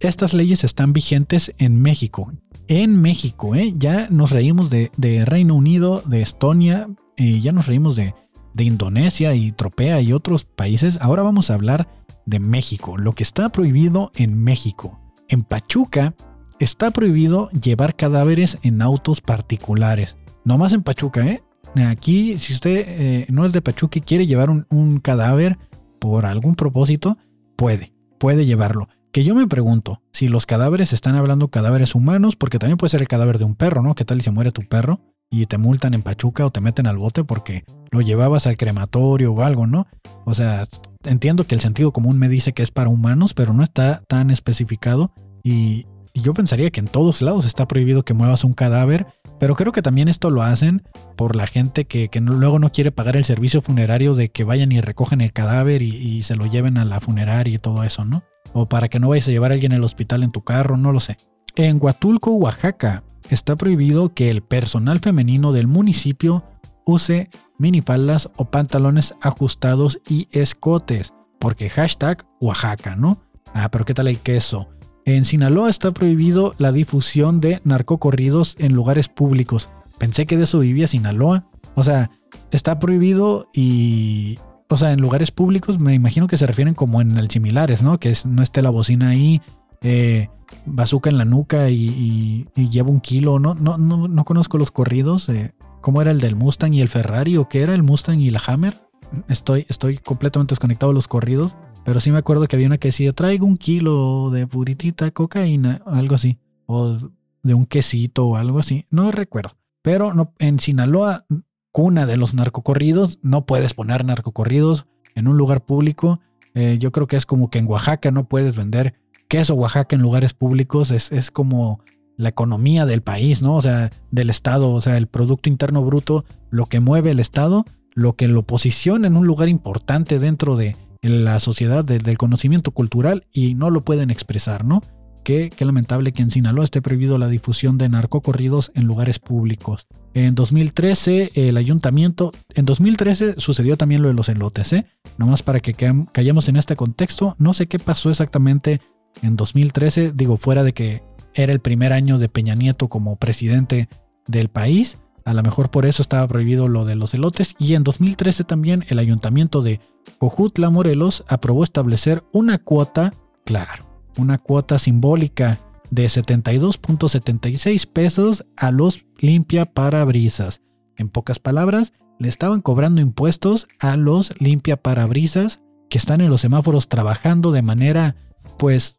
Estas 0.00 0.32
leyes 0.32 0.62
están 0.62 0.92
vigentes 0.92 1.54
en 1.58 1.82
México. 1.82 2.30
En 2.68 3.00
México, 3.00 3.54
¿eh? 3.54 3.72
Ya 3.76 4.08
nos 4.10 4.30
reímos 4.30 4.68
de, 4.68 4.90
Reino 5.24 5.54
Unido, 5.54 6.02
de 6.04 6.20
Estonia, 6.20 6.86
ya 7.16 7.50
nos 7.50 7.66
reímos 7.66 7.96
de, 7.96 8.14
Indonesia 8.58 9.34
y 9.34 9.52
Tropea 9.52 10.02
y 10.02 10.12
otros 10.12 10.44
países. 10.44 10.98
Ahora 11.00 11.22
vamos 11.22 11.50
a 11.50 11.54
hablar 11.54 11.88
de 12.26 12.40
México, 12.40 12.98
lo 12.98 13.14
que 13.14 13.22
está 13.22 13.48
prohibido 13.48 14.10
en 14.16 14.36
México. 14.42 15.00
En 15.28 15.44
Pachuca 15.44 16.14
está 16.58 16.90
prohibido 16.90 17.48
llevar 17.50 17.96
cadáveres 17.96 18.58
en 18.62 18.82
autos 18.82 19.22
particulares. 19.22 20.18
No 20.44 20.58
más 20.58 20.74
en 20.74 20.82
Pachuca, 20.82 21.26
¿eh? 21.26 21.40
Aquí, 21.86 22.36
si 22.36 22.52
usted 22.52 22.84
eh, 22.86 23.26
no 23.30 23.46
es 23.46 23.52
de 23.52 23.62
Pachuca 23.62 23.98
y 23.98 24.02
quiere 24.02 24.26
llevar 24.26 24.50
un, 24.50 25.00
cadáver 25.00 25.56
por 26.00 26.26
algún 26.26 26.54
propósito, 26.54 27.16
puede, 27.56 27.94
puede 28.18 28.44
llevarlo. 28.44 28.88
Que 29.18 29.24
yo 29.24 29.34
me 29.34 29.48
pregunto, 29.48 30.00
si 30.12 30.28
los 30.28 30.46
cadáveres 30.46 30.92
están 30.92 31.16
hablando 31.16 31.48
cadáveres 31.48 31.96
humanos, 31.96 32.36
porque 32.36 32.60
también 32.60 32.76
puede 32.76 32.90
ser 32.92 33.00
el 33.00 33.08
cadáver 33.08 33.38
de 33.38 33.44
un 33.44 33.56
perro, 33.56 33.82
¿no? 33.82 33.96
¿Qué 33.96 34.04
tal 34.04 34.20
si 34.20 34.26
se 34.26 34.30
muere 34.30 34.52
tu 34.52 34.62
perro 34.62 35.00
y 35.28 35.46
te 35.46 35.58
multan 35.58 35.92
en 35.94 36.02
Pachuca 36.02 36.46
o 36.46 36.50
te 36.50 36.60
meten 36.60 36.86
al 36.86 36.98
bote 36.98 37.24
porque 37.24 37.64
lo 37.90 38.00
llevabas 38.00 38.46
al 38.46 38.56
crematorio 38.56 39.32
o 39.32 39.42
algo, 39.42 39.66
¿no? 39.66 39.88
O 40.24 40.34
sea, 40.34 40.68
entiendo 41.02 41.48
que 41.48 41.56
el 41.56 41.60
sentido 41.60 41.92
común 41.92 42.16
me 42.16 42.28
dice 42.28 42.52
que 42.52 42.62
es 42.62 42.70
para 42.70 42.90
humanos, 42.90 43.34
pero 43.34 43.52
no 43.52 43.64
está 43.64 44.02
tan 44.06 44.30
especificado 44.30 45.12
y, 45.42 45.86
yo 46.14 46.34
pensaría 46.34 46.70
que 46.70 46.80
en 46.80 46.88
todos 46.88 47.22
lados 47.22 47.46
está 47.46 47.68
prohibido 47.68 48.04
que 48.04 48.14
muevas 48.14 48.42
un 48.42 48.52
cadáver, 48.52 49.06
pero 49.38 49.54
creo 49.54 49.70
que 49.70 49.82
también 49.82 50.08
esto 50.08 50.30
lo 50.30 50.42
hacen 50.42 50.82
por 51.16 51.36
la 51.36 51.46
gente 51.46 51.84
que, 51.84 52.10
luego 52.20 52.58
no 52.58 52.72
quiere 52.72 52.90
pagar 52.90 53.16
el 53.16 53.24
servicio 53.24 53.62
funerario 53.62 54.14
de 54.14 54.30
que 54.30 54.42
vayan 54.42 54.72
y 54.72 54.80
recogen 54.80 55.20
el 55.20 55.32
cadáver 55.32 55.82
y, 55.82 56.22
se 56.22 56.34
lo 56.34 56.46
lleven 56.46 56.76
a 56.76 56.84
la 56.84 57.00
funeraria 57.00 57.54
y 57.54 57.58
todo 57.58 57.84
eso, 57.84 58.04
¿no? 58.04 58.24
O 58.52 58.68
para 58.68 58.88
que 58.88 58.98
no 58.98 59.08
vayas 59.08 59.28
a 59.28 59.30
llevar 59.30 59.50
a 59.50 59.54
alguien 59.54 59.72
al 59.72 59.84
hospital 59.84 60.22
en 60.22 60.32
tu 60.32 60.42
carro, 60.42 60.76
no 60.76 60.92
lo 60.92 61.00
sé. 61.00 61.16
En 61.56 61.78
Huatulco, 61.80 62.32
Oaxaca, 62.32 63.04
está 63.30 63.56
prohibido 63.56 64.14
que 64.14 64.30
el 64.30 64.42
personal 64.42 65.00
femenino 65.00 65.52
del 65.52 65.66
municipio 65.66 66.44
use 66.84 67.30
minifaldas 67.58 68.30
o 68.36 68.46
pantalones 68.46 69.14
ajustados 69.20 70.00
y 70.08 70.28
escotes. 70.32 71.12
porque 71.40 71.70
hashtag 71.70 72.26
Oaxaca, 72.40 72.96
¿no? 72.96 73.22
Ah, 73.54 73.68
pero 73.70 73.84
¿qué 73.84 73.94
tal 73.94 74.08
el 74.08 74.18
queso? 74.18 74.68
En 75.04 75.24
Sinaloa 75.24 75.70
está 75.70 75.92
prohibido 75.92 76.54
la 76.58 76.72
difusión 76.72 77.40
de 77.40 77.60
narcocorridos 77.64 78.56
en 78.58 78.74
lugares 78.74 79.08
públicos. 79.08 79.70
Pensé 79.98 80.26
que 80.26 80.36
de 80.36 80.44
eso 80.44 80.58
vivía 80.58 80.86
Sinaloa. 80.88 81.46
O 81.74 81.84
sea, 81.84 82.10
está 82.50 82.78
prohibido 82.78 83.48
y... 83.54 84.38
O 84.70 84.76
sea, 84.76 84.92
en 84.92 85.00
lugares 85.00 85.30
públicos 85.30 85.78
me 85.78 85.94
imagino 85.94 86.26
que 86.26 86.36
se 86.36 86.46
refieren 86.46 86.74
como 86.74 87.00
en 87.00 87.16
el 87.16 87.30
similares, 87.30 87.82
¿no? 87.82 87.98
Que 87.98 88.14
no 88.26 88.42
esté 88.42 88.60
la 88.60 88.70
bocina 88.70 89.08
ahí, 89.08 89.40
eh, 89.80 90.28
bazooka 90.66 91.08
en 91.08 91.18
la 91.18 91.24
nuca 91.24 91.70
y, 91.70 92.46
lleva 92.54 92.90
un 92.90 93.00
kilo. 93.00 93.38
No, 93.38 93.54
no, 93.54 93.78
no, 93.78 94.08
no 94.08 94.24
conozco 94.24 94.58
los 94.58 94.70
corridos. 94.70 95.28
Eh, 95.30 95.54
¿Cómo 95.80 96.02
era 96.02 96.10
el 96.10 96.20
del 96.20 96.36
Mustang 96.36 96.74
y 96.74 96.80
el 96.80 96.88
Ferrari? 96.88 97.36
¿O 97.36 97.48
qué 97.48 97.62
era 97.62 97.74
el 97.74 97.82
Mustang 97.82 98.20
y 98.20 98.30
la 98.30 98.42
Hammer? 98.46 98.82
Estoy, 99.28 99.64
estoy 99.68 99.98
completamente 99.98 100.52
desconectado 100.52 100.92
de 100.92 100.96
los 100.96 101.08
corridos. 101.08 101.56
Pero 101.84 102.00
sí 102.00 102.10
me 102.10 102.18
acuerdo 102.18 102.46
que 102.46 102.56
había 102.56 102.66
una 102.66 102.76
que 102.76 102.88
decía, 102.88 103.12
traigo 103.12 103.46
un 103.46 103.56
kilo 103.56 104.30
de 104.30 104.46
puritita 104.46 105.10
cocaína, 105.10 105.80
algo 105.86 106.16
así. 106.16 106.38
O 106.66 106.98
de 107.42 107.54
un 107.54 107.64
quesito 107.64 108.26
o 108.26 108.36
algo 108.36 108.58
así. 108.58 108.84
No 108.90 109.10
recuerdo. 109.10 109.56
Pero 109.80 110.12
no, 110.12 110.34
en 110.38 110.58
Sinaloa, 110.58 111.24
cuna 111.72 112.06
de 112.06 112.16
los 112.16 112.34
narcocorridos, 112.34 113.18
no 113.22 113.46
puedes 113.46 113.74
poner 113.74 114.04
narcocorridos 114.04 114.86
en 115.14 115.28
un 115.28 115.36
lugar 115.36 115.64
público. 115.64 116.20
Eh, 116.54 116.76
yo 116.80 116.92
creo 116.92 117.06
que 117.06 117.16
es 117.16 117.26
como 117.26 117.50
que 117.50 117.58
en 117.58 117.66
Oaxaca 117.66 118.10
no 118.10 118.28
puedes 118.28 118.56
vender 118.56 118.94
queso 119.28 119.54
Oaxaca 119.54 119.94
en 119.96 120.02
lugares 120.02 120.32
públicos. 120.34 120.90
Es, 120.90 121.12
es 121.12 121.30
como 121.30 121.80
la 122.16 122.30
economía 122.30 122.84
del 122.84 123.02
país, 123.02 123.42
¿no? 123.42 123.56
O 123.56 123.62
sea, 123.62 123.90
del 124.10 124.30
Estado, 124.30 124.70
o 124.72 124.80
sea, 124.80 124.96
el 124.96 125.06
Producto 125.06 125.48
Interno 125.48 125.84
Bruto, 125.84 126.24
lo 126.50 126.66
que 126.66 126.80
mueve 126.80 127.10
el 127.10 127.20
Estado, 127.20 127.64
lo 127.94 128.16
que 128.16 128.28
lo 128.28 128.42
posiciona 128.42 129.06
en 129.06 129.16
un 129.16 129.26
lugar 129.26 129.48
importante 129.48 130.18
dentro 130.18 130.56
de 130.56 130.76
la 131.02 131.38
sociedad 131.38 131.84
del 131.84 132.18
conocimiento 132.18 132.72
cultural 132.72 133.26
y 133.32 133.54
no 133.54 133.70
lo 133.70 133.84
pueden 133.84 134.10
expresar, 134.10 134.64
¿no? 134.64 134.82
Qué, 135.28 135.52
lamentable 135.58 136.12
que 136.12 136.22
en 136.22 136.30
Sinaloa 136.30 136.64
esté 136.64 136.80
prohibido 136.80 137.18
la 137.18 137.28
difusión 137.28 137.76
de 137.76 137.90
narcocorridos 137.90 138.72
en 138.74 138.84
lugares 138.86 139.18
públicos. 139.18 139.86
En 140.14 140.34
2013 140.34 141.32
el 141.34 141.58
ayuntamiento, 141.58 142.32
en 142.54 142.64
2013 142.64 143.34
sucedió 143.38 143.76
también 143.76 144.00
lo 144.00 144.08
de 144.08 144.14
los 144.14 144.30
elotes, 144.30 144.72
¿eh? 144.72 144.86
Nomás 145.18 145.42
para 145.42 145.60
que 145.60 145.74
callemos 146.12 146.48
en 146.48 146.56
este 146.56 146.76
contexto, 146.76 147.34
no 147.38 147.52
sé 147.52 147.66
qué 147.66 147.78
pasó 147.78 148.08
exactamente 148.08 148.80
en 149.20 149.36
2013, 149.36 150.12
digo 150.14 150.38
fuera 150.38 150.64
de 150.64 150.72
que 150.72 151.02
era 151.34 151.52
el 151.52 151.60
primer 151.60 151.92
año 151.92 152.16
de 152.16 152.30
Peña 152.30 152.54
Nieto 152.54 152.88
como 152.88 153.16
presidente 153.16 153.90
del 154.26 154.48
país, 154.48 154.96
a 155.26 155.34
lo 155.34 155.42
mejor 155.42 155.70
por 155.70 155.84
eso 155.84 156.00
estaba 156.00 156.26
prohibido 156.26 156.68
lo 156.68 156.86
de 156.86 156.96
los 156.96 157.12
elotes. 157.12 157.54
Y 157.58 157.74
en 157.74 157.84
2013 157.84 158.44
también 158.44 158.86
el 158.88 158.98
ayuntamiento 158.98 159.60
de 159.60 159.78
Cojutla, 160.16 160.70
Morelos, 160.70 161.26
aprobó 161.28 161.64
establecer 161.64 162.24
una 162.32 162.56
cuota, 162.56 163.12
claro, 163.44 163.87
una 164.18 164.38
cuota 164.38 164.78
simbólica 164.78 165.60
de 165.90 166.06
72.76 166.06 167.86
pesos 167.86 168.46
a 168.56 168.70
los 168.70 169.06
limpia 169.18 169.64
parabrisas. 169.64 170.60
En 170.96 171.08
pocas 171.08 171.38
palabras, 171.38 171.92
le 172.18 172.28
estaban 172.28 172.60
cobrando 172.60 173.00
impuestos 173.00 173.68
a 173.80 173.96
los 173.96 174.34
limpia 174.40 174.76
parabrisas 174.76 175.60
que 175.88 175.98
están 175.98 176.20
en 176.20 176.30
los 176.30 176.42
semáforos 176.42 176.88
trabajando 176.88 177.52
de 177.52 177.62
manera, 177.62 178.16
pues, 178.58 178.98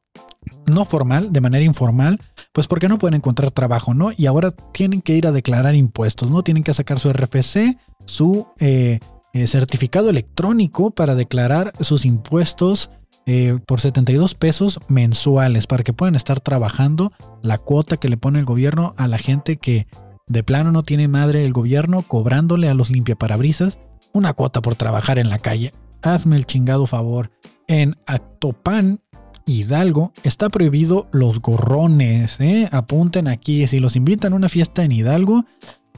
no 0.66 0.86
formal, 0.86 1.32
de 1.32 1.42
manera 1.42 1.64
informal, 1.64 2.20
pues 2.54 2.68
porque 2.68 2.88
no 2.88 2.98
pueden 2.98 3.16
encontrar 3.16 3.52
trabajo, 3.52 3.94
¿no? 3.94 4.12
Y 4.16 4.26
ahora 4.26 4.52
tienen 4.52 5.02
que 5.02 5.16
ir 5.16 5.28
a 5.28 5.32
declarar 5.32 5.76
impuestos, 5.76 6.32
¿no? 6.32 6.42
Tienen 6.44 6.64
que 6.64 6.74
sacar 6.74 7.00
su 7.00 7.12
RFC, 7.12 7.78
su 8.06 8.48
eh, 8.60 9.00
eh, 9.34 9.48
certificado 9.48 10.10
electrónico 10.10 10.92
para 10.92 11.16
declarar 11.16 11.74
sus 11.82 12.06
impuestos 12.06 12.90
eh, 13.32 13.60
por 13.64 13.80
72 13.80 14.34
pesos 14.34 14.80
mensuales 14.88 15.68
para 15.68 15.84
que 15.84 15.94
puedan 15.94 16.16
estar 16.16 16.40
trabajando 16.40 17.12
la 17.44 17.60
cuota 17.60 17.98
que 17.98 18.10
le 18.10 18.18
pone 18.18 18.40
el 18.40 18.46
gobierno 18.46 18.96
a 18.98 19.08
la 19.08 19.20
gente 19.20 19.58
que 19.58 19.86
de 20.26 20.42
plano 20.42 20.72
no 20.72 20.82
tiene 20.82 21.08
madre 21.08 21.46
el 21.46 21.54
gobierno 21.54 22.02
cobrándole 22.02 22.70
a 22.70 22.74
los 22.74 22.90
limpiaparabrisas 22.90 23.78
una 24.14 24.34
cuota 24.34 24.64
por 24.64 24.74
trabajar 24.74 25.20
en 25.20 25.30
la 25.30 25.38
calle. 25.38 25.76
Hazme 26.02 26.38
el 26.38 26.48
chingado 26.48 26.88
favor. 26.88 27.30
En 27.68 27.98
Actopan, 28.08 29.00
Hidalgo 29.46 30.12
está 30.24 30.50
prohibido 30.50 31.08
los 31.12 31.40
gorrones. 31.40 32.40
¿eh? 32.40 32.68
Apunten 32.72 33.28
aquí, 33.28 33.68
si 33.68 33.80
los 33.80 33.96
invitan 33.96 34.34
a 34.34 34.38
una 34.38 34.50
fiesta 34.50 34.84
en 34.84 34.92
Hidalgo, 34.92 35.46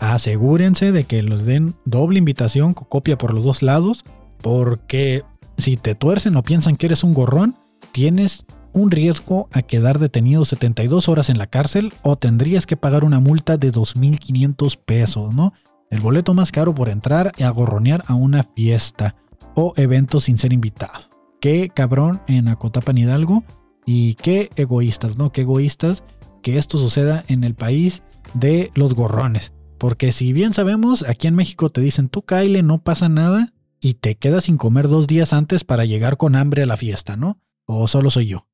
asegúrense 0.01 0.91
de 0.91 1.05
que 1.05 1.23
los 1.23 1.45
den 1.45 1.75
doble 1.85 2.19
invitación 2.19 2.73
copia 2.73 3.17
por 3.17 3.33
los 3.33 3.45
dos 3.45 3.61
lados, 3.61 4.03
porque 4.41 5.23
si 5.57 5.77
te 5.77 5.95
tuercen 5.95 6.35
o 6.35 6.43
piensan 6.43 6.75
que 6.75 6.87
eres 6.87 7.03
un 7.03 7.13
gorrón, 7.13 7.57
tienes 7.91 8.45
un 8.73 8.91
riesgo 8.91 9.49
a 9.51 9.61
quedar 9.61 9.99
detenido 9.99 10.45
72 10.45 11.09
horas 11.09 11.29
en 11.29 11.37
la 11.37 11.47
cárcel 11.47 11.93
o 12.03 12.15
tendrías 12.15 12.65
que 12.65 12.77
pagar 12.77 13.03
una 13.03 13.19
multa 13.19 13.57
de 13.57 13.71
2.500 13.71 14.77
pesos, 14.77 15.33
¿no? 15.33 15.53
El 15.89 15.99
boleto 15.99 16.33
más 16.33 16.51
caro 16.51 16.73
por 16.73 16.87
entrar 16.87 17.33
y 17.37 17.43
agorronear 17.43 18.03
a 18.07 18.15
una 18.15 18.43
fiesta 18.43 19.15
o 19.55 19.73
evento 19.75 20.21
sin 20.21 20.37
ser 20.37 20.53
invitado 20.53 21.11
qué 21.41 21.69
cabrón 21.73 22.21
en 22.27 22.47
Acotapan 22.47 22.97
Hidalgo 22.97 23.43
y 23.85 24.13
qué 24.13 24.49
egoístas, 24.55 25.17
¿no? 25.17 25.33
Qué 25.33 25.41
egoístas 25.41 26.03
que 26.41 26.57
esto 26.57 26.77
suceda 26.77 27.25
en 27.27 27.43
el 27.43 27.55
país 27.55 28.03
de 28.33 28.71
los 28.75 28.95
gorrones. 28.95 29.51
Porque 29.77 30.11
si 30.11 30.31
bien 30.31 30.53
sabemos, 30.53 31.03
aquí 31.03 31.27
en 31.27 31.35
México 31.35 31.69
te 31.69 31.81
dicen, 31.81 32.07
tú 32.07 32.21
Kyle, 32.21 32.65
no 32.65 32.81
pasa 32.83 33.09
nada 33.09 33.53
y 33.81 33.95
te 33.95 34.15
quedas 34.15 34.45
sin 34.45 34.57
comer 34.57 34.87
dos 34.87 35.07
días 35.07 35.33
antes 35.33 35.63
para 35.63 35.85
llegar 35.85 36.17
con 36.17 36.35
hambre 36.35 36.63
a 36.63 36.67
la 36.67 36.77
fiesta, 36.77 37.17
¿no? 37.17 37.39
O 37.65 37.87
solo 37.87 38.11
soy 38.11 38.27
yo. 38.27 38.47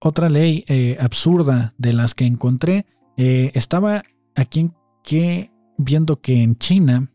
Otra 0.00 0.28
ley 0.28 0.64
eh, 0.68 0.96
absurda 1.00 1.74
de 1.78 1.92
las 1.92 2.14
que 2.14 2.26
encontré, 2.26 2.86
eh, 3.16 3.50
estaba 3.54 4.02
aquí 4.36 4.70
que 5.02 5.50
viendo 5.76 6.20
que 6.20 6.42
en 6.42 6.56
China 6.56 7.10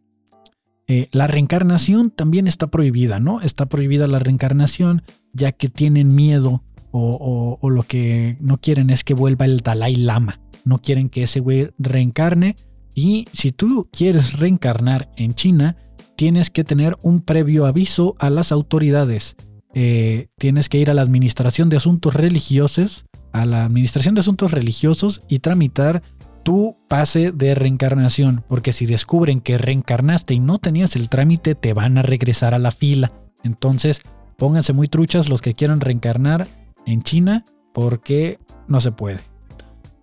eh, 0.87 1.07
la 1.11 1.27
reencarnación 1.27 2.09
también 2.11 2.47
está 2.47 2.67
prohibida, 2.67 3.19
¿no? 3.19 3.41
Está 3.41 3.67
prohibida 3.67 4.07
la 4.07 4.19
reencarnación 4.19 5.03
ya 5.33 5.51
que 5.51 5.69
tienen 5.69 6.15
miedo 6.15 6.63
o, 6.91 7.57
lo 7.69 7.83
que 7.83 8.37
no 8.39 8.59
quieren 8.59 8.91
es 8.91 9.03
que 9.03 9.15
vuelva 9.15 9.45
el 9.45 9.61
Dalai 9.61 9.95
Lama. 9.95 10.39
No 10.63 10.79
quieren 10.79 11.09
que 11.09 11.23
ese 11.23 11.39
güey 11.39 11.71
reencarne. 11.79 12.55
Y 12.93 13.27
si 13.33 13.51
tú 13.51 13.89
quieres 13.91 14.37
reencarnar 14.37 15.11
en 15.17 15.33
China, 15.33 15.75
tienes 16.15 16.49
que 16.49 16.63
tener 16.63 16.97
un 17.01 17.21
previo 17.21 17.65
aviso 17.65 18.15
a 18.19 18.29
las 18.29 18.51
autoridades. 18.51 19.35
Eh, 19.73 20.27
tienes 20.37 20.69
que 20.69 20.77
ir 20.77 20.89
a 20.89 20.93
la 20.93 21.01
Administración 21.01 21.69
de 21.69 21.77
Asuntos 21.77 22.13
Religiosos, 22.13 23.05
a 23.31 23.45
la 23.45 23.65
Administración 23.65 24.15
de 24.15 24.21
Asuntos 24.21 24.51
Religiosos 24.51 25.23
y 25.27 25.39
tramitar 25.39 26.03
tu 26.43 26.77
pase 26.87 27.31
de 27.31 27.55
reencarnación, 27.55 28.43
porque 28.47 28.73
si 28.73 28.85
descubren 28.85 29.39
que 29.39 29.57
reencarnaste 29.57 30.33
y 30.33 30.39
no 30.39 30.59
tenías 30.59 30.95
el 30.95 31.09
trámite, 31.09 31.55
te 31.55 31.73
van 31.73 31.97
a 31.97 32.01
regresar 32.01 32.53
a 32.53 32.59
la 32.59 32.71
fila. 32.71 33.13
Entonces, 33.43 34.01
pónganse 34.37 34.73
muy 34.73 34.87
truchas 34.87 35.29
los 35.29 35.41
que 35.41 35.53
quieran 35.53 35.79
reencarnar 35.79 36.47
en 36.85 37.01
China, 37.01 37.45
porque 37.73 38.39
no 38.67 38.81
se 38.81 38.91
puede. 38.91 39.21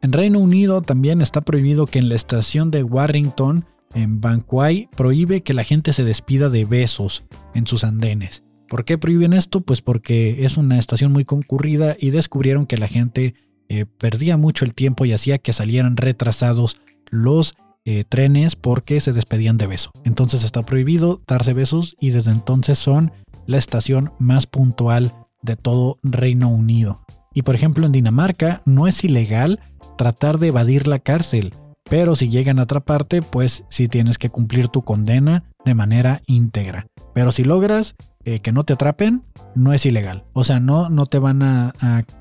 En 0.03 0.13
Reino 0.13 0.39
Unido 0.39 0.81
también 0.81 1.21
está 1.21 1.43
prohibido 1.43 1.87
que 1.87 1.99
en 1.99 2.09
la 2.09 2.15
estación 2.15 2.71
de 2.71 2.83
Warrington, 2.83 3.67
en 3.95 4.21
Banquai, 4.21 4.89
prohíbe 4.97 5.43
que 5.43 5.55
la 5.55 5.65
gente 5.65 5.93
se 5.93 6.05
despida 6.05 6.49
de 6.49 6.65
besos 6.65 7.25
en 7.55 7.67
sus 7.67 7.85
andenes. 7.85 8.45
¿Por 8.69 8.85
qué 8.85 8.99
prohíben 8.99 9.33
esto? 9.33 9.63
Pues 9.63 9.83
porque 9.83 10.45
es 10.45 10.57
una 10.57 10.79
estación 10.79 11.13
muy 11.13 11.25
concurrida 11.25 11.97
y 11.99 12.11
descubrieron 12.11 12.67
que 12.67 12.79
la 12.79 12.87
gente 12.87 13.35
eh, 13.69 13.87
perdía 13.87 14.37
mucho 14.37 14.65
el 14.65 14.75
tiempo 14.75 15.05
y 15.05 15.13
hacía 15.13 15.39
que 15.39 15.53
salieran 15.53 15.97
retrasados 15.97 16.81
los 17.11 17.55
eh, 17.85 18.05
trenes 18.09 18.57
porque 18.57 19.01
se 19.01 19.13
despedían 19.13 19.59
de 19.59 19.67
beso. 19.67 19.91
Entonces 20.05 20.45
está 20.45 20.65
prohibido 20.65 21.21
darse 21.27 21.55
besos 21.55 21.97
y 21.99 22.11
desde 22.11 22.31
entonces 22.31 22.79
son 22.79 23.13
la 23.47 23.59
estación 23.59 24.13
más 24.19 24.47
puntual 24.47 25.15
de 25.43 25.57
todo 25.57 25.99
Reino 26.03 26.49
Unido. 26.49 27.05
Y 27.35 27.43
por 27.43 27.55
ejemplo 27.55 27.87
en 27.87 27.93
Dinamarca 27.93 28.63
no 28.67 28.87
es 28.87 29.03
ilegal 29.03 29.59
tratar 29.97 30.39
de 30.39 30.49
evadir 30.49 30.87
la 30.87 30.99
cárcel, 30.99 31.55
pero 31.91 32.15
si 32.15 32.29
llegan 32.29 32.61
a 32.61 32.63
atraparte, 32.63 33.21
pues 33.21 33.65
sí 33.69 33.89
tienes 33.89 34.17
que 34.17 34.31
cumplir 34.31 34.69
tu 34.69 34.83
condena 34.83 35.45
de 35.65 35.75
manera 35.75 36.23
íntegra. 36.27 36.87
Pero 37.13 37.33
si 37.33 37.43
logras 37.43 37.97
eh, 38.25 38.39
que 38.39 38.53
no 38.53 38.63
te 38.63 38.75
atrapen, 38.75 39.25
no 39.57 39.73
es 39.73 39.85
ilegal. 39.85 40.25
O 40.33 40.45
sea, 40.45 40.61
no, 40.61 40.89
no 40.89 41.07
te 41.07 41.19
van 41.19 41.43
a, 41.43 41.75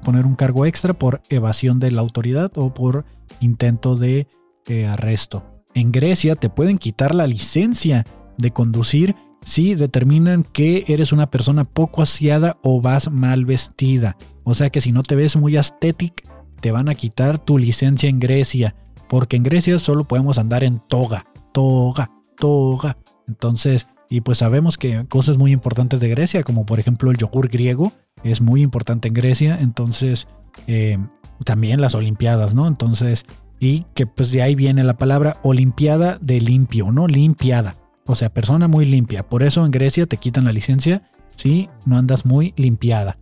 poner 0.03 0.26
un 0.26 0.36
cargo 0.36 0.65
extra 0.65 0.95
por 0.95 1.22
evasión 1.30 1.80
de 1.80 1.91
la 1.91 2.01
autoridad 2.01 2.51
o 2.55 2.74
por 2.74 3.05
intento 3.41 3.95
de 3.95 4.28
eh, 4.67 4.88
arresto. 4.88 5.45
En 5.76 5.91
Grecia 5.91 6.36
te 6.36 6.49
pueden 6.49 6.80
quitar 6.80 7.13
la 7.13 7.28
licencia 7.28 8.05
de 8.39 8.51
conducir 8.51 9.15
si 9.43 9.76
determinan 9.76 10.43
que 10.43 10.84
eres 10.88 11.11
una 11.11 11.30
persona 11.30 11.63
poco 11.63 12.01
aseada 12.01 12.57
o 12.63 12.82
vas 12.82 13.11
mal 13.11 13.45
vestida. 13.45 14.17
O 14.43 14.55
sea 14.55 14.72
que 14.72 14.82
si 14.82 14.91
no 14.91 15.03
te 15.03 15.15
ves 15.15 15.38
muy 15.38 15.57
estética, 15.57 16.24
te 16.59 16.72
van 16.72 16.89
a 16.89 16.95
quitar 16.95 17.38
tu 17.38 17.59
licencia 17.59 18.09
en 18.09 18.20
Grecia. 18.20 18.76
Porque 19.10 19.36
en 19.36 19.43
Grecia 19.43 19.78
solo 19.80 20.07
podemos 20.07 20.38
andar 20.38 20.64
en 20.64 20.80
toga, 20.88 21.26
toga, 21.51 22.10
toga. 22.38 22.97
Entonces, 23.28 23.88
Y 24.12 24.22
pues 24.22 24.39
sabemos 24.39 24.78
que 24.78 25.05
cosas 25.07 25.38
muy 25.38 25.51
importantes 25.51 25.99
de 25.99 26.10
Grecia, 26.10 26.43
como 26.43 26.66
por 26.66 26.80
ejemplo 26.80 27.12
el 27.12 27.18
yogur 27.18 27.47
griego, 27.47 27.93
es 28.24 28.41
muy 28.41 28.64
importante 28.64 29.07
en 29.07 29.14
Grecia. 29.14 29.60
Entonces, 29.62 30.28
eh, 30.66 30.97
también 31.45 31.80
las 31.80 31.93
Olimpiadas, 31.93 32.55
¿no? 32.55 32.68
Entonces, 32.68 33.24
y 33.60 33.86
que 33.93 34.07
pues 34.07 34.32
de 34.32 34.41
ahí 34.41 34.55
viene 34.55 34.84
la 34.84 34.97
palabra 34.97 35.38
Olimpiada 35.43 36.18
de 36.20 36.41
limpio, 36.41 36.91
¿no? 36.91 37.07
Limpiada. 37.07 37.76
O 38.07 38.16
sea, 38.16 38.34
persona 38.34 38.68
muy 38.68 38.86
limpia. 38.86 39.30
Por 39.30 39.43
eso 39.43 39.64
en 39.64 39.72
Grecia 39.72 40.07
te 40.07 40.18
quitan 40.18 40.45
la 40.45 40.53
licencia 40.53 41.03
si 41.36 41.70
no 41.86 41.97
andas 41.97 42.26
muy 42.26 42.53
limpiada. 42.57 43.18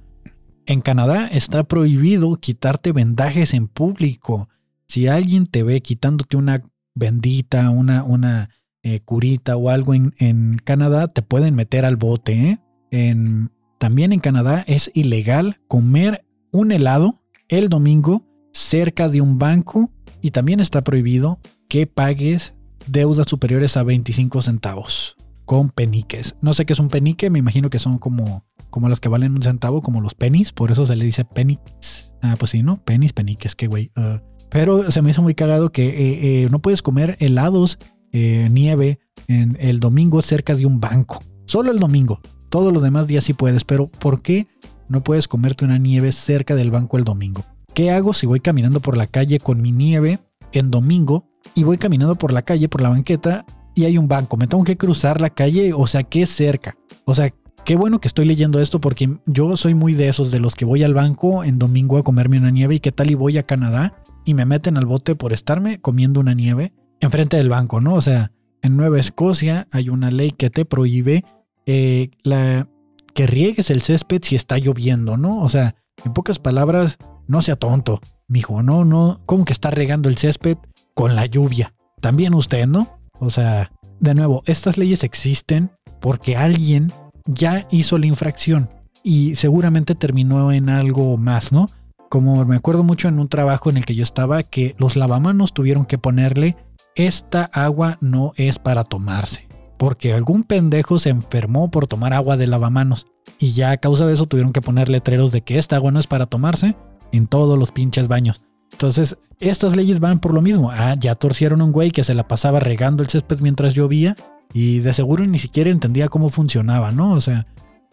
En 0.66 0.80
Canadá 0.80 1.28
está 1.28 1.64
prohibido 1.66 2.36
quitarte 2.38 2.94
vendajes 2.94 3.54
en 3.54 3.68
público. 3.68 4.48
Si 4.88 5.08
alguien 5.08 5.48
te 5.48 5.64
ve 5.64 5.82
quitándote 5.82 6.38
una 6.38 6.62
bendita, 6.96 7.70
una, 7.70 8.04
una 8.04 8.50
eh, 8.84 9.02
curita 9.02 9.58
o 9.58 9.70
algo 9.70 9.94
en, 9.94 10.58
Canadá, 10.64 11.08
te 11.08 11.22
pueden 11.22 11.56
meter 11.56 11.86
al 11.86 11.98
bote. 11.98 12.60
¿eh? 12.92 13.48
también 13.80 14.14
en 14.14 14.20
Canadá 14.20 14.64
es 14.66 14.92
ilegal 14.94 15.60
comer 15.68 16.26
un 16.54 16.72
helado 16.72 17.22
el 17.50 17.70
domingo 17.70 18.26
cerca 18.54 19.10
de 19.10 19.22
un 19.22 19.38
banco 19.38 19.92
y 20.22 20.32
también 20.32 20.60
está 20.60 20.84
prohibido 20.84 21.40
que 21.68 21.86
pagues 21.86 22.54
deudas 22.88 23.28
superiores 23.28 23.78
a 23.78 23.84
25 23.84 24.42
centavos 24.42 25.18
con 25.46 25.70
peniques. 25.70 26.36
No 26.42 26.54
sé 26.54 26.66
qué 26.66 26.74
es 26.74 26.80
un 26.80 26.90
penique, 26.90 27.30
me 27.30 27.40
imagino 27.40 27.70
que 27.70 27.80
son 27.80 28.00
como, 28.00 28.46
como 28.70 28.90
las 28.90 29.00
que 29.00 29.10
valen 29.10 29.34
un 29.34 29.44
centavo, 29.44 29.82
como 29.82 30.02
los 30.02 30.14
pennies, 30.14 30.52
por 30.52 30.72
eso 30.72 30.86
se 30.86 30.96
le 30.96 31.06
dice 31.06 31.26
pennies. 31.26 32.14
Ah, 32.22 32.36
pues 32.40 32.52
sí, 32.52 32.64
¿no? 32.64 32.84
Pennies, 32.84 33.14
peniques, 33.14 33.56
qué 33.56 33.68
güey. 33.68 33.92
Ah, 33.96 34.22
pero 34.50 34.92
se 34.92 35.02
me 35.02 35.12
hizo 35.12 35.22
muy 35.22 35.36
cagado 35.36 35.72
que 35.72 35.88
eh, 35.88 36.44
eh, 36.44 36.48
no 36.50 36.60
puedes 36.60 36.82
comer 36.82 37.18
helados 37.20 37.78
eh, 38.14 38.48
nieve 38.50 39.00
en 39.28 39.58
el 39.60 39.80
domingo 39.80 40.22
cerca 40.22 40.56
de 40.56 40.66
un 40.66 40.80
banco. 40.80 41.24
Solo 41.46 41.72
el 41.72 41.80
domingo. 41.80 42.22
Todos 42.50 42.72
los 42.74 42.82
demás 42.82 43.08
días 43.08 43.26
sí 43.26 43.34
puedes, 43.34 43.64
pero 43.64 43.88
¿por 43.88 44.22
qué 44.22 44.48
no 44.88 45.04
puedes 45.04 45.28
comerte 45.28 45.66
una 45.66 45.78
nieve 45.78 46.12
cerca 46.12 46.56
del 46.56 46.72
banco 46.72 46.98
el 46.98 47.04
domingo? 47.04 47.44
¿Qué 47.74 47.92
hago 47.92 48.14
si 48.14 48.26
voy 48.26 48.40
caminando 48.40 48.80
por 48.80 48.98
la 48.98 49.08
calle 49.08 49.40
con 49.40 49.62
mi 49.62 49.72
nieve 49.72 50.20
en 50.54 50.72
domingo 50.72 51.26
y 51.54 51.64
voy 51.64 51.78
caminando 51.78 52.16
por 52.16 52.32
la 52.32 52.42
calle, 52.42 52.70
por 52.70 52.82
la 52.82 52.90
banqueta 52.90 53.46
y 53.76 53.86
hay 53.86 53.98
un 53.98 54.08
banco? 54.08 54.38
¿Me 54.38 54.48
tengo 54.48 54.64
que 54.64 54.78
cruzar 54.78 55.20
la 55.20 55.30
calle? 55.30 55.74
O 55.74 55.88
sea, 55.88 56.04
¿qué 56.04 56.26
cerca? 56.26 56.78
O 57.04 57.14
sea, 57.14 57.34
qué 57.66 57.76
bueno 57.76 58.00
que 58.00 58.08
estoy 58.08 58.26
leyendo 58.26 58.62
esto 58.62 58.80
porque 58.80 59.20
yo 59.26 59.58
soy 59.58 59.76
muy 59.76 59.94
de 59.94 60.08
esos, 60.08 60.32
de 60.32 60.40
los 60.40 60.56
que 60.56 60.66
voy 60.66 60.84
al 60.84 60.94
banco 60.94 61.44
en 61.44 61.60
domingo 61.60 61.98
a 61.98 62.04
comerme 62.04 62.40
una 62.40 62.50
nieve 62.50 62.76
y 62.76 62.80
qué 62.80 62.94
tal 62.94 63.12
y 63.12 63.16
voy 63.16 63.38
a 63.38 63.44
Canadá 63.44 63.94
y 64.28 64.34
me 64.34 64.46
meten 64.46 64.78
al 64.78 64.86
bote 64.86 65.16
por 65.16 65.32
estarme 65.32 65.80
comiendo 65.80 66.20
una 66.20 66.34
nieve 66.34 66.74
enfrente 67.00 67.38
del 67.38 67.50
banco, 67.50 67.80
¿no? 67.80 67.96
O 67.96 68.02
sea, 68.02 68.32
en 68.62 68.76
Nueva 68.76 69.00
Escocia 69.00 69.68
hay 69.72 69.90
una 69.90 70.12
ley 70.12 70.32
que 70.32 70.50
te 70.50 70.66
prohíbe 70.66 71.24
eh, 71.66 72.10
la, 72.24 72.68
que 73.14 73.26
riegues 73.26 73.70
el 73.70 73.82
césped 73.82 74.22
si 74.24 74.36
está 74.36 74.58
lloviendo, 74.58 75.16
¿no? 75.16 75.42
O 75.42 75.50
sea, 75.50 75.76
en 76.04 76.14
pocas 76.14 76.40
palabras, 76.40 76.98
no 77.28 77.42
sea 77.42 77.56
tonto, 77.56 78.02
mijo, 78.28 78.62
no, 78.64 78.84
no, 78.84 79.22
¿cómo 79.26 79.46
que 79.46 79.54
está 79.54 79.72
regando 79.72 80.10
el 80.10 80.18
césped 80.18 80.58
con 80.94 81.16
la 81.16 81.26
lluvia? 81.26 81.74
También 82.02 82.34
usted, 82.34 82.68
¿no? 82.68 83.00
O 83.20 83.30
sea, 83.30 83.72
de 84.00 84.14
nuevo, 84.14 84.44
estas 84.46 84.78
leyes 84.78 85.04
existen 85.04 85.72
porque 86.02 86.36
alguien 86.36 86.92
ya 87.26 87.66
hizo 87.72 87.98
la 87.98 88.08
infracción 88.08 88.70
y 89.04 89.36
seguramente 89.36 89.96
terminó 89.96 90.52
en 90.52 90.70
algo 90.70 91.18
más, 91.18 91.52
¿no? 91.52 91.70
Como 92.10 92.44
me 92.46 92.56
acuerdo 92.56 92.84
mucho 92.84 93.08
en 93.08 93.20
un 93.20 93.28
trabajo 93.28 93.70
en 93.70 93.78
el 93.78 93.86
que 93.86 93.96
yo 93.96 94.04
estaba 94.04 94.44
que 94.44 94.76
los 94.78 94.96
lavamanos 94.96 95.54
tuvieron 95.54 95.86
que 95.86 95.98
ponerle 95.98 96.56
esta 96.96 97.44
agua 97.54 97.98
no 98.02 98.34
es 98.38 98.60
para 98.60 98.84
tomarse, 98.84 99.48
porque 99.78 100.14
algún 100.14 100.44
pendejo 100.44 101.00
se 101.00 101.10
enfermó 101.10 101.70
por 101.70 101.86
tomar 101.86 102.14
agua 102.14 102.38
de 102.38 102.48
lavamanos 102.48 103.08
y 103.40 103.52
ya 103.52 103.72
a 103.72 103.78
causa 103.78 104.08
de 104.08 104.14
eso 104.14 104.26
tuvieron 104.26 104.54
que 104.54 104.62
poner 104.62 104.90
letreros 104.90 105.32
de 105.32 105.42
que 105.42 105.60
esta 105.60 105.76
agua 105.76 105.92
no 105.92 106.00
es 106.00 106.08
para 106.08 106.26
tomarse 106.26 106.76
en 107.12 107.28
todos 107.28 107.58
los 107.58 107.72
pinches 107.72 108.08
baños. 108.08 108.42
Entonces, 108.72 109.18
estas 109.40 109.76
leyes 109.76 110.00
van 110.00 110.20
por 110.20 110.34
lo 110.34 110.42
mismo. 110.42 110.72
Ah, 110.72 110.96
ya 111.00 111.16
torcieron 111.16 111.62
un 111.62 111.72
güey 111.72 111.92
que 111.92 112.04
se 112.04 112.14
la 112.14 112.28
pasaba 112.28 112.60
regando 112.60 113.04
el 113.04 113.10
césped 113.10 113.40
mientras 113.42 113.74
llovía 113.74 114.16
y 114.54 114.80
de 114.80 114.94
seguro 114.94 115.26
ni 115.26 115.40
siquiera 115.40 115.70
entendía 115.70 116.10
cómo 116.10 116.30
funcionaba, 116.30 116.92
¿no? 116.92 117.12
O 117.12 117.22
sea, 117.22 117.46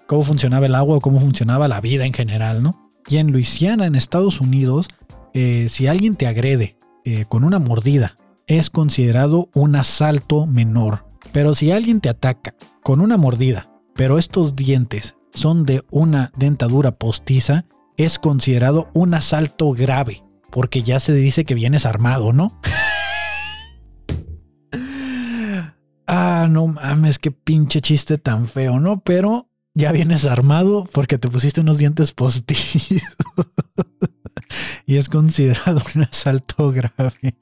cómo 0.06 0.22
funcionaba 0.22 0.66
el 0.66 0.74
agua 0.74 0.96
o 0.96 1.00
cómo 1.00 1.20
funcionaba 1.20 1.68
la 1.68 1.80
vida 1.80 2.06
en 2.06 2.12
general, 2.12 2.62
¿no? 2.62 2.83
Y 3.08 3.18
en 3.18 3.32
Luisiana, 3.32 3.86
en 3.86 3.94
Estados 3.94 4.40
Unidos, 4.40 4.88
eh, 5.34 5.68
si 5.68 5.86
alguien 5.86 6.16
te 6.16 6.26
agrede 6.26 6.78
eh, 7.04 7.26
con 7.28 7.44
una 7.44 7.58
mordida 7.58 8.18
es 8.46 8.70
considerado 8.70 9.48
un 9.54 9.76
asalto 9.76 10.46
menor. 10.46 11.06
Pero 11.32 11.54
si 11.54 11.72
alguien 11.72 12.00
te 12.00 12.08
ataca 12.08 12.54
con 12.82 13.00
una 13.00 13.16
mordida, 13.16 13.70
pero 13.94 14.18
estos 14.18 14.56
dientes 14.56 15.16
son 15.32 15.64
de 15.64 15.82
una 15.90 16.30
dentadura 16.36 16.92
postiza, 16.92 17.66
es 17.96 18.18
considerado 18.18 18.90
un 18.92 19.14
asalto 19.14 19.72
grave, 19.72 20.22
porque 20.50 20.82
ya 20.82 21.00
se 21.00 21.12
dice 21.12 21.44
que 21.44 21.54
vienes 21.54 21.86
armado, 21.86 22.32
¿no? 22.32 22.60
ah, 26.06 26.46
no 26.50 26.66
mames, 26.66 27.18
qué 27.18 27.30
pinche 27.30 27.80
chiste 27.80 28.18
tan 28.18 28.48
feo, 28.48 28.78
¿no? 28.80 29.00
Pero 29.00 29.48
ya 29.74 29.92
vienes 29.92 30.24
armado 30.24 30.88
porque 30.92 31.18
te 31.18 31.28
pusiste 31.28 31.60
unos 31.60 31.78
dientes 31.78 32.12
postizos. 32.12 33.02
y 34.86 34.96
es 34.96 35.08
considerado 35.08 35.82
un 35.94 36.02
asalto 36.02 36.70
grave. 36.70 37.36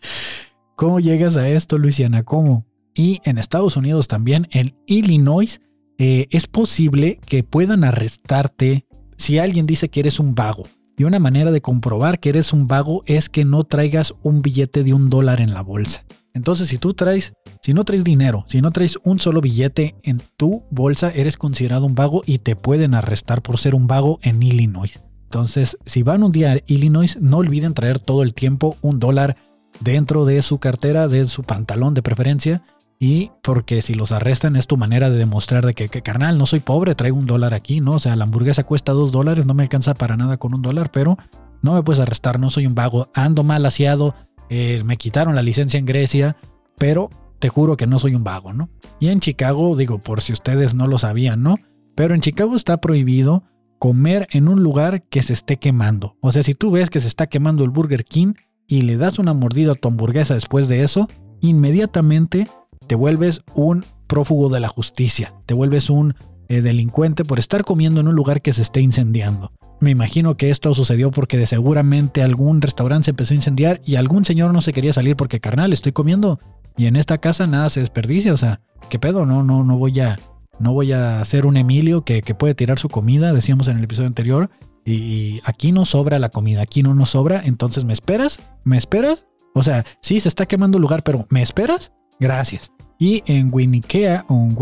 ¿Cómo 0.77 1.01
llegas 1.01 1.37
a 1.37 1.49
esto, 1.49 1.79
Luisiana? 1.79 2.23
¿Cómo? 2.23 2.67
Y 2.95 3.21
en 3.25 3.39
Estados 3.39 3.77
Unidos 3.77 4.09
también, 4.09 4.49
en 4.51 4.75
Illinois, 4.87 5.61
eh, 5.99 6.27
es 6.31 6.47
posible 6.47 7.19
que 7.25 7.45
puedan 7.45 7.85
arrestarte 7.85 8.87
si 9.17 9.39
alguien 9.39 9.67
dice 9.67 9.89
que 9.89 10.01
eres 10.01 10.19
un 10.19 10.35
vago. 10.35 10.67
Y 10.97 11.05
una 11.05 11.19
manera 11.19 11.53
de 11.53 11.63
comprobar 11.63 12.21
que 12.21 12.31
eres 12.31 12.53
un 12.53 12.67
vago 12.67 13.03
es 13.07 13.29
que 13.29 13.45
no 13.45 13.65
traigas 13.65 14.15
un 14.23 14.43
billete 14.43 14.85
de 14.85 14.95
un 14.95 15.11
dólar 15.11 15.41
en 15.41 15.55
la 15.55 15.63
bolsa. 15.63 16.05
Entonces, 16.35 16.69
si 16.69 16.79
tú 16.79 16.95
traes, 16.95 17.35
si 17.63 17.75
no 17.75 17.85
traes 17.85 18.05
dinero, 18.05 18.45
si 18.49 18.61
no 18.63 18.71
traes 18.71 18.99
un 19.05 19.21
solo 19.21 19.41
billete 19.41 19.97
en 20.03 20.23
tu 20.37 20.65
bolsa, 20.71 21.11
eres 21.11 21.37
considerado 21.37 21.85
un 21.85 21.95
vago 21.95 22.23
y 22.27 22.39
te 22.39 22.57
pueden 22.57 22.95
arrestar 22.95 23.43
por 23.43 23.59
ser 23.59 23.75
un 23.75 23.87
vago 23.87 24.19
en 24.23 24.43
Illinois. 24.43 25.01
Entonces, 25.25 25.79
si 25.87 26.03
van 26.03 26.23
un 26.23 26.33
día 26.33 26.53
a 26.53 26.59
Illinois, 26.67 27.19
no 27.21 27.39
olviden 27.39 27.75
traer 27.75 27.99
todo 27.99 28.23
el 28.23 28.35
tiempo 28.35 28.77
un 28.83 28.99
dólar 28.99 29.37
dentro 29.81 30.25
de 30.25 30.43
su 30.43 30.59
cartera, 30.59 31.09
de 31.09 31.27
su 31.27 31.43
pantalón 31.43 31.95
de 31.95 32.03
preferencia. 32.03 32.63
Y 32.99 33.33
porque 33.43 33.83
si 33.83 33.95
los 33.95 34.13
arrestan 34.13 34.57
es 34.57 34.67
tu 34.67 34.77
manera 34.77 35.11
de 35.11 35.19
demostrar 35.19 35.67
de 35.67 35.75
que, 35.75 35.89
carnal, 35.89 36.39
no 36.39 36.47
soy 36.47 36.61
pobre, 36.61 36.95
traigo 36.95 37.19
un 37.19 37.27
dólar 37.27 37.53
aquí, 37.53 37.81
¿no? 37.81 37.95
O 37.95 37.99
sea, 37.99 38.15
la 38.15 38.25
hamburguesa 38.25 38.65
cuesta 38.65 38.93
dos 38.93 39.11
dólares, 39.11 39.45
no 39.45 39.55
me 39.55 39.65
alcanza 39.65 39.95
para 39.95 40.17
nada 40.17 40.37
con 40.37 40.55
un 40.55 40.63
dólar, 40.63 40.93
pero 40.93 41.19
no 41.63 41.75
me 41.75 41.83
puedes 41.83 42.01
arrestar, 42.01 42.39
no 42.39 42.51
soy 42.51 42.67
un 42.67 42.75
vago, 42.75 43.09
ando 43.15 43.43
mal 43.43 43.67
aseado, 43.67 44.15
eh, 44.55 44.83
me 44.85 44.99
quitaron 44.99 45.35
la 45.35 45.43
licencia 45.43 45.79
en 45.79 45.87
Grecia, 45.87 46.37
pero 46.77 47.09
te 47.39 47.49
juro 47.49 47.79
que 47.79 47.87
no 47.87 47.99
soy 47.99 48.15
un 48.15 48.23
vago, 48.23 48.53
¿no? 48.53 48.69
Y 49.01 49.09
en 49.09 49.21
Chicago, 49.21 49.75
digo, 49.77 50.03
por 50.03 50.21
si 50.21 50.35
ustedes 50.35 50.75
no 50.75 50.87
lo 50.89 50.99
sabían, 50.99 51.43
¿no? 51.43 51.57
Pero 51.95 52.15
en 52.15 52.21
Chicago 52.21 52.55
está 52.55 52.77
prohibido 52.79 53.45
comer 53.79 54.29
en 54.31 54.49
un 54.49 54.63
lugar 54.63 55.05
que 55.09 55.23
se 55.23 55.33
esté 55.33 55.57
quemando. 55.57 56.17
O 56.21 56.33
sea, 56.33 56.43
si 56.43 56.55
tú 56.55 56.71
ves 56.71 56.91
que 56.91 57.01
se 57.01 57.09
está 57.09 57.29
quemando 57.29 57.65
el 57.65 57.71
Burger 57.71 58.05
King, 58.05 58.35
y 58.69 58.83
le 58.83 58.99
das 58.99 59.19
una 59.19 59.33
mordida 59.33 59.73
a 59.73 59.75
tu 59.75 59.89
hamburguesa 59.89 60.35
después 60.35 60.69
de 60.69 60.85
eso, 60.85 61.09
inmediatamente 61.41 62.47
te 62.87 62.95
vuelves 62.95 63.43
un 63.55 63.87
prófugo 64.07 64.51
de 64.51 64.61
la 64.61 64.69
justicia, 64.69 65.35
te 65.47 65.55
vuelves 65.55 65.89
un 65.89 66.15
eh, 66.49 66.61
delincuente 66.61 67.25
por 67.25 67.39
estar 67.39 67.65
comiendo 67.65 68.01
en 68.01 68.09
un 68.09 68.15
lugar 68.15 68.43
que 68.43 68.53
se 68.53 68.61
esté 68.61 68.83
incendiando. 68.83 69.51
Me 69.83 69.91
imagino 69.91 70.37
que 70.37 70.51
esto 70.51 70.73
sucedió 70.77 71.11
porque 71.11 71.37
de 71.37 71.47
seguramente 71.49 72.23
algún 72.23 72.63
restaurante 72.63 73.07
se 73.07 73.11
empezó 73.11 73.35
a 73.35 73.35
incendiar 73.35 73.81
y 73.85 73.97
algún 73.97 74.25
señor 74.25 74.53
no 74.53 74.63
se 74.63 74.73
quería 74.73 74.93
salir 74.93 75.17
porque 75.17 75.41
carnal, 75.41 75.73
estoy 75.73 75.91
comiendo 75.91 76.39
y 76.77 76.87
en 76.87 76.95
esta 76.95 77.19
casa 77.19 77.49
nada 77.49 77.69
se 77.69 77.81
desperdicia, 77.81 78.33
o 78.33 78.37
sea, 78.37 78.61
¿qué 78.91 79.01
pedo? 79.01 79.27
No, 79.27 79.43
no, 79.43 79.65
no 79.65 79.77
voy 79.77 79.99
a, 79.99 80.21
no 80.61 80.73
voy 80.73 80.93
a 80.93 81.21
hacer 81.21 81.47
un 81.47 81.57
Emilio 81.57 82.05
que, 82.05 82.23
que 82.23 82.33
puede 82.33 82.55
tirar 82.55 82.79
su 82.79 82.91
comida, 82.91 83.33
decíamos 83.33 83.67
en 83.67 83.79
el 83.79 83.83
episodio 83.83 84.07
anterior, 84.07 84.51
y 84.85 85.41
aquí 85.47 85.73
no 85.73 85.85
sobra 85.85 86.21
la 86.21 86.29
comida, 86.29 86.63
aquí 86.63 86.85
no 86.85 86.95
nos 86.95 87.11
sobra, 87.11 87.43
entonces 87.45 87.83
¿me 87.83 87.93
esperas? 87.93 88.39
¿Me 88.63 88.79
esperas? 88.79 89.27
O 89.53 89.65
sea, 89.65 89.85
sí, 90.01 90.21
se 90.21 90.29
está 90.29 90.47
quemando 90.47 90.79
el 90.79 90.83
lugar, 90.83 91.03
pero 91.03 91.27
¿me 91.29 91.43
esperas? 91.43 91.91
Gracias. 92.21 92.71
Y 93.01 93.25
en 93.27 93.51
Winnikea, 93.53 94.27
o 94.29 94.35
en 94.47 94.57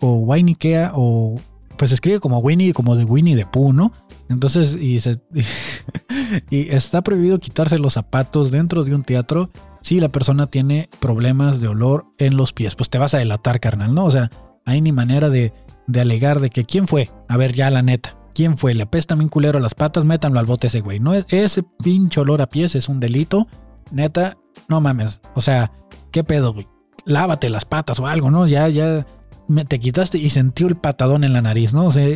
o 0.00 0.14
Wainikea, 0.20 0.92
o 0.94 1.38
pues 1.76 1.90
se 1.90 1.94
escribe 1.94 2.20
como 2.20 2.38
Winnie, 2.38 2.72
como 2.72 2.96
de 2.96 3.04
Winnie 3.04 3.36
de 3.36 3.46
Pooh, 3.46 3.72
¿no? 3.72 3.92
Entonces, 4.28 4.74
y, 4.74 5.00
se, 5.00 5.20
y 6.50 6.68
está 6.70 7.02
prohibido 7.02 7.38
quitarse 7.38 7.78
los 7.78 7.94
zapatos 7.94 8.50
dentro 8.50 8.84
de 8.84 8.94
un 8.94 9.02
teatro 9.02 9.50
si 9.82 10.00
la 10.00 10.08
persona 10.08 10.46
tiene 10.46 10.88
problemas 10.98 11.60
de 11.60 11.68
olor 11.68 12.06
en 12.18 12.36
los 12.36 12.52
pies. 12.52 12.74
Pues 12.74 12.88
te 12.88 12.98
vas 12.98 13.14
a 13.14 13.18
delatar, 13.18 13.60
carnal, 13.60 13.94
¿no? 13.94 14.06
O 14.06 14.10
sea, 14.10 14.30
hay 14.64 14.80
ni 14.80 14.92
manera 14.92 15.28
de, 15.28 15.52
de 15.86 16.00
alegar 16.00 16.40
de 16.40 16.50
que 16.50 16.64
quién 16.64 16.86
fue. 16.86 17.10
A 17.28 17.36
ver, 17.36 17.52
ya 17.52 17.70
la 17.70 17.82
neta. 17.82 18.16
¿Quién 18.34 18.56
fue? 18.56 18.74
Le 18.74 18.82
apesta 18.82 19.14
un 19.14 19.28
culero 19.28 19.60
las 19.60 19.74
patas, 19.74 20.04
métanlo 20.04 20.40
al 20.40 20.46
bote 20.46 20.66
ese 20.66 20.80
güey. 20.80 20.98
No, 20.98 21.14
ese 21.14 21.62
pinche 21.82 22.20
olor 22.20 22.42
a 22.42 22.48
pies 22.48 22.74
es 22.74 22.88
un 22.88 22.98
delito. 22.98 23.46
Neta, 23.92 24.36
no 24.68 24.80
mames. 24.80 25.20
O 25.34 25.40
sea, 25.40 25.70
¿qué 26.10 26.24
pedo, 26.24 26.52
güey? 26.52 26.66
Lávate 27.04 27.48
las 27.48 27.64
patas 27.64 28.00
o 28.00 28.06
algo, 28.06 28.30
¿no? 28.30 28.46
Ya, 28.46 28.68
ya. 28.68 29.06
Me, 29.48 29.64
te 29.64 29.80
quitaste 29.80 30.18
y 30.18 30.30
sentí 30.30 30.64
el 30.64 30.76
patadón 30.76 31.24
en 31.24 31.32
la 31.32 31.42
nariz, 31.42 31.72
¿no? 31.72 31.86
O 31.86 31.90
sea, 31.90 32.06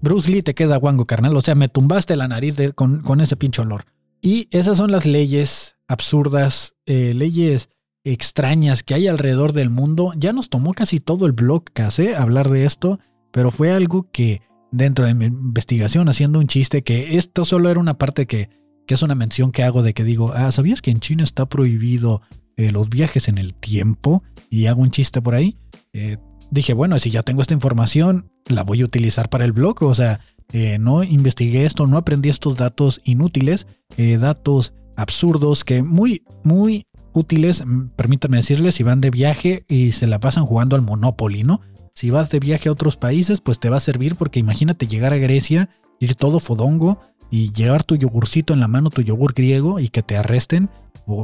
Bruce 0.00 0.30
Lee 0.30 0.42
te 0.42 0.54
queda 0.54 0.76
guango, 0.76 1.06
carnal. 1.06 1.36
O 1.36 1.40
sea, 1.40 1.54
me 1.54 1.68
tumbaste 1.68 2.16
la 2.16 2.28
nariz 2.28 2.56
con, 2.74 3.02
con, 3.02 3.20
ese 3.20 3.36
pinche 3.36 3.62
olor. 3.62 3.84
Y 4.20 4.48
esas 4.50 4.78
son 4.78 4.90
las 4.90 5.06
leyes 5.06 5.76
absurdas, 5.88 6.76
eh, 6.86 7.14
leyes 7.14 7.70
extrañas 8.04 8.82
que 8.82 8.94
hay 8.94 9.06
alrededor 9.08 9.52
del 9.52 9.70
mundo. 9.70 10.12
Ya 10.16 10.32
nos 10.32 10.48
tomó 10.48 10.72
casi 10.74 11.00
todo 11.00 11.26
el 11.26 11.32
blog, 11.32 11.64
casi, 11.72 12.08
hablar 12.08 12.50
de 12.50 12.64
esto, 12.64 12.98
pero 13.30 13.50
fue 13.50 13.72
algo 13.72 14.10
que 14.10 14.42
dentro 14.72 15.04
de 15.04 15.14
mi 15.14 15.26
investigación, 15.26 16.08
haciendo 16.08 16.38
un 16.38 16.46
chiste, 16.46 16.82
que 16.82 17.18
esto 17.18 17.44
solo 17.44 17.70
era 17.70 17.78
una 17.78 17.94
parte 17.94 18.26
que, 18.26 18.48
que 18.86 18.94
es 18.94 19.02
una 19.02 19.14
mención 19.14 19.52
que 19.52 19.62
hago 19.62 19.82
de 19.82 19.94
que 19.94 20.02
digo, 20.02 20.32
ah, 20.34 20.50
¿sabías 20.50 20.82
que 20.82 20.90
en 20.90 21.00
China 21.00 21.24
está 21.24 21.46
prohibido 21.46 22.22
eh, 22.56 22.72
los 22.72 22.88
viajes 22.88 23.28
en 23.28 23.38
el 23.38 23.54
tiempo? 23.54 24.22
Y 24.50 24.66
hago 24.66 24.82
un 24.82 24.90
chiste 24.90 25.22
por 25.22 25.34
ahí. 25.34 25.56
Eh, 25.92 26.16
dije, 26.52 26.74
bueno, 26.74 26.98
si 26.98 27.10
ya 27.10 27.22
tengo 27.22 27.42
esta 27.42 27.54
información, 27.54 28.30
la 28.46 28.62
voy 28.62 28.82
a 28.82 28.84
utilizar 28.84 29.28
para 29.28 29.44
el 29.44 29.52
blog. 29.52 29.82
O 29.82 29.94
sea, 29.94 30.20
eh, 30.52 30.78
no 30.78 31.02
investigué 31.02 31.64
esto, 31.64 31.86
no 31.86 31.96
aprendí 31.96 32.28
estos 32.28 32.56
datos 32.56 33.00
inútiles, 33.04 33.66
datos 33.96 34.72
absurdos 34.96 35.64
que 35.64 35.82
muy, 35.82 36.22
muy 36.44 36.86
útiles, 37.12 37.64
mm, 37.64 37.88
permítanme 37.96 38.38
decirles, 38.38 38.74
si 38.74 38.82
van 38.82 39.00
de 39.00 39.10
viaje 39.10 39.64
y 39.68 39.92
se 39.92 40.06
la 40.06 40.20
pasan 40.20 40.46
jugando 40.46 40.76
al 40.76 40.82
Monopoly, 40.82 41.42
¿no? 41.44 41.60
Si 41.94 42.10
vas 42.10 42.30
de 42.30 42.40
viaje 42.40 42.68
a 42.68 42.72
otros 42.72 42.96
países, 42.96 43.40
pues 43.40 43.58
te 43.58 43.68
va 43.68 43.76
a 43.76 43.80
servir 43.80 44.16
porque 44.16 44.40
imagínate 44.40 44.86
llegar 44.86 45.12
a 45.12 45.18
Grecia, 45.18 45.68
ir 46.00 46.14
todo 46.14 46.40
fodongo 46.40 47.00
y 47.30 47.52
llevar 47.52 47.84
tu 47.84 47.96
yogurcito 47.96 48.54
en 48.54 48.60
la 48.60 48.68
mano, 48.68 48.90
tu 48.90 49.02
yogur 49.02 49.34
griego 49.34 49.78
y 49.78 49.88
que 49.88 50.02
te 50.02 50.16
arresten 50.16 50.70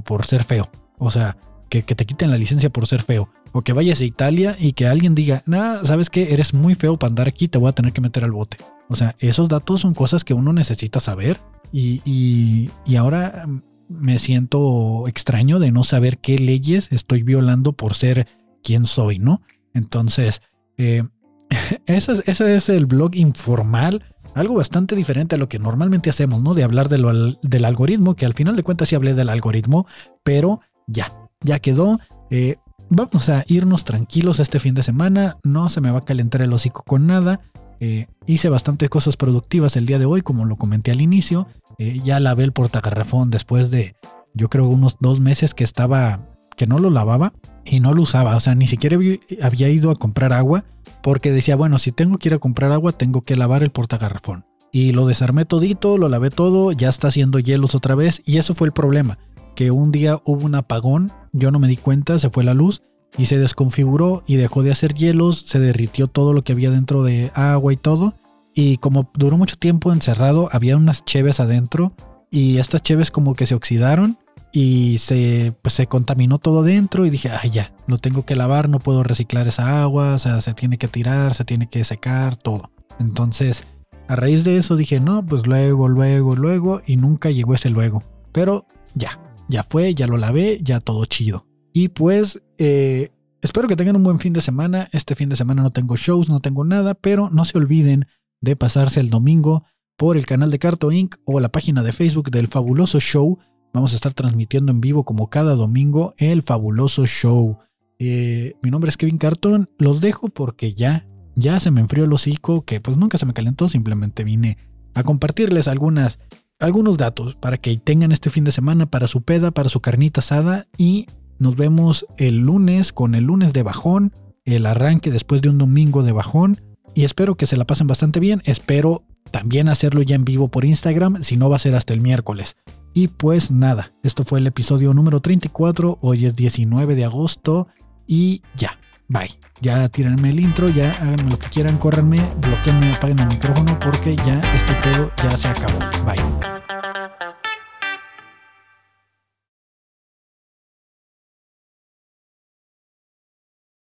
por 0.05 0.27
ser 0.27 0.45
feo. 0.45 0.71
O 0.99 1.11
sea, 1.11 1.37
que, 1.69 1.83
te 1.83 2.07
quiten 2.07 2.31
la 2.31 2.39
licencia 2.39 2.71
por 2.71 2.87
ser 2.87 3.03
feo. 3.03 3.31
O 3.53 3.63
que 3.63 3.73
vayas 3.73 4.01
a 4.01 4.05
Italia 4.05 4.57
y 4.59 4.73
que 4.73 4.87
alguien 4.87 5.15
diga, 5.15 5.43
nada, 5.47 5.85
¿sabes 5.85 6.11
qué? 6.11 6.33
Eres 6.33 6.55
muy 6.55 6.75
feo 6.75 6.99
para 6.99 7.11
andar 7.11 7.29
aquí, 7.29 7.49
te 7.49 7.59
voy 7.59 7.69
a 7.69 7.73
tener 7.73 7.93
que 7.93 8.01
meter 8.01 8.25
al 8.25 8.33
bote. 8.33 8.59
O 8.89 8.97
sea, 8.97 9.17
esos 9.19 9.49
datos 9.49 9.83
son 9.83 9.95
cosas 9.95 10.25
que 10.25 10.35
uno 10.35 10.53
necesita 10.53 11.01
saber. 11.01 11.41
Y, 11.71 12.71
y 12.87 12.97
ahora 12.97 13.45
me 13.89 14.19
siento 14.19 15.07
extraño 15.09 15.59
de 15.59 15.73
no 15.73 15.85
saber 15.85 16.19
qué 16.19 16.39
leyes 16.39 16.93
estoy 16.93 17.23
violando 17.23 17.73
por 17.73 17.95
ser 17.95 18.27
quien 18.63 18.87
soy, 18.87 19.19
¿no? 19.19 19.43
Entonces, 19.75 20.43
eh, 20.77 21.05
ese, 21.87 22.23
es, 22.27 22.69
el 22.69 22.87
blog 22.87 23.15
informal, 23.17 24.05
algo 24.35 24.55
bastante 24.55 24.95
diferente 24.95 25.37
a 25.37 25.39
lo 25.39 25.49
que 25.49 25.59
normalmente 25.59 26.11
hacemos, 26.11 26.43
¿no? 26.43 26.55
De 26.55 26.65
hablar 26.65 26.89
del 26.89 27.65
algoritmo, 27.65 28.15
que 28.15 28.27
al 28.27 28.35
final 28.35 28.57
de 28.57 28.63
cuentas 28.63 28.89
sí 28.89 28.95
hablé 28.95 29.15
del 29.15 29.31
algoritmo, 29.31 29.87
pero 30.23 30.61
ya, 30.87 31.13
ya 31.41 31.59
quedó. 31.59 31.99
Eh, 32.31 32.57
vamos 32.91 33.29
a 33.29 33.45
irnos 33.49 33.85
tranquilos 33.85 34.41
este 34.41 34.61
fin 34.61 34.75
de 34.75 34.83
semana, 34.83 35.37
no 35.45 35.69
se 35.69 35.81
me 35.81 35.91
va 35.91 35.99
a 35.99 36.05
calentar 36.05 36.43
el 36.43 36.53
hocico 36.53 36.83
con 36.83 37.07
nada. 37.07 37.41
Eh, 37.81 38.07
hice 38.27 38.49
bastantes 38.49 38.91
cosas 38.91 39.17
productivas 39.17 39.77
el 39.77 39.87
día 39.87 39.99
de 39.99 40.07
hoy, 40.07 40.23
como 40.23 40.45
lo 40.45 40.57
comenté 40.57 40.91
al 40.91 41.01
inicio. 41.01 41.47
ya 41.79 42.19
lavé 42.19 42.45
el 42.45 42.53
portagarrafón 42.53 43.31
después 43.31 43.71
de, 43.71 43.95
yo 44.35 44.49
creo, 44.49 44.69
unos 44.69 44.97
dos 45.01 45.21
meses 45.21 45.55
que 45.55 45.65
estaba, 45.65 46.27
que 46.57 46.67
no 46.67 46.79
lo 46.79 46.91
lavaba 46.91 47.33
y 47.65 47.81
no 47.81 47.95
lo 47.95 48.03
usaba. 48.03 48.37
O 48.37 48.41
sea, 48.41 48.55
ni 48.55 48.67
siquiera 48.67 48.99
había 49.43 49.69
ido 49.69 49.91
a 49.91 49.97
comprar 49.97 50.33
agua 50.33 50.65
porque 51.03 51.33
decía, 51.33 51.57
bueno, 51.57 51.79
si 51.79 51.93
tengo 51.93 52.19
que 52.19 52.29
ir 52.29 52.35
a 52.35 52.39
comprar 52.39 52.73
agua, 52.73 52.93
tengo 52.93 53.23
que 53.23 53.37
lavar 53.37 53.63
el 53.63 53.71
portagarrafón. 53.71 54.45
Y 54.73 54.93
lo 54.93 55.07
desarmé 55.07 55.45
todito, 55.45 55.97
lo 55.97 56.09
lavé 56.09 56.31
todo, 56.31 56.73
ya 56.73 56.89
está 56.89 57.09
haciendo 57.09 57.39
hielos 57.39 57.75
otra 57.75 57.95
vez 57.95 58.23
y 58.27 58.37
eso 58.37 58.55
fue 58.55 58.67
el 58.67 58.73
problema, 58.73 59.19
que 59.55 59.71
un 59.71 59.91
día 59.93 60.21
hubo 60.25 60.45
un 60.45 60.55
apagón, 60.55 61.13
yo 61.33 61.51
no 61.51 61.59
me 61.59 61.69
di 61.69 61.77
cuenta, 61.77 62.19
se 62.19 62.31
fue 62.31 62.45
la 62.45 62.55
luz 62.55 62.83
y 63.17 63.27
se 63.27 63.39
desconfiguró 63.39 64.23
y 64.27 64.37
dejó 64.37 64.63
de 64.63 64.73
hacer 64.73 64.95
hielos, 64.95 65.45
se 65.47 65.59
derritió 65.59 66.07
todo 66.09 66.33
lo 66.33 66.45
que 66.45 66.53
había 66.53 66.71
dentro 66.71 67.03
de 67.03 67.31
agua 67.35 67.73
y 67.73 67.77
todo. 67.77 68.15
Y 68.55 68.77
como 68.79 69.11
duró 69.15 69.39
mucho 69.39 69.57
tiempo 69.57 69.93
encerrado, 69.93 70.49
había 70.53 70.77
unas 70.77 71.05
cheves 71.05 71.41
adentro 71.41 71.93
y 72.31 72.59
estas 72.59 72.83
cheves 72.83 73.11
como 73.11 73.35
que 73.35 73.47
se 73.47 73.55
oxidaron 73.55 74.19
y 74.53 74.99
se, 74.99 75.55
pues, 75.63 75.75
se 75.75 75.87
contaminó 75.87 76.39
todo 76.39 76.63
dentro 76.63 77.07
y 77.07 77.11
dije, 77.11 77.31
ay 77.31 77.51
ya, 77.51 77.73
lo 77.87 77.99
tengo 77.99 78.25
que 78.25 78.37
lavar, 78.37 78.69
no 78.69 78.79
puedo 78.79 79.03
reciclar 79.03 79.47
esa 79.47 79.83
agua, 79.83 80.15
o 80.15 80.19
sea, 80.19 80.41
se 80.41 80.55
tiene 80.55 80.79
que 80.79 80.89
tirar, 80.89 81.35
se 81.35 81.45
tiene 81.45 81.69
que 81.69 81.85
secar, 81.85 82.37
todo. 82.37 82.71
Entonces, 82.99 83.63
a 84.09 84.17
raíz 84.17 84.45
de 84.45 84.57
eso 84.57 84.77
dije, 84.77 85.01
no, 85.01 85.25
pues 85.25 85.47
luego, 85.47 85.89
luego, 85.89 86.35
luego, 86.35 86.81
y 86.87 86.97
nunca 86.97 87.31
llegó 87.31 87.55
ese 87.55 87.71
luego. 87.71 88.03
Pero 88.33 88.67
ya, 88.95 89.21
ya 89.49 89.65
fue, 89.65 89.95
ya 89.95 90.07
lo 90.07 90.17
lavé, 90.17 90.61
ya 90.63 90.81
todo 90.81 91.05
chido. 91.05 91.47
Y 91.73 91.89
pues, 91.89 92.43
eh, 92.59 93.11
espero 93.43 93.69
que 93.69 93.77
tengan 93.77 93.97
un 93.97 94.05
buen 94.05 94.19
fin 94.19 94.33
de 94.33 94.41
semana. 94.41 94.89
Este 94.93 95.15
fin 95.15 95.29
de 95.29 95.37
semana 95.37 95.63
no 95.63 95.71
tengo 95.71 95.97
shows, 95.97 96.29
no 96.29 96.41
tengo 96.41 96.65
nada, 96.65 96.95
pero 96.95 97.31
no 97.31 97.45
se 97.45 97.59
olviden 97.59 98.07
de 98.41 98.57
pasarse 98.57 99.01
el 99.01 99.11
domingo 99.11 99.65
por 99.97 100.17
el 100.17 100.27
canal 100.27 100.51
de 100.51 100.59
Carto 100.59 100.93
Inc. 100.93 101.17
o 101.25 101.41
la 101.41 101.51
página 101.51 101.83
de 101.83 101.93
Facebook 101.93 102.31
del 102.31 102.49
Fabuloso 102.49 103.01
Show 103.01 103.39
Vamos 103.73 103.93
a 103.93 103.97
estar 103.97 104.15
transmitiendo 104.15 104.73
en 104.73 104.81
vivo 104.81 105.05
como 105.05 105.29
cada 105.29 105.55
domingo 105.55 106.15
el 106.17 106.43
fabuloso 106.43 107.07
show. 107.07 107.59
Eh, 107.99 108.55
mi 108.63 108.71
nombre 108.71 108.89
es 108.89 108.97
Kevin 108.97 109.19
Carton. 109.19 109.69
Los 109.79 110.01
dejo 110.01 110.29
porque 110.29 110.75
ya, 110.75 111.07
ya 111.37 111.61
se 111.61 111.71
me 111.71 111.81
enfrió 111.81 112.05
el 112.05 112.13
hocico, 112.13 112.65
que 112.65 112.81
pues 112.81 112.97
nunca 112.97 113.19
se 113.19 113.27
me 113.27 113.35
calentó, 113.35 113.69
simplemente 113.69 114.25
vine 114.25 114.59
a 114.95 115.03
compartirles 115.03 115.69
algunas, 115.69 116.19
algunos 116.61 116.97
datos 116.97 117.37
para 117.37 117.57
que 117.57 117.77
tengan 117.77 118.13
este 118.13 118.31
fin 118.31 118.45
de 118.45 118.53
semana 118.53 118.87
para 118.87 119.07
su 119.07 119.23
peda, 119.23 119.51
para 119.51 119.69
su 119.69 119.81
carnita 119.81 120.21
asada 120.21 120.67
y 120.77 121.07
nos 121.39 121.57
vemos 121.57 122.07
el 122.17 122.39
lunes 122.39 122.93
con 122.93 123.15
el 123.15 123.25
lunes 123.25 123.53
de 123.53 123.63
bajón, 123.63 124.13
el 124.45 124.67
arranque 124.67 125.11
después 125.11 125.41
de 125.41 125.51
un 125.51 125.59
domingo 125.59 126.03
de 126.03 126.13
bajón 126.13 126.61
y 126.95 127.05
espero 127.05 127.37
que 127.37 127.47
se 127.47 127.57
la 127.57 127.65
pasen 127.65 127.87
bastante 127.87 128.19
bien. 128.19 128.43
Espero 128.45 129.05
también 129.31 129.69
hacerlo 129.69 130.03
ya 130.03 130.17
en 130.17 130.25
vivo 130.25 130.49
por 130.49 130.65
Instagram, 130.65 131.23
si 131.23 131.37
no 131.37 131.49
va 131.49 131.57
a 131.57 131.61
ser 131.61 131.75
hasta 131.75 131.95
el 131.95 132.01
miércoles. 132.01 132.57
Y 132.93 133.09
pues 133.09 133.51
nada, 133.51 133.93
esto 134.03 134.25
fue 134.25 134.41
el 134.41 134.47
episodio 134.47 134.93
número 134.95 135.21
34, 135.21 135.99
hoy 136.01 136.27
es 136.27 136.35
19 136.35 136.97
de 136.97 137.05
agosto 137.05 137.69
y 138.07 138.43
ya, 138.57 138.81
bye. 139.07 139.31
Ya 139.61 139.89
tírenme 139.89 140.31
el 140.31 140.41
intro, 140.41 140.69
ya 140.69 140.91
hagan 140.91 141.29
lo 141.29 141.39
que 141.39 141.49
quieran, 141.49 141.79
córranme, 141.79 142.19
bloqueenme, 142.41 142.93
apaguen 142.93 143.21
el 143.21 143.29
micrófono 143.29 143.79
porque 143.79 144.17
ya 144.17 144.41
este 144.57 144.73
pedo 144.75 145.13
ya 145.23 145.37
se 145.37 145.49
acabó. 145.49 145.79
Bye. 146.05 146.38